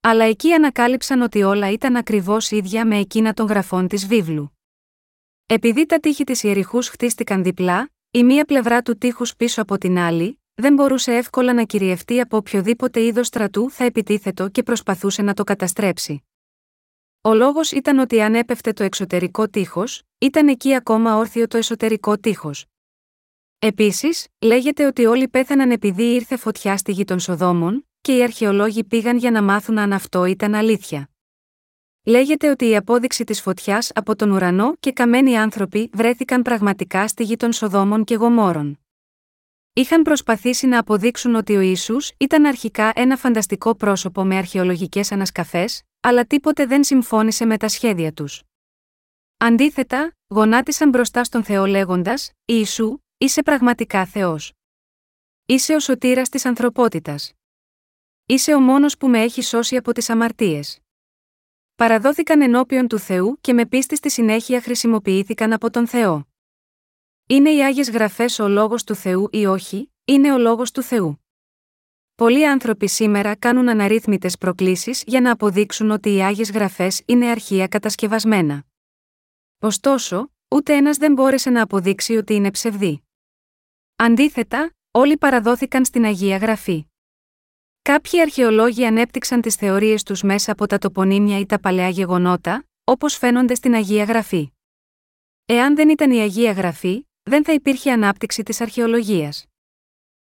Αλλά 0.00 0.24
εκεί 0.24 0.52
ανακάλυψαν 0.52 1.20
ότι 1.20 1.42
όλα 1.42 1.70
ήταν 1.70 1.96
ακριβώς 1.96 2.50
ίδια 2.50 2.86
με 2.86 2.98
εκείνα 2.98 3.32
των 3.32 3.46
γραφών 3.46 3.88
της 3.88 4.06
βίβλου. 4.06 4.58
Επειδή 5.46 5.86
τα 5.86 6.00
τείχη 6.00 6.24
της 6.24 6.42
ιεριχούς 6.42 6.88
χτίστηκαν 6.88 7.42
διπλά, 7.42 7.90
η 8.10 8.24
μία 8.24 8.44
πλευρά 8.44 8.82
του 8.82 8.98
τείχους 8.98 9.36
πίσω 9.36 9.62
από 9.62 9.78
την 9.78 9.98
άλλη, 9.98 10.40
δεν 10.54 10.74
μπορούσε 10.74 11.14
εύκολα 11.14 11.52
να 11.52 11.64
κυριευτεί 11.64 12.20
από 12.20 12.36
οποιοδήποτε 12.36 13.02
είδος 13.04 13.26
στρατού 13.26 13.70
θα 13.70 13.84
επιτίθετο 13.84 14.48
και 14.48 14.62
προσπαθούσε 14.62 15.22
να 15.22 15.34
το 15.34 15.44
καταστρέψει. 15.44 16.24
Ο 17.20 17.34
λόγος 17.34 17.72
ήταν 17.72 17.98
ότι 17.98 18.22
αν 18.22 18.34
έπεφτε 18.34 18.72
το 18.72 18.82
εξωτερικό 18.82 19.48
τείχος, 19.48 20.02
ήταν 20.18 20.48
εκεί 20.48 20.74
ακόμα 20.74 21.16
όρθιο 21.16 21.46
το 21.46 21.56
εσωτερικό 21.56 22.18
τείχος. 22.18 22.66
Επίσης, 23.58 24.26
λέγεται 24.38 24.86
ότι 24.86 25.06
όλοι 25.06 25.28
πέθαναν 25.28 25.70
επειδή 25.70 26.14
ήρθε 26.14 26.36
φωτιά 26.36 26.76
στη 26.76 26.92
γη 26.92 27.04
των 27.04 27.20
Σοδόμων, 27.20 27.88
και 28.00 28.16
οι 28.16 28.22
αρχαιολόγοι 28.22 28.84
πήγαν 28.84 29.16
για 29.16 29.30
να 29.30 29.42
μάθουν 29.42 29.78
αν 29.78 29.92
αυτό 29.92 30.24
ήταν 30.24 30.54
αλήθεια. 30.54 31.08
Λέγεται 32.04 32.50
ότι 32.50 32.68
η 32.68 32.76
απόδειξη 32.76 33.24
της 33.24 33.40
φωτιάς 33.40 33.90
από 33.94 34.16
τον 34.16 34.30
ουρανό 34.30 34.76
και 34.80 34.92
καμένοι 34.92 35.38
άνθρωποι 35.38 35.90
βρέθηκαν 35.92 36.42
πραγματικά 36.42 37.08
στη 37.08 37.22
γη 37.22 37.36
των 37.36 37.52
Σοδόμων 37.52 38.04
και 38.04 38.14
Γομόρων. 38.14 38.83
Είχαν 39.76 40.02
προσπαθήσει 40.02 40.66
να 40.66 40.78
αποδείξουν 40.78 41.34
ότι 41.34 41.56
ο 41.56 41.60
Ισού 41.60 41.96
ήταν 42.18 42.44
αρχικά 42.44 42.92
ένα 42.94 43.16
φανταστικό 43.16 43.74
πρόσωπο 43.74 44.24
με 44.24 44.36
αρχαιολογικές 44.36 45.12
ανασκαφές, 45.12 45.82
αλλά 46.00 46.24
τίποτε 46.24 46.66
δεν 46.66 46.84
συμφώνησε 46.84 47.44
με 47.44 47.56
τα 47.56 47.68
σχέδια 47.68 48.12
τους. 48.12 48.42
Αντίθετα, 49.36 50.16
γονάτισαν 50.26 50.88
μπροστά 50.88 51.24
στον 51.24 51.44
Θεό 51.44 51.66
λέγοντας: 51.66 52.30
Ιησού, 52.44 52.98
είσαι 53.18 53.42
πραγματικά 53.42 54.06
Θεός. 54.06 54.52
Είσαι 55.46 55.74
ο 55.74 55.80
σωτήρας 55.80 56.28
της 56.28 56.44
ανθρωπότητας. 56.44 57.32
Είσαι 58.26 58.54
ο 58.54 58.60
μόνος 58.60 58.96
που 58.96 59.08
με 59.08 59.22
έχει 59.22 59.42
σώσει 59.42 59.76
από 59.76 59.92
τις 59.92 60.10
αμαρτίες. 60.10 60.78
Παραδόθηκαν 61.74 62.42
ενώπιον 62.42 62.88
του 62.88 62.98
Θεού 62.98 63.38
και 63.40 63.52
με 63.52 63.66
πίστη 63.66 63.96
στη 63.96 64.10
συνέχεια 64.10 64.60
χρησιμοποιήθηκαν 64.60 65.52
από 65.52 65.70
τον 65.70 65.86
Θεό. 65.86 66.26
Είναι 67.26 67.50
οι 67.50 67.64
Άγιες 67.64 67.90
Γραφές 67.90 68.38
ο 68.38 68.48
λόγος 68.48 68.84
του 68.84 68.94
Θεού 68.94 69.28
ή 69.32 69.46
όχι, 69.46 69.92
είναι 70.04 70.32
ο 70.32 70.38
λόγος 70.38 70.70
του 70.70 70.82
Θεού. 70.82 71.24
Πολλοί 72.14 72.48
άνθρωποι 72.48 72.88
σήμερα 72.88 73.36
κάνουν 73.36 73.68
αναρρύθμιτες 73.68 74.38
προκλήσεις 74.38 75.02
για 75.06 75.20
να 75.20 75.30
αποδείξουν 75.30 75.90
ότι 75.90 76.14
οι 76.14 76.22
Άγιες 76.22 76.50
Γραφές 76.50 77.02
είναι 77.06 77.30
αρχεία 77.30 77.68
κατασκευασμένα. 77.68 78.64
Ωστόσο, 79.58 80.32
ούτε 80.48 80.76
ένας 80.76 80.96
δεν 80.96 81.12
μπόρεσε 81.12 81.50
να 81.50 81.62
αποδείξει 81.62 82.16
ότι 82.16 82.34
είναι 82.34 82.50
ψευδή. 82.50 83.02
Αντίθετα, 83.96 84.74
όλοι 84.90 85.16
παραδόθηκαν 85.16 85.84
στην 85.84 86.04
Αγία 86.04 86.36
Γραφή. 86.36 86.86
Κάποιοι 87.82 88.20
αρχαιολόγοι 88.20 88.86
ανέπτυξαν 88.86 89.40
τις 89.40 89.54
θεωρίες 89.54 90.02
τους 90.02 90.22
μέσα 90.22 90.52
από 90.52 90.66
τα 90.66 90.78
τοπονύμια 90.78 91.38
ή 91.38 91.46
τα 91.46 91.60
παλαιά 91.60 91.88
γεγονότα, 91.88 92.64
όπως 92.84 93.16
φαίνονται 93.16 93.54
στην 93.54 93.74
Αγία 93.74 94.04
Γραφή. 94.04 94.52
Εάν 95.46 95.74
δεν 95.74 95.88
ήταν 95.88 96.10
η 96.10 96.20
Αγία 96.20 96.52
Γραφή, 96.52 97.06
δεν 97.24 97.44
θα 97.44 97.52
υπήρχε 97.52 97.92
ανάπτυξη 97.92 98.42
της 98.42 98.60
αρχαιολογίας. 98.60 99.44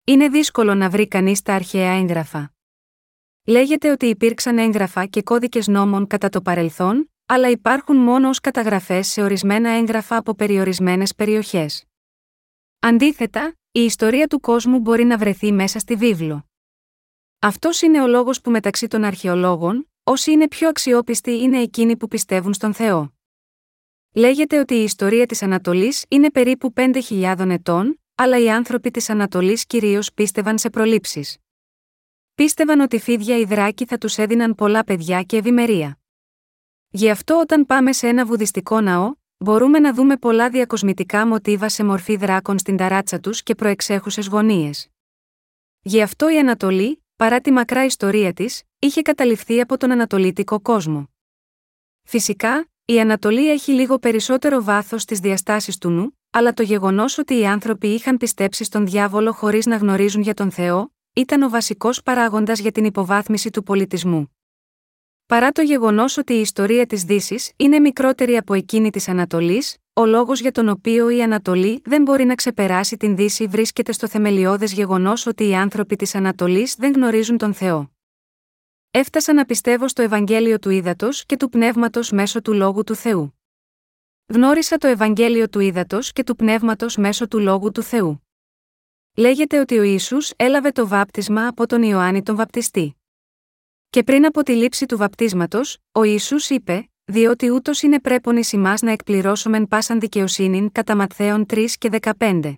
Είναι 0.05 0.29
δύσκολο 0.29 0.75
να 0.75 0.91
βρει 0.91 1.09
κανείς 1.09 1.43
τα 1.43 1.55
αρχαία 1.55 1.91
έγγραφα. 1.93 2.53
Λέγεται 3.45 3.91
ότι 3.91 4.07
υπήρξαν 4.07 4.59
έγγραφα 4.59 5.07
και 5.07 5.23
κώδικες 5.23 5.67
νόμων 5.67 6.07
κατά 6.07 6.29
το 6.29 6.43
παρελθόν, 6.43 7.11
αλλά 7.27 7.51
υπάρχουν 7.51 7.97
μόνο 7.97 8.29
ως 8.29 8.41
καταγραφές 8.41 9.07
σε 9.09 9.23
ορισμένα 9.23 9.71
έγγραφα 9.71 10.17
από 10.17 10.35
περιορισμένες 10.35 11.15
περιοχές. 11.15 11.85
Αντίθετα, 12.79 13.57
η 13.71 13.81
ιστορία 13.81 14.27
του 14.27 14.41
κόσμου 14.41 14.79
μπορεί 14.79 15.05
να 15.05 15.19
βρεθεί 15.19 15.53
μέσα 15.53 15.79
στη 15.79 15.95
βίβλο. 15.97 16.47
Αυτός 17.39 17.83
είναι 17.83 18.03
ο 18.03 18.07
λόγος 18.07 18.41
που 18.41 18.51
μεταξύ 18.51 18.87
των 18.87 19.05
αρχαιολόγων, 19.05 19.91
όσοι 20.03 20.31
είναι 20.31 20.49
πιο 20.49 20.69
αξιόπιστοι 20.69 21.39
είναι 21.39 21.61
εκείνοι 21.61 21.97
που 21.97 22.09
πιστεύουν 22.09 22.55
στον 22.55 22.75
Θεό. 22.75 23.18
Λέγεται 24.13 24.59
ότι 24.59 24.75
η 24.75 24.83
ιστορία 24.83 25.27
της 25.27 25.43
Ανατολής 25.43 26.05
είναι 26.09 26.31
περίπου 26.31 26.73
5.000 26.77 27.49
ετών, 27.49 28.01
αλλά 28.15 28.39
οι 28.39 28.51
άνθρωποι 28.51 28.91
της 28.91 29.11
Ανατολής 29.11 29.67
κυρίως 29.67 30.13
πίστευαν 30.13 30.59
σε 30.59 30.71
προλήψεις. 30.71 31.37
Πίστευαν 32.35 32.81
ότι 32.81 32.99
φίδια 32.99 33.39
οι 33.39 33.45
δράκοι 33.45 33.85
θα 33.85 33.99
τους 33.99 34.19
έδιναν 34.19 34.55
πολλά 34.55 34.85
παιδιά 34.85 35.23
και 35.23 35.37
ευημερία. 35.37 35.99
Γι' 36.89 37.11
αυτό 37.11 37.41
όταν 37.41 37.67
πάμε 37.67 37.93
σε 37.93 38.09
ένα 38.09 38.27
βουδιστικό 38.27 38.81
ναό, 38.81 39.13
μπορούμε 39.39 39.79
να 39.79 39.95
δούμε 39.95 40.17
πολλά 40.17 40.51
διακοσμητικά 40.51 41.27
μοτίβα 41.27 41.69
σε 41.69 41.85
μορφή 41.85 42.17
δράκων 42.17 42.59
στην 42.59 42.77
ταράτσα 42.77 43.21
τους 43.21 43.43
και 43.43 43.55
προεξέχουσες 43.55 44.27
γωνίες. 44.27 44.89
Γι' 45.81 46.03
αυτό 46.03 46.31
η 46.31 46.39
Ανατολή, 46.39 47.05
παρά 47.17 47.41
τη 47.41 47.51
μακρά 47.51 47.85
ιστορία 47.85 48.33
της, 48.33 48.63
είχε 48.79 49.03
καταληφθεί 49.03 49.61
από 49.61 49.77
τον 49.77 49.91
Ανατολίτικο 49.91 50.61
κόσμο. 50.61 51.09
Φυσικά, 52.03 52.69
η 52.93 53.01
Ανατολή 53.01 53.51
έχει 53.51 53.73
λίγο 53.73 53.99
περισσότερο 53.99 54.63
βάθος 54.63 55.03
στις 55.03 55.19
διαστάσεις 55.19 55.79
του 55.79 55.91
νου, 55.91 56.19
αλλά 56.31 56.53
το 56.53 56.63
γεγονός 56.63 57.19
ότι 57.19 57.39
οι 57.39 57.47
άνθρωποι 57.47 57.89
είχαν 57.89 58.17
πιστέψει 58.17 58.65
στον 58.65 58.87
διάβολο 58.87 59.33
χωρίς 59.33 59.67
να 59.67 59.77
γνωρίζουν 59.77 60.23
για 60.23 60.35
τον 60.35 60.51
Θεό, 60.51 60.93
ήταν 61.13 61.43
ο 61.43 61.49
βασικός 61.49 62.03
παράγοντας 62.03 62.59
για 62.59 62.73
την 62.73 62.85
υποβάθμιση 62.85 63.51
του 63.51 63.63
πολιτισμού. 63.63 64.37
Παρά 65.27 65.51
το 65.51 65.63
γεγονός 65.63 66.17
ότι 66.17 66.33
η 66.33 66.41
ιστορία 66.41 66.87
της 66.87 67.03
Δύσης 67.03 67.53
είναι 67.57 67.79
μικρότερη 67.79 68.37
από 68.37 68.55
εκείνη 68.55 68.91
της 68.91 69.09
Ανατολής, 69.09 69.77
ο 69.93 70.07
λόγος 70.07 70.41
για 70.41 70.53
τον 70.53 70.69
οποίο 70.69 71.11
η 71.11 71.23
Ανατολή 71.23 71.83
δεν 71.85 72.03
μπορεί 72.03 72.25
να 72.25 72.35
ξεπεράσει 72.35 72.97
την 72.97 73.17
Δύση 73.17 73.47
βρίσκεται 73.47 73.93
στο 73.93 74.09
θεμελιώδες 74.09 74.73
γεγονός 74.73 75.27
ότι 75.27 75.49
οι 75.49 75.55
άνθρωποι 75.55 75.97
της 75.97 76.15
Ανατολής 76.15 76.75
δεν 76.79 76.93
γνωρίζουν 76.93 77.39
τον 77.39 77.55
Θεό. 77.55 77.98
Έφτασα 78.91 79.33
να 79.33 79.45
πιστεύω 79.45 79.89
στο 79.89 80.03
Ευαγγέλιο 80.03 80.59
του 80.59 80.71
Ήδατος 80.71 81.27
και 81.27 81.37
του 81.37 81.49
Πνεύματος 81.49 82.11
μέσω 82.11 82.41
του 82.43 82.53
λόγου 82.53 82.85
του 82.85 82.95
Θεού. 82.95 83.39
Γνώρισα 84.27 84.77
το 84.77 84.87
Ευαγγέλιο 84.87 85.49
του 85.49 85.61
Ήδατος 85.61 86.13
και 86.13 86.25
του 86.25 86.37
Πνεύματος 86.37 86.97
μέσω 86.97 87.29
του 87.29 87.39
λόγου 87.39 87.71
του 87.71 87.83
Θεού. 87.83 88.27
Λέγεται 89.17 89.59
ότι 89.59 89.79
ο 89.79 89.83
Ιησούς 89.83 90.33
έλαβε 90.37 90.71
το 90.71 90.89
βάπτισμα 90.89 91.47
από 91.47 91.67
τον 91.67 91.83
Ιωάννη 91.83 92.23
τον 92.23 92.37
Βαπτιστή. 92.37 92.97
Και 93.91 94.03
πριν 94.03 94.27
από 94.27 94.43
τη 94.43 94.53
λήψη 94.53 94.87
του 94.87 94.97
βαπτίσματος, 94.97 95.79
ο 95.93 96.03
Ιησούς 96.03 96.51
είπε: 96.51 96.91
Διότι 97.05 97.51
ούτως 97.51 97.83
είναι 97.83 98.01
πρέπον 98.01 98.37
ει 98.37 98.43
να 98.81 98.91
εκπληρώσομεν 98.91 99.69
πάσαν 99.69 100.01
δικαιοσύνην 100.01 100.73
κατά 100.73 100.97
Ματθαίων 100.97 101.47
3 101.49 101.67
και 101.79 101.91
15. 102.19 102.55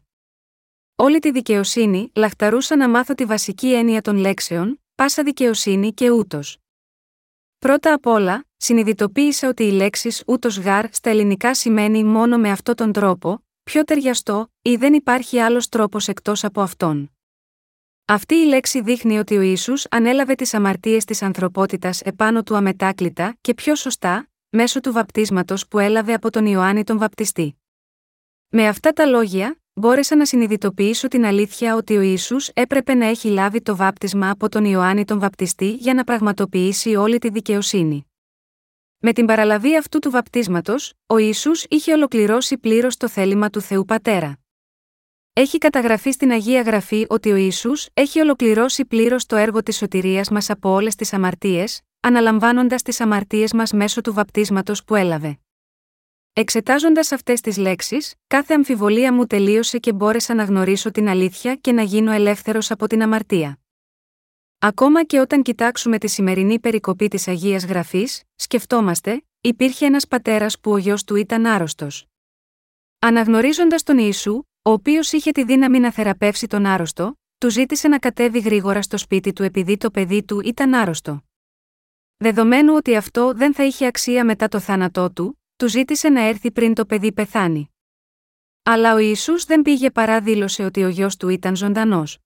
Όλη 0.94 1.18
τη 1.18 1.30
δικαιοσύνη 1.30 2.10
λαχταρούσα 2.14 2.76
να 2.76 2.88
μάθω 2.88 3.14
τη 3.14 3.24
βασική 3.24 3.72
έννοια 3.72 4.00
των 4.00 4.16
λέξεων, 4.16 4.80
πάσα 5.00 5.22
δικαιοσύνη 5.22 5.92
και 5.92 6.10
ούτως. 6.10 6.58
Πρώτα 7.58 7.92
απ' 7.92 8.06
όλα, 8.06 8.44
συνειδητοποίησα 8.56 9.48
ότι 9.48 9.62
οι 9.62 9.70
λέξεις 9.70 10.22
ούτως 10.26 10.58
γάρ 10.58 10.94
στα 10.94 11.10
ελληνικά 11.10 11.54
σημαίνει 11.54 12.04
μόνο 12.04 12.38
με 12.38 12.50
αυτόν 12.50 12.74
τον 12.74 12.92
τρόπο, 12.92 13.44
πιο 13.62 13.84
ταιριαστό, 13.84 14.52
ή 14.62 14.76
δεν 14.76 14.94
υπάρχει 14.94 15.38
άλλος 15.38 15.68
τρόπος 15.68 16.08
εκτός 16.08 16.44
από 16.44 16.60
αυτόν. 16.60 17.10
Αυτή 18.04 18.34
η 18.34 18.44
λέξη 18.44 18.80
δείχνει 18.80 19.18
ότι 19.18 19.36
ο 19.36 19.40
Ισού 19.40 19.72
ανέλαβε 19.90 20.34
τις 20.34 20.54
αμαρτίες 20.54 21.04
της 21.04 21.22
ανθρωπότητας 21.22 22.00
επάνω 22.00 22.42
του 22.42 22.56
αμετάκλητα 22.56 23.36
και 23.40 23.54
πιο 23.54 23.74
σωστά, 23.74 24.28
μέσω 24.48 24.80
του 24.80 24.92
βαπτίσματος 24.92 25.68
που 25.68 25.78
έλαβε 25.78 26.12
από 26.12 26.30
τον 26.30 26.46
Ιωάννη 26.46 26.84
τον 26.84 26.98
Βαπτιστή. 26.98 27.62
Με 28.48 28.68
αυτά 28.68 28.92
τα 28.92 29.06
λόγια, 29.06 29.59
μπόρεσα 29.80 30.16
να 30.16 30.24
συνειδητοποιήσω 30.24 31.08
την 31.08 31.24
αλήθεια 31.24 31.74
ότι 31.74 31.96
ο 31.96 32.00
Ιησούς 32.00 32.48
έπρεπε 32.48 32.94
να 32.94 33.06
έχει 33.06 33.28
λάβει 33.28 33.62
το 33.62 33.76
βάπτισμα 33.76 34.30
από 34.30 34.48
τον 34.48 34.64
Ιωάννη 34.64 35.04
τον 35.04 35.18
Βαπτιστή 35.18 35.70
για 35.70 35.94
να 35.94 36.04
πραγματοποιήσει 36.04 36.94
όλη 36.94 37.18
τη 37.18 37.30
δικαιοσύνη. 37.30 38.06
Με 38.98 39.12
την 39.12 39.26
παραλαβή 39.26 39.76
αυτού 39.76 39.98
του 39.98 40.10
βαπτίσματος, 40.10 40.92
ο 41.06 41.18
Ιησούς 41.18 41.64
είχε 41.68 41.92
ολοκληρώσει 41.92 42.58
πλήρως 42.58 42.96
το 42.96 43.08
θέλημα 43.08 43.50
του 43.50 43.60
Θεού 43.60 43.84
Πατέρα. 43.84 44.38
Έχει 45.32 45.58
καταγραφεί 45.58 46.10
στην 46.10 46.30
Αγία 46.30 46.62
Γραφή 46.62 47.06
ότι 47.08 47.30
ο 47.30 47.36
Ισού 47.36 47.72
έχει 47.94 48.20
ολοκληρώσει 48.20 48.84
πλήρως 48.84 49.26
το 49.26 49.36
έργο 49.36 49.62
της 49.62 49.76
σωτηρίας 49.76 50.30
μας 50.30 50.50
από 50.50 50.70
όλες 50.70 50.94
τις 50.94 51.12
αμαρτίες, 51.12 51.80
αναλαμβάνοντας 52.00 52.82
τις 52.82 53.00
αμαρτίες 53.00 53.52
μας 53.52 53.72
μέσω 53.72 54.00
του 54.00 54.12
βαπτίσματος 54.12 54.84
που 54.84 54.94
έλαβε. 54.94 55.38
Εξετάζοντας 56.40 57.12
αυτές 57.12 57.40
τις 57.40 57.56
λέξεις, 57.56 58.14
κάθε 58.26 58.54
αμφιβολία 58.54 59.12
μου 59.12 59.26
τελείωσε 59.26 59.78
και 59.78 59.92
μπόρεσα 59.92 60.34
να 60.34 60.44
γνωρίσω 60.44 60.90
την 60.90 61.08
αλήθεια 61.08 61.54
και 61.54 61.72
να 61.72 61.82
γίνω 61.82 62.12
ελεύθερος 62.12 62.70
από 62.70 62.86
την 62.86 63.02
αμαρτία. 63.02 63.58
Ακόμα 64.58 65.04
και 65.04 65.20
όταν 65.20 65.42
κοιτάξουμε 65.42 65.98
τη 65.98 66.08
σημερινή 66.08 66.58
περικοπή 66.58 67.08
της 67.08 67.28
Αγίας 67.28 67.64
Γραφής, 67.64 68.22
σκεφτόμαστε, 68.34 69.24
υπήρχε 69.40 69.86
ένας 69.86 70.06
πατέρας 70.06 70.60
που 70.60 70.70
ο 70.70 70.76
γιος 70.76 71.04
του 71.04 71.16
ήταν 71.16 71.46
άρρωστος. 71.46 72.06
Αναγνωρίζοντας 72.98 73.82
τον 73.82 73.98
Ιησού, 73.98 74.42
ο 74.62 74.70
οποίος 74.70 75.12
είχε 75.12 75.30
τη 75.30 75.44
δύναμη 75.44 75.78
να 75.78 75.92
θεραπεύσει 75.92 76.46
τον 76.46 76.66
άρρωστο, 76.66 77.20
του 77.38 77.50
ζήτησε 77.50 77.88
να 77.88 77.98
κατέβει 77.98 78.38
γρήγορα 78.38 78.82
στο 78.82 78.96
σπίτι 78.96 79.32
του 79.32 79.42
επειδή 79.42 79.76
το 79.76 79.90
παιδί 79.90 80.22
του 80.22 80.40
ήταν 80.40 80.74
άρρωστο. 80.74 81.24
Δεδομένου 82.16 82.74
ότι 82.74 82.96
αυτό 82.96 83.32
δεν 83.34 83.54
θα 83.54 83.64
είχε 83.64 83.86
αξία 83.86 84.24
μετά 84.24 84.48
το 84.48 84.60
θάνατό 84.60 85.10
του, 85.12 85.39
του 85.60 85.68
ζήτησε 85.68 86.08
να 86.08 86.20
έρθει 86.20 86.50
πριν 86.50 86.74
το 86.74 86.86
παιδί 86.86 87.12
πεθάνει. 87.12 87.70
Αλλά 88.62 88.94
ο 88.94 88.98
Ιησούς 88.98 89.44
δεν 89.44 89.62
πήγε 89.62 89.90
παρά 89.90 90.20
δήλωσε 90.20 90.64
ότι 90.64 90.84
ο 90.84 90.88
γιος 90.88 91.16
του 91.16 91.28
ήταν 91.28 91.56
ζωντανός. 91.56 92.18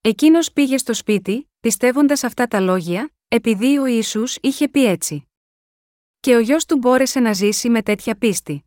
Εκείνος 0.00 0.52
πήγε 0.52 0.78
στο 0.78 0.94
σπίτι, 0.94 1.50
πιστεύοντας 1.60 2.24
αυτά 2.24 2.46
τα 2.46 2.60
λόγια, 2.60 3.14
επειδή 3.28 3.78
ο 3.78 3.86
Ιησούς 3.86 4.36
είχε 4.40 4.68
πει 4.68 4.84
έτσι. 4.84 5.28
Και 6.20 6.36
ο 6.36 6.40
γιος 6.40 6.64
του 6.64 6.76
μπόρεσε 6.76 7.20
να 7.20 7.32
ζήσει 7.32 7.68
με 7.68 7.82
τέτοια 7.82 8.16
πίστη. 8.16 8.64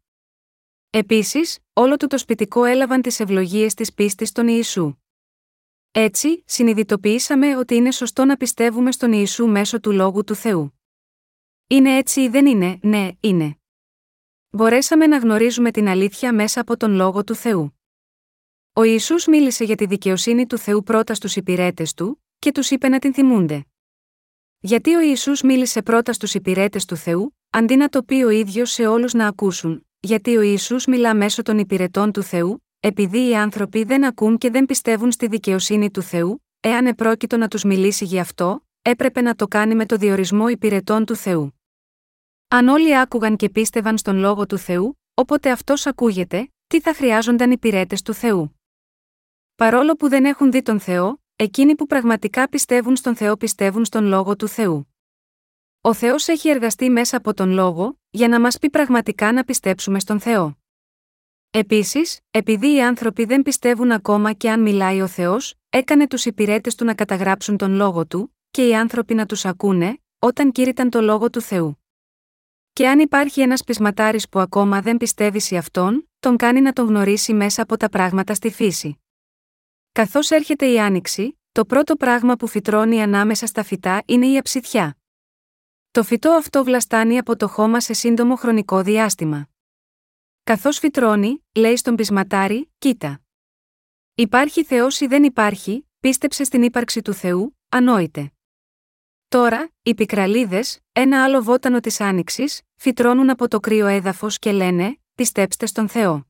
Επίσης, 0.90 1.60
όλο 1.74 1.98
του 1.98 2.08
το 2.08 2.18
σπιτικό 2.18 2.64
έλαβαν 2.64 3.02
τις 3.02 3.20
ευλογίες 3.20 3.74
της 3.74 3.94
πίστης 3.94 4.30
στον 4.30 4.48
Ιησού. 4.48 4.96
Έτσι, 5.92 6.44
συνειδητοποιήσαμε 6.46 7.58
ότι 7.58 7.76
είναι 7.76 7.92
σωστό 7.92 8.26
να 8.26 8.38
πιστεύουμε 8.38 8.92
στον 8.92 9.12
Ιησού 9.14 9.48
μέσω 9.48 9.80
του 9.80 9.92
λόγου 9.92 10.24
του 10.24 10.36
Θεού. 10.36 10.80
Είναι 11.68 11.98
έτσι 11.98 12.22
ή 12.22 12.30
δεν 12.30 12.46
είναι, 12.46 12.80
ναι, 12.82 13.10
είναι. 13.20 13.58
Μπορέσαμε 14.56 15.08
να 15.08 15.18
γνωρίζουμε 15.18 15.72
την 15.72 15.88
αλήθεια 15.88 16.34
μέσα 16.34 16.62
από 16.62 16.78
τον 16.78 16.93
λόγο 16.93 17.24
του 17.24 17.36
Θεού. 17.36 17.80
Ο 18.74 18.84
Ιησούς 18.84 19.28
μίλησε 19.28 19.64
για 19.64 19.76
τη 19.76 19.86
δικαιοσύνη 19.86 20.45
του 20.45 20.58
Θεού 20.58 20.84
πρώτα 20.84 21.14
στους 21.14 21.36
υπηρέτες 21.36 21.93
του, 21.93 22.24
και 22.39 22.51
τους 22.51 22.72
είπε 22.72 22.88
να 22.88 22.99
την 22.99 23.14
θυμούνται. 23.14 23.66
Γιατί 24.60 24.95
ο 24.95 25.01
Ιησούς 25.01 25.41
μίλησε 25.41 25.82
πρώτα 25.82 26.14
στους 26.14 26.34
υπηρέτες 26.34 26.86
του 26.86 26.95
Θεού, 26.95 27.38
αντί 27.49 27.76
να 27.76 27.89
το 27.89 28.04
πει 28.04 28.24
ο 28.24 28.30
ίδιος 28.30 28.72
σε 28.72 28.88
όλους 28.88 29.14
να 29.14 29.28
ακούσουν, 29.28 29.88
γιατί 29.99 30.38
ο 30.38 30.41
Ισού 30.41 30.76
μιλά 30.88 31.16
μέσω 31.16 31.41
των 31.41 31.58
υπηρετών 31.58 32.12
του 32.12 32.24
Θεού, 32.24 32.64
επειδή 32.80 33.30
οι 33.30 33.36
άνθρωποι 33.36 33.84
δεν 33.84 34.06
ακούν 34.06 34.38
και 34.38 34.49
δεν 34.49 34.66
πιστεύουν 34.66 35.12
στη 35.12 35.28
δικαιοσύνη 35.28 35.91
του 35.91 36.01
Θεού, 36.01 36.43
εάν 36.60 36.86
επρόκειτο 36.86 37.38
να 37.38 37.47
τους 37.47 37.64
μιλήσει 37.64 38.06
γι' 38.06 38.20
αυτό, 38.20 38.68
έπρεπε 38.82 39.22
να 39.22 39.36
το 39.36 39.47
κάνει 39.47 39.76
με 39.76 39.86
το 39.86 39.95
διορισμό 39.95 40.47
υπηρετών 40.47 41.06
του 41.06 41.16
Θεού. 41.16 41.54
Αν 42.56 42.68
όλοι 42.68 42.97
άκουγαν 42.97 43.36
και 43.36 43.49
πίστευαν 43.49 43.97
στον 43.97 44.18
λόγο 44.18 44.45
του 44.45 44.58
Θεού, 44.58 44.99
όποτε 45.14 45.51
αυτός 45.51 45.86
ακούγεται, 45.86 46.51
τι 46.68 46.82
θα 46.82 46.93
χρειάζονταν 46.93 47.51
υπηρέτε 47.51 47.97
του 48.04 48.14
Θεού. 48.14 48.60
Παρόλο 49.56 49.95
που 49.95 50.10
δεν 50.10 50.26
έχουν 50.26 50.51
δει 50.51 50.62
τον 50.62 50.80
Θεό, 50.80 51.22
εκείνοι 51.36 51.76
που 51.76 51.86
πραγματικά 51.88 52.49
πιστεύουν 52.49 52.95
στον 52.95 53.16
Θεό 53.16 53.38
πιστεύουν 53.38 53.86
στον 53.86 54.06
λόγο 54.06 54.36
του 54.36 54.47
Θεού. 54.47 54.93
Ο 55.82 55.93
Θεός 55.93 56.28
έχει 56.28 56.49
εργαστεί 56.49 56.89
μέσα 56.89 57.18
από 57.18 57.34
τον 57.34 57.49
λόγο, 57.49 57.99
για 58.10 58.28
να 58.28 58.39
μας 58.39 58.58
πει 58.58 58.70
πραγματικά 58.70 59.34
να 59.34 59.43
πιστέψουμε 59.43 59.99
στον 59.99 60.20
Θεό. 60.20 60.58
Επίσης, 61.51 62.20
επειδή 62.32 62.74
οι 62.74 62.82
άνθρωποι 62.84 63.26
δεν 63.26 63.41
πιστεύουν 63.41 63.91
ακόμα 63.91 64.34
και 64.34 64.49
αν 64.49 64.62
μιλάει 64.62 65.01
ο 65.01 65.08
Θεός, 65.08 65.56
έκανε 65.70 66.08
τους 66.08 66.26
υπηρέτες 66.26 66.76
του 66.76 66.86
να 66.86 66.93
καταγράψουν 66.93 67.58
τον 67.58 67.74
λόγο 67.74 68.06
του, 68.08 68.36
και 68.51 68.68
οι 68.68 68.76
άνθρωποι 68.76 69.14
να 69.14 69.26
τους 69.26 69.45
ακούνε, 69.45 69.97
όταν 70.20 70.51
κήρυταν 70.51 70.89
το 70.89 71.01
λόγο 71.01 71.30
του 71.30 71.41
Θεού. 71.41 71.78
Και 72.74 72.88
αν 72.88 72.99
υπάρχει 72.99 73.41
ένας 73.41 73.63
πεισματάρης 73.63 74.30
που 74.30 74.39
ακόμα 74.39 74.82
δεν 74.82 74.97
πιστεύει 74.97 75.39
σε 75.39 75.57
αυτόν, 75.57 76.09
τον 76.19 76.38
κάνει 76.38 76.61
να 76.61 76.74
τον 76.74 76.88
γνωρίσει 76.88 77.34
μέσα 77.34 77.61
από 77.61 77.78
τα 77.78 77.89
πράγματα 77.89 78.34
στη 78.34 78.51
φύση. 78.51 79.01
Καθώς 79.91 80.32
έρχεται 80.32 80.65
η 80.71 80.80
άνοιξη, 80.80 81.39
το 81.51 81.65
πρώτο 81.65 81.95
πράγμα 81.95 82.36
που 82.36 82.47
φυτρώνει 82.47 83.01
ανάμεσα 83.01 83.45
στα 83.45 83.63
φυτά 83.63 84.03
είναι 84.05 84.28
η 84.28 84.38
αψηθιά. 84.38 84.97
Το 85.91 86.03
φυτό 86.03 86.32
αυτό 86.32 86.63
βλαστάνει 86.63 87.17
από 87.17 87.36
το 87.36 87.47
χώμα 87.47 87.80
σε 87.80 87.93
σύντομο 87.93 88.36
χρονικό 88.36 88.82
διάστημα. 88.82 89.49
Καθώς 90.43 90.80
φυτρώνει, 90.80 91.45
λέει 91.55 91.76
στον 91.78 91.95
πεισματάρι, 91.95 92.71
κοίτα. 92.78 93.21
Υπάρχει 94.15 94.63
Θεός 94.63 94.99
ή 94.99 95.07
δεν 95.07 95.24
υπάρχει, 95.24 95.89
πίστεψε 95.99 96.43
στην 96.43 96.63
ύπαρξη 96.63 97.01
του 97.01 97.13
Θεού, 97.13 97.57
ανόητε. 97.69 98.34
Τώρα, 99.34 99.70
οι 99.84 99.96
πικραλίδες, 99.96 100.80
ένα 100.92 101.24
άλλο 101.24 101.42
βότανο 101.42 101.80
της 101.80 102.02
άνοιξης, 102.02 102.62
φυτρώνουν 102.76 103.30
από 103.30 103.48
το 103.48 103.60
κρύο 103.60 103.88
έδαφος 103.88 104.40
και 104.40 104.52
λένε: 104.52 104.98
Πιστέψτε 105.16 105.66
στον 105.66 105.88
Θεό. 105.88 106.28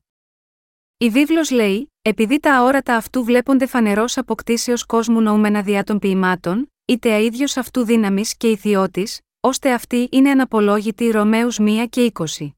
Η 0.96 1.10
βίβλος 1.10 1.50
λέει: 1.50 1.92
Επειδή 2.02 2.40
τα 2.40 2.56
αόρατα 2.56 2.96
αυτού 2.96 3.24
βλέπονται 3.24 3.66
φανερός 3.66 4.16
αποκτήσεω 4.16 4.74
κόσμου 4.86 5.20
νοούμενα 5.20 5.62
διά 5.62 5.84
των 5.84 5.98
ποιημάτων, 5.98 6.72
είτε 6.84 7.14
αίδιο 7.14 7.46
αυτού 7.56 7.84
δύναμης 7.84 8.36
και 8.36 8.48
ηθιώτη, 8.50 9.08
ώστε 9.40 9.72
αυτή 9.72 10.08
είναι 10.10 10.30
αναπολόγητη 10.30 11.10
Ρωμαίους 11.10 11.58
1 11.60 11.86
και 11.90 12.12
20. 12.14 12.50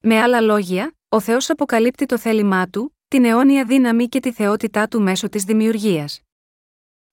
Με 0.00 0.20
άλλα 0.20 0.40
λόγια, 0.40 0.96
ο 1.08 1.20
Θεός 1.20 1.50
αποκαλύπτει 1.50 2.06
το 2.06 2.18
θέλημά 2.18 2.68
του, 2.68 2.96
την 3.08 3.24
αιώνια 3.24 3.64
δύναμη 3.64 4.08
και 4.08 4.20
τη 4.20 4.32
θεότητά 4.32 4.88
του 4.88 5.00
μέσω 5.02 5.28
της 5.28 5.44
δημιουργίας. 5.44 6.25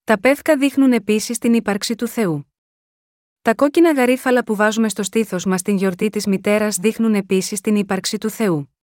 Τα 0.06 0.20
πεύκα 0.20 0.58
δείχνουν 0.58 0.92
επίσης 0.92 1.38
την 1.38 1.54
ύπαρξη 1.54 1.96
του 1.96 2.08
Θεού. 2.08 2.54
Τα 3.42 3.56
κόκκινα 3.56 3.92
γαρίφαλα 3.92 4.44
που 4.44 4.56
βάζουμε 4.56 4.90
στο 4.90 5.04
στήθος 5.04 5.46
μας 5.46 5.62
την 5.62 5.76
γιορτή 5.78 6.10
της 6.10 6.26
μητέρας 6.26 6.78
δείχνουν 6.78 7.16
επίσης 7.16 7.62
την 7.62 7.76
ύπαρξη 7.76 8.18
του 8.18 8.30
Θεού. 8.30 8.76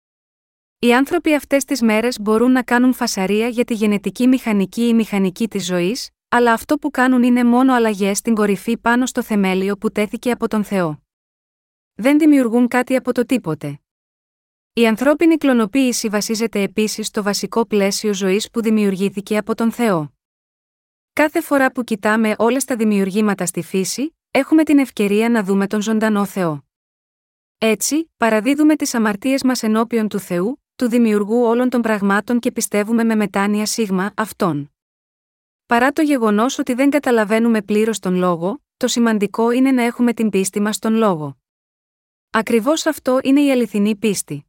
Οι 0.80 0.94
άνθρωποι 0.94 1.34
αυτές 1.34 1.64
τις 1.66 1.82
μέρες 1.82 2.20
μπορούν 2.22 2.52
να 2.52 2.64
κάνουν 2.64 2.94
φασαρία 2.94 3.48
για 3.48 3.66
τη 3.66 3.74
γενετική 3.74 4.28
μηχανική 4.28 4.88
ή 4.88 4.94
μηχανική 4.94 5.48
της 5.48 5.66
ζωής, 5.66 6.10
αλλά 6.30 6.54
αυτό 6.54 6.76
που 6.76 6.92
κάνουν 6.92 7.24
είναι 7.24 7.44
μόνο 7.44 7.74
αλλαγές 7.74 8.18
στην 8.18 8.36
κορυφή 8.36 8.78
πάνω 8.78 9.06
στο 9.06 9.24
θεμέλιο 9.24 9.78
που 9.78 9.92
τέθηκε 9.92 10.32
από 10.32 10.48
τον 10.48 10.64
Θεό. 10.64 11.04
Δεν 11.94 12.20
δημιουργούν 12.20 12.68
κάτι 12.68 12.96
από 12.96 13.14
το 13.14 13.26
τίποτε. 13.26 13.80
Η 14.74 14.88
ανθρώπινη 14.88 15.38
κλωνοποίηση 15.38 16.08
βασίζεται 16.10 16.62
επίσης 16.62 17.08
στο 17.08 17.24
βασικό 17.24 17.66
πλαίσιο 17.66 18.14
ζωής 18.14 18.50
που 18.50 18.62
δημιουργήθηκε 18.62 19.38
από 19.38 19.56
τον 19.56 19.72
Θεό. 19.72 20.19
Κάθε 21.20 21.42
φορά 21.42 21.72
που 21.72 21.84
κοιτάμε 21.84 22.36
όλε 22.38 22.58
τα 22.58 22.76
δημιουργήματα 22.76 23.46
στη 23.46 23.62
φύση, 23.62 24.16
έχουμε 24.32 24.64
την 24.64 24.80
ευκαιρία 24.80 25.30
να 25.30 25.44
δούμε 25.44 25.68
τον 25.68 25.82
ζωντανό 25.82 26.26
Θεό. 26.26 26.68
Έτσι, 27.58 28.12
παραδίδουμε 28.18 28.76
τις 28.76 28.94
αμαρτίες 28.94 29.44
μας 29.44 29.64
ενώπιον 29.64 30.08
του 30.08 30.20
Θεού, 30.20 30.64
του 30.76 30.90
δημιουργού 30.90 31.44
όλων 31.44 31.70
των 31.70 31.82
πραγμάτων 31.82 32.40
και 32.40 32.52
πιστεύουμε 32.52 33.04
με 33.04 33.16
μετάνοια 33.16 33.66
σίγμα 33.66 34.14
αυτόν. 34.16 34.74
Παρά 35.66 35.92
το 35.92 36.02
γεγονός 36.02 36.58
ότι 36.58 36.74
δεν 36.74 36.90
καταλαβαίνουμε 36.90 37.62
πλήρως 37.62 38.00
τον 38.00 38.16
λόγο, 38.16 38.64
το 38.78 38.88
σημαντικό 38.88 39.52
είναι 39.52 39.72
να 39.72 39.84
έχουμε 39.84 40.14
την 40.14 40.30
πίστη 40.30 40.60
μας 40.60 40.76
στον 40.76 40.94
λόγο. 40.94 41.38
Ακριβώς 42.30 42.86
αυτό 42.86 43.20
είναι 43.24 43.42
η 43.42 43.52
αληθινή 43.52 43.96
πίστη. 43.96 44.46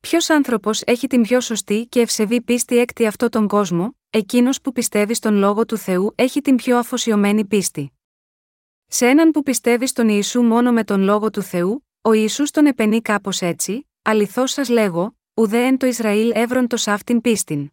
Ποιος 0.00 0.30
άνθρωπος 0.30 0.82
έχει 0.82 1.06
την 1.06 1.22
πιο 1.22 1.40
σωστή 1.40 1.86
και 1.86 2.00
ευσεβή 2.00 2.42
πίστη 2.42 2.78
έκτη 2.78 3.06
αυτό 3.06 3.28
τον 3.28 3.48
κόσμο, 3.48 3.97
εκείνος 4.10 4.60
που 4.60 4.72
πιστεύει 4.72 5.14
στον 5.14 5.34
λόγο 5.34 5.64
του 5.64 5.76
Θεού 5.76 6.12
έχει 6.14 6.40
την 6.40 6.56
πιο 6.56 6.78
αφοσιωμένη 6.78 7.44
πίστη. 7.44 7.92
Σε 8.86 9.06
έναν 9.06 9.30
που 9.30 9.42
πιστεύει 9.42 9.86
στον 9.86 10.08
Ιησού 10.08 10.42
μόνο 10.42 10.72
με 10.72 10.84
τον 10.84 11.00
λόγο 11.00 11.30
του 11.30 11.42
Θεού, 11.42 11.86
ο 12.00 12.12
Ιησούς 12.12 12.50
τον 12.50 12.66
επενεί 12.66 13.00
κάπως 13.00 13.40
έτσι, 13.40 13.88
αληθώς 14.02 14.50
σας 14.50 14.68
λέγω, 14.68 15.16
ουδέ 15.34 15.64
εν 15.64 15.78
το 15.78 15.86
Ισραήλ 15.86 16.30
εύρον 16.34 16.66
το 16.66 16.76
σάφτην 16.76 17.20
πίστην. 17.20 17.70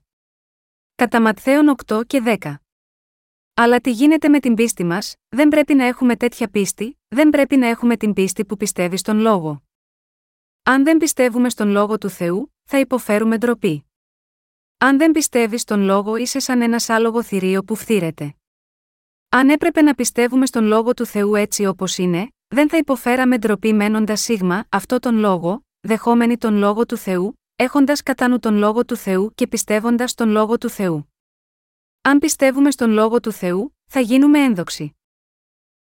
Κατά 0.96 1.22
Ματθαίων 1.22 1.76
8 1.86 2.02
και 2.08 2.22
10. 2.42 2.56
Αλλά 3.54 3.80
τι 3.80 3.92
γίνεται 3.92 4.30
με 4.30 4.40
την 4.40 4.54
πίστη 4.54 4.84
μας, 4.84 5.16
δεν 5.30 5.48
πρέπει 5.48 5.74
να 5.74 5.86
έχουμε 5.86 6.16
τέτοια 6.16 6.50
πίστη, 6.50 7.00
δεν 7.08 7.30
πρέπει 7.30 7.56
να 7.58 7.68
έχουμε 7.68 7.98
την 7.98 8.14
πίστη 8.14 8.46
που 8.46 8.58
πιστεύει 8.58 8.98
στον 8.98 9.20
λόγο. 9.20 9.64
Αν 10.64 10.84
δεν 10.84 10.98
πιστεύουμε 10.98 11.50
στον 11.50 11.70
λόγο 11.70 11.98
του 11.98 12.10
Θεού, 12.10 12.54
θα 12.64 12.80
υποφέρουμε 12.80 13.38
ντροπή. 13.38 13.90
Αν 14.86 14.98
δεν 14.98 15.12
πιστεύεις 15.12 15.62
στον 15.62 15.82
λόγο, 15.82 16.16
είσαι 16.16 16.40
σαν 16.40 16.62
ένα 16.62 16.80
άλογο 16.88 17.24
θηρίο 17.24 17.64
που 17.64 17.76
φθήρεται. 17.76 18.36
Αν 19.30 19.50
έπρεπε 19.50 19.82
να 19.82 19.94
πιστεύουμε 19.94 20.46
στον 20.46 20.66
λόγο 20.66 20.94
του 20.94 21.06
Θεού 21.06 21.36
έτσι 21.36 21.66
όπως 21.66 21.98
είναι, 21.98 22.30
δεν 22.48 22.70
θα 22.70 22.78
υποφέραμε 22.78 23.38
ντροπή 23.38 23.74
μένοντας 23.74 24.22
σίγμα 24.22 24.66
αυτό 24.70 25.00
τον 25.00 25.18
λόγο, 25.18 25.66
δεχόμενοι 25.80 26.38
τον 26.38 26.56
λόγο 26.56 26.86
του 26.86 26.98
Θεού, 26.98 27.40
έχοντας 27.56 28.04
κατά 28.04 28.28
νου 28.28 28.40
τον 28.40 28.56
λόγο 28.56 28.86
του 28.86 28.96
Θεού 28.96 29.32
και 29.36 29.48
πιστεύοντας 29.48 30.14
τον 30.14 30.30
λόγο 30.30 30.58
του 30.58 30.70
Θεού. 30.70 31.14
Αν 32.02 32.20
πιστεύουμε 32.20 32.72
στον 32.72 32.92
λόγο 32.92 33.20
του 33.20 33.32
Θεού, 33.32 33.78
θα 33.86 34.00
γίνουμε 34.00 34.40
ένδοξοι. 34.40 34.96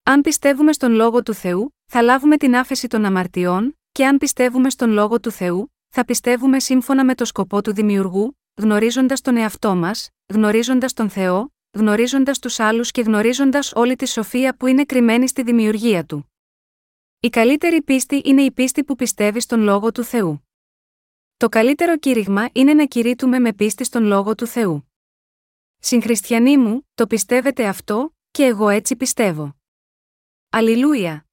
Αν 0.02 0.20
πιστεύουμε 0.20 0.72
στον 0.72 0.92
λόγο 0.92 1.22
του 1.22 1.34
Θεού, 1.34 1.76
θα 1.86 2.02
λάβουμε 2.02 2.36
την 2.36 2.56
άφεση 2.56 2.88
των 2.88 3.04
αμαρτιών, 3.04 3.78
και 3.92 4.06
αν 4.06 4.18
πιστεύουμε 4.18 4.70
στον 4.70 4.90
λόγο 4.90 5.20
του 5.20 5.30
Θεού, 5.30 5.74
θα 5.88 6.04
πιστεύουμε 6.04 6.60
σύμφωνα 6.60 7.04
με 7.04 7.14
το 7.14 7.24
σκοπό 7.24 7.62
του 7.62 7.72
δημιουργού, 7.72 8.36
γνωρίζοντας 8.54 9.20
τον 9.20 9.36
εαυτό 9.36 9.74
μας, 9.74 10.10
γνωρίζοντας 10.26 10.92
τον 10.92 11.10
Θεό, 11.10 11.52
γνωρίζοντας 11.70 12.38
τους 12.38 12.60
άλλους 12.60 12.90
και 12.90 13.00
γνωρίζοντας 13.02 13.72
όλη 13.74 13.96
τη 13.96 14.08
σοφία 14.08 14.56
που 14.56 14.66
είναι 14.66 14.84
κρυμμένη 14.84 15.28
στη 15.28 15.42
δημιουργία 15.42 16.04
του. 16.04 16.32
Η 17.20 17.28
καλύτερη 17.28 17.82
πίστη 17.82 18.22
είναι 18.24 18.42
η 18.42 18.50
πίστη 18.52 18.84
που 18.84 18.94
πιστεύει 18.94 19.40
στον 19.40 19.60
λόγο 19.60 19.92
του 19.92 20.04
Θεού. 20.04 20.48
Το 21.36 21.48
καλύτερο 21.48 21.98
κήρυγμα 21.98 22.48
είναι 22.52 22.74
να 22.74 22.86
κηρύττουμε 22.86 23.38
με 23.38 23.52
πίστη 23.52 23.84
στον 23.84 24.04
λόγο 24.04 24.34
του 24.34 24.46
Θεού. 24.46 24.92
Συγχριστιανοί 25.78 26.56
μου, 26.58 26.88
το 26.94 27.06
πιστεύετε 27.06 27.66
αυτό, 27.66 28.14
και 28.30 28.44
εγώ 28.44 28.68
έτσι 28.68 28.96
πιστεύω. 28.96 29.56
Αλληλούια! 30.50 31.26